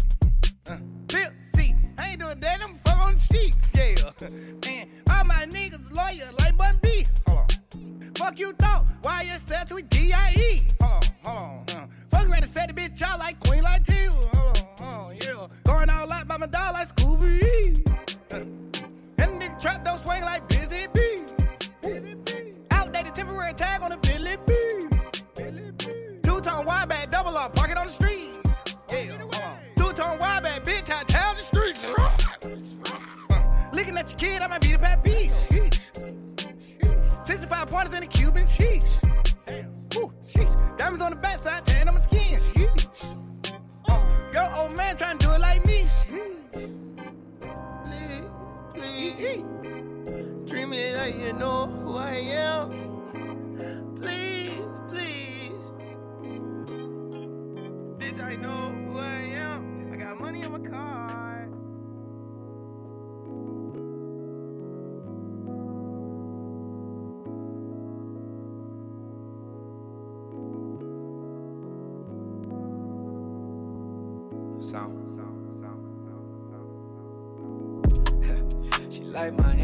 Uh, 0.70 0.78
Bill, 1.08 1.30
see, 1.56 1.74
I 1.98 2.10
ain't 2.10 2.20
doing 2.20 2.40
that, 2.42 2.62
I'm 2.62 2.76
fuck 2.80 2.98
on 2.98 3.18
sheets, 3.18 3.72
yeah. 3.74 4.12
And 4.68 4.90
all 5.10 5.24
my 5.24 5.46
niggas 5.46 5.90
loyal 5.96 6.34
like 6.38 6.58
Bun 6.58 6.78
B. 6.82 7.06
Hold 7.28 7.40
on. 7.40 8.12
Fuck 8.16 8.40
you 8.40 8.52
thought, 8.54 8.86
why 9.04 9.22
you 9.22 9.38
steps 9.40 9.72
with 9.74 9.90
D.I.E. 9.90 10.64
Hold 10.82 10.94
on, 10.94 11.02
hold 11.24 11.38
on. 11.38 11.66
Uh. 11.78 11.88
Fuck 12.12 12.28
around 12.28 12.44
and 12.44 12.50
set 12.50 12.68
the 12.68 12.74
bitch 12.74 13.02
out 13.02 13.20
like 13.20 13.40
Queen 13.40 13.64
like 13.64 13.86
T. 13.86 13.94
Hold 13.94 14.36
on, 14.36 14.56
hold 14.78 15.12
on, 15.12 15.16
yeah. 15.16 15.48
Going 15.64 15.90
all 15.90 16.12
out 16.12 16.28
by 16.28 16.38
my 16.38 16.48
dog 16.48 16.74
like 16.74 16.94
Scooby. 16.94 17.90
Uh. 18.34 18.38
And 18.38 19.42
the 19.42 19.46
nigga 19.46 19.62
trap 19.62 19.86
don't 19.86 20.00
swing 20.00 20.24
like 20.24 20.48
Busy 20.50 20.88
B. 20.94 21.02
Outdated 22.72 23.16
temporary 23.16 23.54
tag 23.54 23.82
on 23.82 23.92
the 23.92 23.98
Billy 23.98 24.36
B. 24.46 24.47
it 27.46 27.78
on 27.78 27.86
the 27.88 27.92
streets. 27.92 28.38
Yeah, 28.92 29.18
hold 29.18 29.36
on. 29.36 29.58
Two 29.76 29.94
tone 29.94 30.18
wide 30.20 30.44
bag, 30.44 30.64
big 30.64 30.86
tie, 30.86 31.04
tell 31.04 31.36
the 31.36 31.42
streets. 31.42 31.86
Uh, 31.86 33.70
looking 33.74 33.98
at 33.98 34.10
your 34.10 34.18
kid, 34.18 34.42
I 34.42 34.48
might 34.48 34.62
be 34.62 34.72
the 34.72 34.78
bad 34.78 35.04
piece. 35.04 35.48
65 37.26 37.70
pointers 37.70 37.94
in 37.94 38.02
the 38.02 38.08
Cuban 38.08 38.48
cheese. 38.48 39.02
Ooh, 39.96 40.12
sheesh. 40.22 40.78
Diamonds 40.78 41.02
on 41.02 41.12
the 41.12 41.18
backside, 41.18 41.66
tan 41.66 41.88
on 41.88 41.96
my 41.96 42.00
skin. 42.00 42.40
Sheesh. 42.40 42.88
Uh, 43.90 44.06
your 44.34 44.58
old 44.58 44.76
man 44.76 44.96
trying 44.96 45.18
to 45.18 45.28
do 45.28 45.34
it 45.34 45.40
like 45.40 45.66
me. 45.66 45.86
Please, 48.74 49.44
treat 50.50 50.68
me 50.68 50.96
like 50.96 51.16
you 51.16 51.34
know 51.34 51.68
who 51.68 51.98
I 51.98 52.14
am. 52.14 52.87
Know 58.36 58.72
who 58.72 59.00
I 59.00 59.22
am. 59.22 59.90
I 59.92 59.96
got 59.96 60.20
money 60.20 60.44
on 60.44 60.52
my 60.52 60.60
card. 60.60 61.52
Sound. 74.64 75.06
she 78.94 79.04
like 79.04 79.34
my 79.38 79.57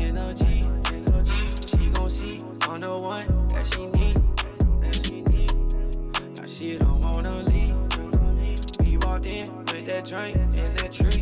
drink 10.04 10.36
and 10.36 10.78
that 10.78 10.92
tree. 10.92 11.13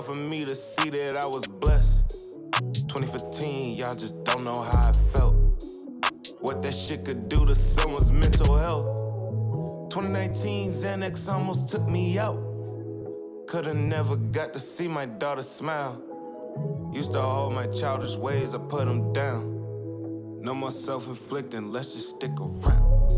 Long 0.00 0.06
for 0.06 0.14
me 0.14 0.46
to 0.46 0.54
see 0.54 0.88
that 0.88 1.14
I 1.14 1.26
was 1.26 1.46
blessed. 1.46 2.40
2015, 2.88 3.76
y'all 3.76 3.94
just 3.94 4.24
don't 4.24 4.44
know 4.44 4.62
how 4.62 4.88
I 4.88 4.92
felt. 5.12 5.34
What 6.40 6.62
that 6.62 6.74
shit 6.74 7.04
could 7.04 7.28
do 7.28 7.44
to 7.44 7.54
someone's 7.54 8.10
mental 8.10 8.56
health. 8.56 9.90
2019, 9.90 10.70
Xanax 10.70 11.30
almost 11.30 11.68
took 11.68 11.86
me 11.86 12.18
out. 12.18 12.40
Could've 13.46 13.76
never 13.76 14.16
got 14.16 14.54
to 14.54 14.58
see 14.58 14.88
my 14.88 15.04
daughter 15.04 15.42
smile. 15.42 16.00
Used 16.94 17.12
to 17.12 17.20
hold 17.20 17.52
my 17.52 17.66
childish 17.66 18.16
ways, 18.16 18.54
I 18.54 18.58
put 18.58 18.86
them 18.86 19.12
down. 19.12 20.40
No 20.40 20.54
more 20.54 20.70
self 20.70 21.08
inflicting, 21.08 21.72
let's 21.72 21.92
just 21.92 22.08
stick 22.16 22.32
around. 22.40 23.12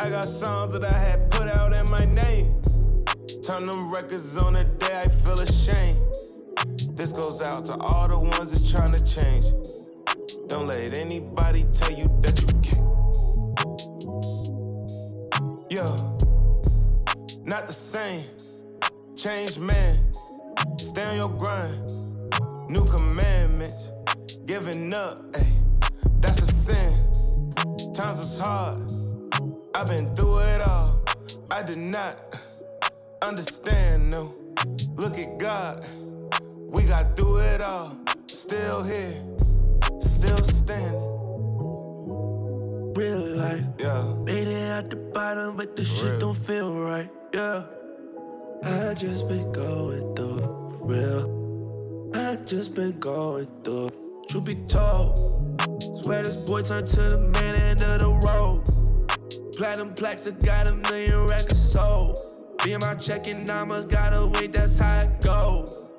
I 0.00 0.10
got 0.10 0.26
songs 0.26 0.72
that 0.72 0.84
I 0.84 0.92
had 0.92 1.30
put 1.30 1.48
out 1.48 1.74
in 1.74 1.90
my 1.90 2.04
name. 2.04 2.60
Turn 3.46 3.66
them 3.66 3.92
records 3.92 4.38
on 4.38 4.54
the 4.54 4.64
day 4.64 5.02
I 5.02 5.08
feel 5.08 5.38
ashamed. 5.38 5.98
This 6.96 7.12
goes 7.12 7.42
out 7.42 7.66
to 7.66 7.74
all 7.74 8.08
the 8.08 8.18
ones 8.18 8.50
that's 8.50 8.70
trying 8.72 8.92
to 8.92 9.04
change. 9.04 9.44
Don't 10.48 10.66
let 10.66 10.96
anybody 10.96 11.64
tell 11.74 11.90
you 11.90 12.08
that 12.22 12.40
you 12.40 12.46
can't. 12.64 12.88
Yeah, 15.68 15.94
not 17.44 17.66
the 17.66 17.74
same. 17.74 18.24
Change 19.14 19.58
man, 19.58 20.10
stay 20.78 21.04
on 21.04 21.16
your 21.16 21.28
grind. 21.28 21.90
New 22.70 22.86
commandments, 22.96 23.92
giving 24.46 24.94
up, 24.94 25.22
ayy, 25.32 25.66
that's 26.20 26.40
a 26.40 26.46
sin. 26.46 26.94
Times 27.92 28.16
was 28.16 28.40
hard, 28.40 28.90
I've 29.74 29.88
been 29.88 30.16
through 30.16 30.38
it 30.38 30.66
all. 30.66 31.02
I 31.50 31.62
did 31.62 31.76
not 31.76 32.34
understand, 33.26 34.10
no. 34.10 34.28
Look 34.96 35.18
at 35.18 35.38
God, 35.38 35.90
we 36.68 36.86
got 36.86 37.16
through 37.16 37.38
it 37.38 37.60
all. 37.60 37.96
Still 38.26 38.82
here, 38.82 39.22
still 40.00 40.38
standing. 40.38 41.14
Real 42.94 43.36
life. 43.36 43.64
Yeah. 43.78 44.14
Made 44.24 44.46
it 44.46 44.70
out 44.70 44.90
the 44.90 44.96
bottom, 44.96 45.56
but 45.56 45.74
the 45.74 45.84
shit 45.84 46.20
don't 46.20 46.36
feel 46.36 46.72
right. 46.72 47.10
Yeah. 47.32 47.64
I 48.62 48.94
just 48.94 49.28
been 49.28 49.50
going 49.52 50.14
through 50.14 50.38
for 50.38 50.86
real. 50.86 52.12
I 52.14 52.36
just 52.36 52.74
been 52.74 52.98
going 53.00 53.48
through. 53.64 53.90
Truth 54.28 54.44
be 54.44 54.54
told, 54.68 55.18
swear 56.02 56.22
this 56.22 56.48
boy 56.48 56.62
turned 56.62 56.86
to 56.86 57.00
the 57.00 57.18
man 57.18 57.54
end 57.56 57.82
of 57.82 57.98
the 58.00 58.10
road. 58.26 58.62
Platinum 59.56 59.94
plaques, 59.94 60.26
I 60.26 60.30
got 60.30 60.66
a 60.66 60.74
million 60.74 61.26
records 61.26 61.72
sold. 61.72 62.16
Being 62.64 62.80
my 62.80 62.94
checking 62.94 63.44
numbers, 63.46 63.84
gotta 63.84 64.26
wait, 64.26 64.52
that's 64.52 64.80
how 64.80 65.00
it 65.00 65.20
goes. 65.20 65.94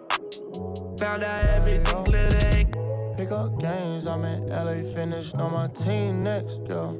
Found 0.99 1.23
out 1.23 1.45
everything 1.57 2.03
glittering. 2.03 3.15
Pick 3.15 3.31
up 3.31 3.59
games, 3.59 4.07
I'm 4.07 4.25
in 4.25 4.47
LA, 4.47 4.81
finished 4.91 5.35
on 5.35 5.53
my 5.53 5.67
team 5.67 6.23
next, 6.23 6.61
yo. 6.67 6.99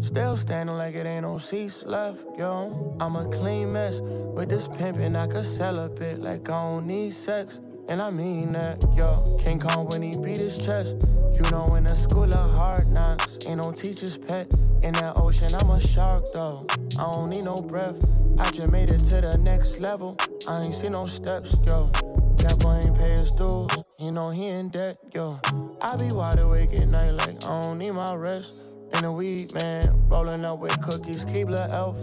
Still 0.00 0.36
standing 0.36 0.76
like 0.76 0.94
it 0.94 1.06
ain't 1.06 1.22
no 1.22 1.38
seats 1.38 1.82
left, 1.86 2.24
yo. 2.38 2.96
I'm 3.00 3.16
a 3.16 3.28
clean 3.28 3.72
mess 3.72 3.98
with 4.00 4.48
this 4.48 4.68
pimpin', 4.68 5.16
I 5.16 5.26
could 5.26 5.44
sell 5.44 5.80
a 5.80 5.88
bit 5.88 6.20
like 6.20 6.48
I 6.48 6.62
don't 6.62 6.86
need 6.86 7.14
sex. 7.14 7.60
And 7.88 8.02
I 8.02 8.10
mean 8.10 8.52
that, 8.52 8.84
yo. 8.94 9.24
King 9.42 9.58
Kong 9.58 9.86
when 9.86 10.02
he 10.02 10.10
beat 10.18 10.36
his 10.36 10.60
chest. 10.60 11.26
You 11.32 11.50
know, 11.50 11.74
in 11.74 11.84
the 11.84 11.90
school 11.90 12.24
of 12.24 12.50
hard 12.52 12.84
knocks, 12.92 13.46
ain't 13.46 13.64
no 13.64 13.72
teacher's 13.72 14.18
pet. 14.18 14.52
In 14.82 14.92
that 14.94 15.14
ocean, 15.16 15.48
I'm 15.58 15.70
a 15.70 15.80
shark, 15.80 16.24
though. 16.34 16.66
I 16.98 17.10
don't 17.10 17.30
need 17.30 17.44
no 17.44 17.62
breath. 17.62 17.96
I 18.38 18.50
just 18.50 18.70
made 18.70 18.90
it 18.90 18.98
to 19.08 19.22
the 19.22 19.38
next 19.38 19.80
level. 19.80 20.18
I 20.46 20.58
ain't 20.58 20.74
see 20.74 20.90
no 20.90 21.06
steps, 21.06 21.66
yo. 21.66 21.90
That 22.38 22.58
boy 22.60 22.80
ain't 22.84 22.94
pay 22.94 23.18
his 23.20 23.34
dues. 23.36 23.70
You 23.98 24.12
know 24.12 24.30
he 24.30 24.48
in 24.48 24.68
debt, 24.68 24.98
yo. 25.14 25.40
I 25.80 25.96
be 25.96 26.14
wide 26.14 26.38
awake 26.38 26.72
at 26.72 26.88
night 26.88 27.12
like 27.12 27.42
I 27.46 27.62
don't 27.62 27.78
need 27.78 27.92
my 27.92 28.14
rest. 28.14 28.78
In 28.94 29.02
the 29.02 29.12
weed, 29.12 29.46
man, 29.54 30.08
rolling 30.08 30.44
up 30.44 30.58
with 30.58 30.78
cookies, 30.82 31.24
keep 31.24 31.48
the 31.48 31.66
elf. 31.70 31.96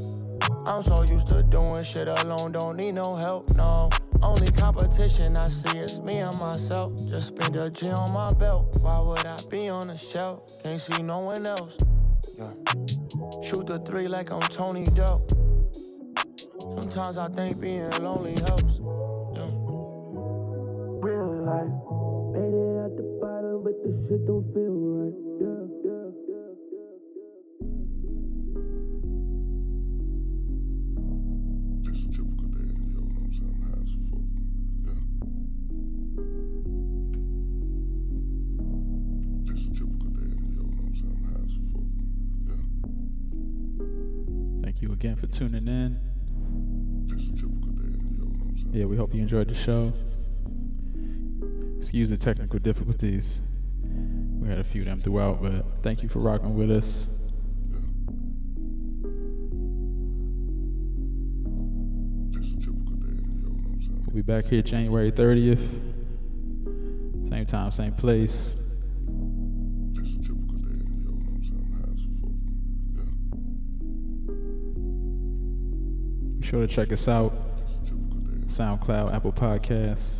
I'm 0.66 0.82
so 0.82 1.04
used 1.04 1.30
to 1.30 1.44
doing 1.44 1.84
shit 1.84 2.08
alone, 2.08 2.54
don't 2.54 2.78
need 2.78 2.94
no 2.94 3.16
help, 3.16 3.50
no. 3.56 3.90
Only 4.22 4.52
competition 4.52 5.36
I 5.36 5.50
see 5.50 5.78
is 5.78 6.00
me 6.00 6.18
and 6.18 6.34
myself. 6.40 6.96
Just 6.96 7.28
spend 7.28 7.56
a 7.56 7.70
G 7.70 7.88
on 7.90 8.14
my 8.14 8.28
belt. 8.40 8.78
Why 8.84 9.00
would 9.00 9.26
I 9.26 9.38
be 9.50 9.70
on 9.70 9.88
the 9.88 9.98
shelf? 9.98 10.44
Can't 10.64 10.80
see 10.80 11.04
no 11.04 11.20
one 11.20 11.46
else. 11.46 11.78
Yeah. 12.40 12.52
Shoot 13.44 13.68
the 13.68 13.80
three 13.86 14.08
like 14.08 14.32
I'm 14.32 14.40
Tony 14.42 14.84
Doe. 14.96 15.26
Sometimes 16.60 17.18
I 17.18 17.28
think 17.30 17.62
being 17.62 17.90
lonely 18.02 18.34
helps. 18.48 18.80
Yeah. 19.36 19.52
real 21.06 21.46
life. 21.46 21.76
Made 22.34 22.54
it 22.54 22.78
out 22.84 22.94
the 22.98 23.04
bottom, 23.22 23.64
but 23.64 23.76
the 23.84 23.92
shit 24.08 24.26
don't 24.26 24.46
feel 24.54 24.76
right. 24.98 25.16
Yeah, 25.40 25.66
yeah, 25.86 26.10
yeah, 26.30 26.52
yeah. 27.62 27.84
Just 31.82 32.08
a 32.08 32.10
typical 32.10 32.35
Just 39.56 39.70
a 39.70 39.74
typical 39.74 40.10
day 40.10 40.24
in 40.24 40.36
the 40.42 40.52
yo, 40.54 40.64
know 40.64 40.84
what 40.84 40.88
I'm 40.88 40.94
saying? 40.94 41.16
I'm 41.16 41.24
high 41.32 41.40
as 41.46 41.56
fuck. 41.72 41.86
Thank 44.66 44.82
you 44.82 44.92
again 44.92 45.16
for 45.16 45.28
tuning 45.28 45.66
in. 45.66 45.98
Just 47.08 47.32
a 47.32 47.36
typical 47.36 47.72
day 47.72 47.86
in 47.86 48.04
the 48.04 48.16
yo, 48.18 48.26
know 48.26 48.32
what 48.32 48.50
I'm 48.50 48.56
saying? 48.58 48.74
Yeah, 48.74 48.84
we 48.84 48.98
hope 48.98 49.14
you 49.16 49.22
enjoyed 49.22 49.48
the 49.48 49.56
show. 49.56 49.94
Excuse 51.78 52.10
the 52.10 52.18
technical 52.18 52.60
difficulties. 52.60 53.44
We 54.42 54.50
had 54.50 54.60
a 54.60 54.64
few 54.66 54.82
of 54.82 54.88
them 54.88 55.00
throughout, 55.00 55.42
but 55.42 55.66
thank 55.82 56.04
you 56.04 56.10
for 56.10 56.20
rocking 56.20 56.54
with 56.56 56.70
us. 56.70 57.08
Just 62.32 62.58
a 62.58 62.60
typical 62.60 62.96
day 62.98 63.08
in 63.08 63.24
the 63.24 63.40
yo, 63.42 63.48
know 63.48 63.62
what 63.64 63.72
I'm 63.72 63.80
saying? 63.80 64.04
We'll 64.08 64.16
be 64.18 64.22
back 64.22 64.48
here 64.48 64.62
January 64.62 65.14
30th. 65.14 65.66
Same 67.30 67.46
time, 67.46 67.72
same 67.72 67.94
place. 67.94 68.58
Sure 76.46 76.62
to 76.62 76.68
check 76.68 76.92
us 76.92 77.08
out. 77.08 77.34
SoundCloud, 78.48 79.14
Apple 79.14 79.34
Podcasts, 79.34 80.16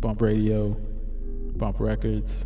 Bump 0.00 0.20
Radio, 0.20 0.76
Bump 1.56 1.78
Records. 1.78 2.44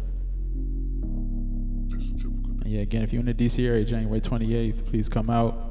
And 1.90 2.66
yeah, 2.66 2.80
again, 2.80 3.02
if 3.02 3.12
you're 3.12 3.20
in 3.20 3.26
the 3.26 3.34
DC 3.34 3.64
area, 3.66 3.84
January 3.84 4.20
28th, 4.20 4.84
please 4.84 5.08
come 5.08 5.30
out. 5.30 5.62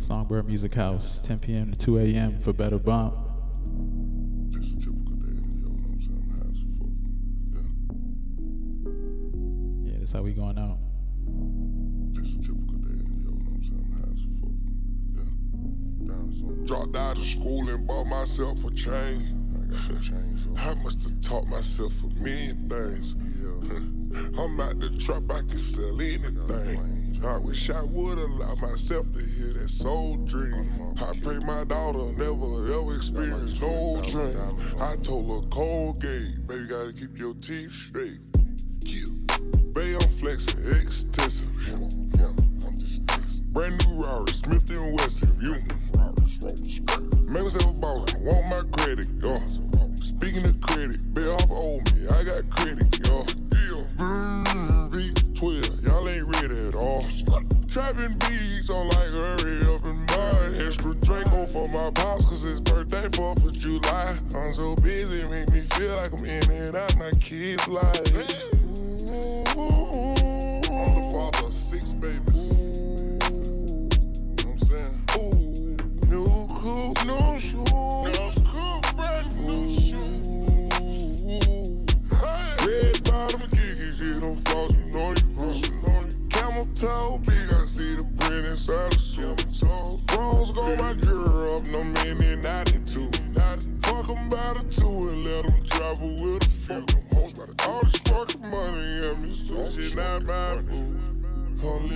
Songbird 0.00 0.46
Music 0.46 0.74
House, 0.74 1.20
10 1.24 1.38
p.m. 1.40 1.72
to 1.72 1.78
2 1.78 1.98
a.m. 1.98 2.38
for 2.38 2.52
Better 2.52 2.78
Bump. 2.78 3.23
How 10.14 10.22
we 10.22 10.32
going 10.32 10.56
out. 10.56 10.78
Just 12.12 12.36
a 12.36 12.40
typical 12.40 12.78
day 12.78 12.94
in 12.94 13.10
the 13.10 13.24
yo, 13.24 13.30
know 13.30 13.50
what 13.50 13.54
I'm 13.54 13.62
saying? 13.62 13.84
I'm 13.84 14.00
high 14.00 14.12
as 14.14 14.22
fuck. 14.38 14.54
Yeah. 15.18 16.14
Down 16.14 16.30
the 16.30 16.36
zone. 16.36 16.64
Dropped 16.66 16.96
out 16.96 17.18
of 17.18 17.24
school 17.24 17.68
and 17.68 17.84
bought 17.84 18.04
myself 18.04 18.64
a 18.64 18.70
chain. 18.72 19.42
I 19.58 19.72
got 19.72 19.80
some 19.80 20.00
chains 20.00 20.46
on. 20.46 20.56
I 20.56 20.80
must 20.82 21.02
have 21.02 21.20
taught 21.20 21.48
myself 21.48 22.04
a 22.04 22.08
million 22.20 22.68
things. 22.68 23.14
I'm 24.38 24.60
out 24.60 24.78
the 24.78 24.90
trap, 24.90 25.24
I 25.30 25.40
can 25.40 25.58
sell 25.58 26.00
anything. 26.00 27.20
I 27.26 27.38
wish 27.38 27.70
I 27.70 27.82
would 27.82 28.18
allow 28.18 28.54
myself 28.56 29.10
to 29.12 29.18
hear 29.18 29.52
that 29.54 29.68
soul 29.68 30.18
dream. 30.18 30.94
I 31.02 31.12
pray 31.22 31.38
my 31.40 31.64
daughter 31.64 32.12
never 32.12 32.70
ever 32.72 32.94
experience 32.94 33.60
no 33.60 34.00
dream. 34.06 34.38
I 34.78 34.94
told 34.96 35.42
her 35.42 35.48
Colgate, 35.48 36.46
baby, 36.46 36.66
gotta 36.66 36.92
keep 36.92 37.18
your 37.18 37.34
teeth 37.34 37.72
straight. 37.72 38.20
Flexing 40.24 40.64
extensive. 40.80 41.50
Brand 43.52 43.86
new 43.86 44.02
Rari, 44.02 44.32
Smith 44.32 44.70
and 44.70 44.98
Wesson. 44.98 45.36
You 45.38 45.56
myself 47.28 47.62
a 47.62 47.74
baller, 47.74 48.20
want 48.22 48.48
my 48.48 48.62
credit, 48.72 49.06
yo. 49.20 49.38
Speaking 50.00 50.46
of 50.46 50.58
credit, 50.62 51.12
Bay 51.12 51.28
off 51.28 51.44
owe 51.50 51.76
me, 51.92 52.08
I 52.08 52.24
got 52.24 52.48
credit. 52.48 53.06
Vroom, 53.98 54.46
V12, 54.88 55.86
y'all 55.86 56.08
ain't 56.08 56.26
ready 56.26 56.68
at 56.68 56.74
all. 56.74 57.04
Trapping 57.68 58.16
beats, 58.20 58.70
I'm 58.70 58.88
like, 58.88 59.10
hurry 59.10 59.74
up 59.74 59.84
and 59.84 60.06
buy 60.06 60.64
extra 60.66 60.94
Draco 60.94 61.44
for 61.44 61.68
my 61.68 61.90
pops, 61.90 62.24
cause 62.24 62.40
his 62.40 62.62
birthday 62.62 63.08
4th 63.08 63.46
of 63.46 63.58
July. 63.58 64.18
I'm 64.34 64.54
so 64.54 64.74
busy, 64.76 65.28
make 65.28 65.50
me 65.50 65.60
feel 65.60 65.94
like 65.96 66.14
I'm 66.14 66.24
in 66.24 66.50
and 66.50 66.76
out 66.76 66.96
my 66.96 67.10
kids' 67.10 67.68
life. 67.68 68.53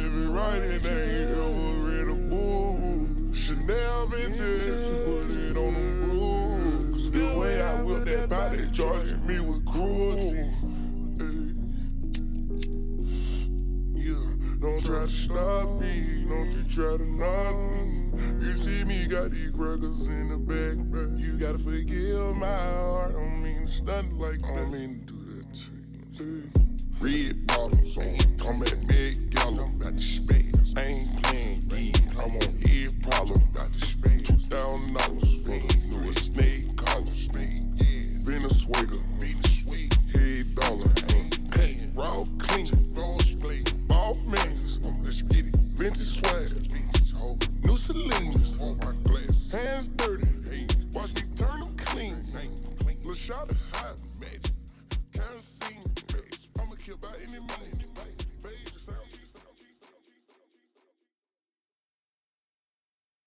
Living 0.03 0.33
right 0.33 0.63
and 0.63 0.81
they 0.81 1.21
ain't 1.21 1.31
ever 1.31 1.73
read 1.87 2.09
a 2.09 2.15
book. 2.31 3.35
Chanel 3.35 4.07
vintage, 4.07 4.67
put 5.05 5.31
it 5.31 5.57
on. 5.57 6.93
Cause 6.93 7.11
the 7.11 7.39
way 7.39 7.63
I 7.63 7.83
whip 7.83 8.05
that 8.05 8.29
body, 8.29 8.59
charging 8.73 9.27
me 9.27 9.41
with 9.41 9.65
cruelty. 9.67 10.45
Yeah, 13.95 14.25
don't 14.61 14.85
try 14.85 15.03
to 15.03 15.09
stop 15.09 15.81
me, 15.81 16.25
don't 16.29 16.51
you 16.53 16.65
try 16.73 16.97
to 16.97 17.11
knock 17.11 17.57
me. 17.73 18.47
You 18.47 18.55
see 18.55 18.85
me 18.85 19.07
got 19.07 19.31
these 19.31 19.51
crackers 19.51 20.07
in 20.09 20.29
the 20.29 20.39
back, 20.39 20.77
you 21.19 21.39
gotta 21.39 21.59
forgive 21.59 22.37
my 22.37 22.47
heart. 22.47 23.11
I 23.11 23.13
don't 23.13 23.43
mean 23.43 23.67
to 23.67 23.73
stunt 23.73 24.13
like 24.19 24.41
that. 24.43 24.51
I 24.51 24.57
don't 24.57 24.73
mean 24.73 25.05
to 25.07 25.13
do 25.13 25.19
that 25.35 25.68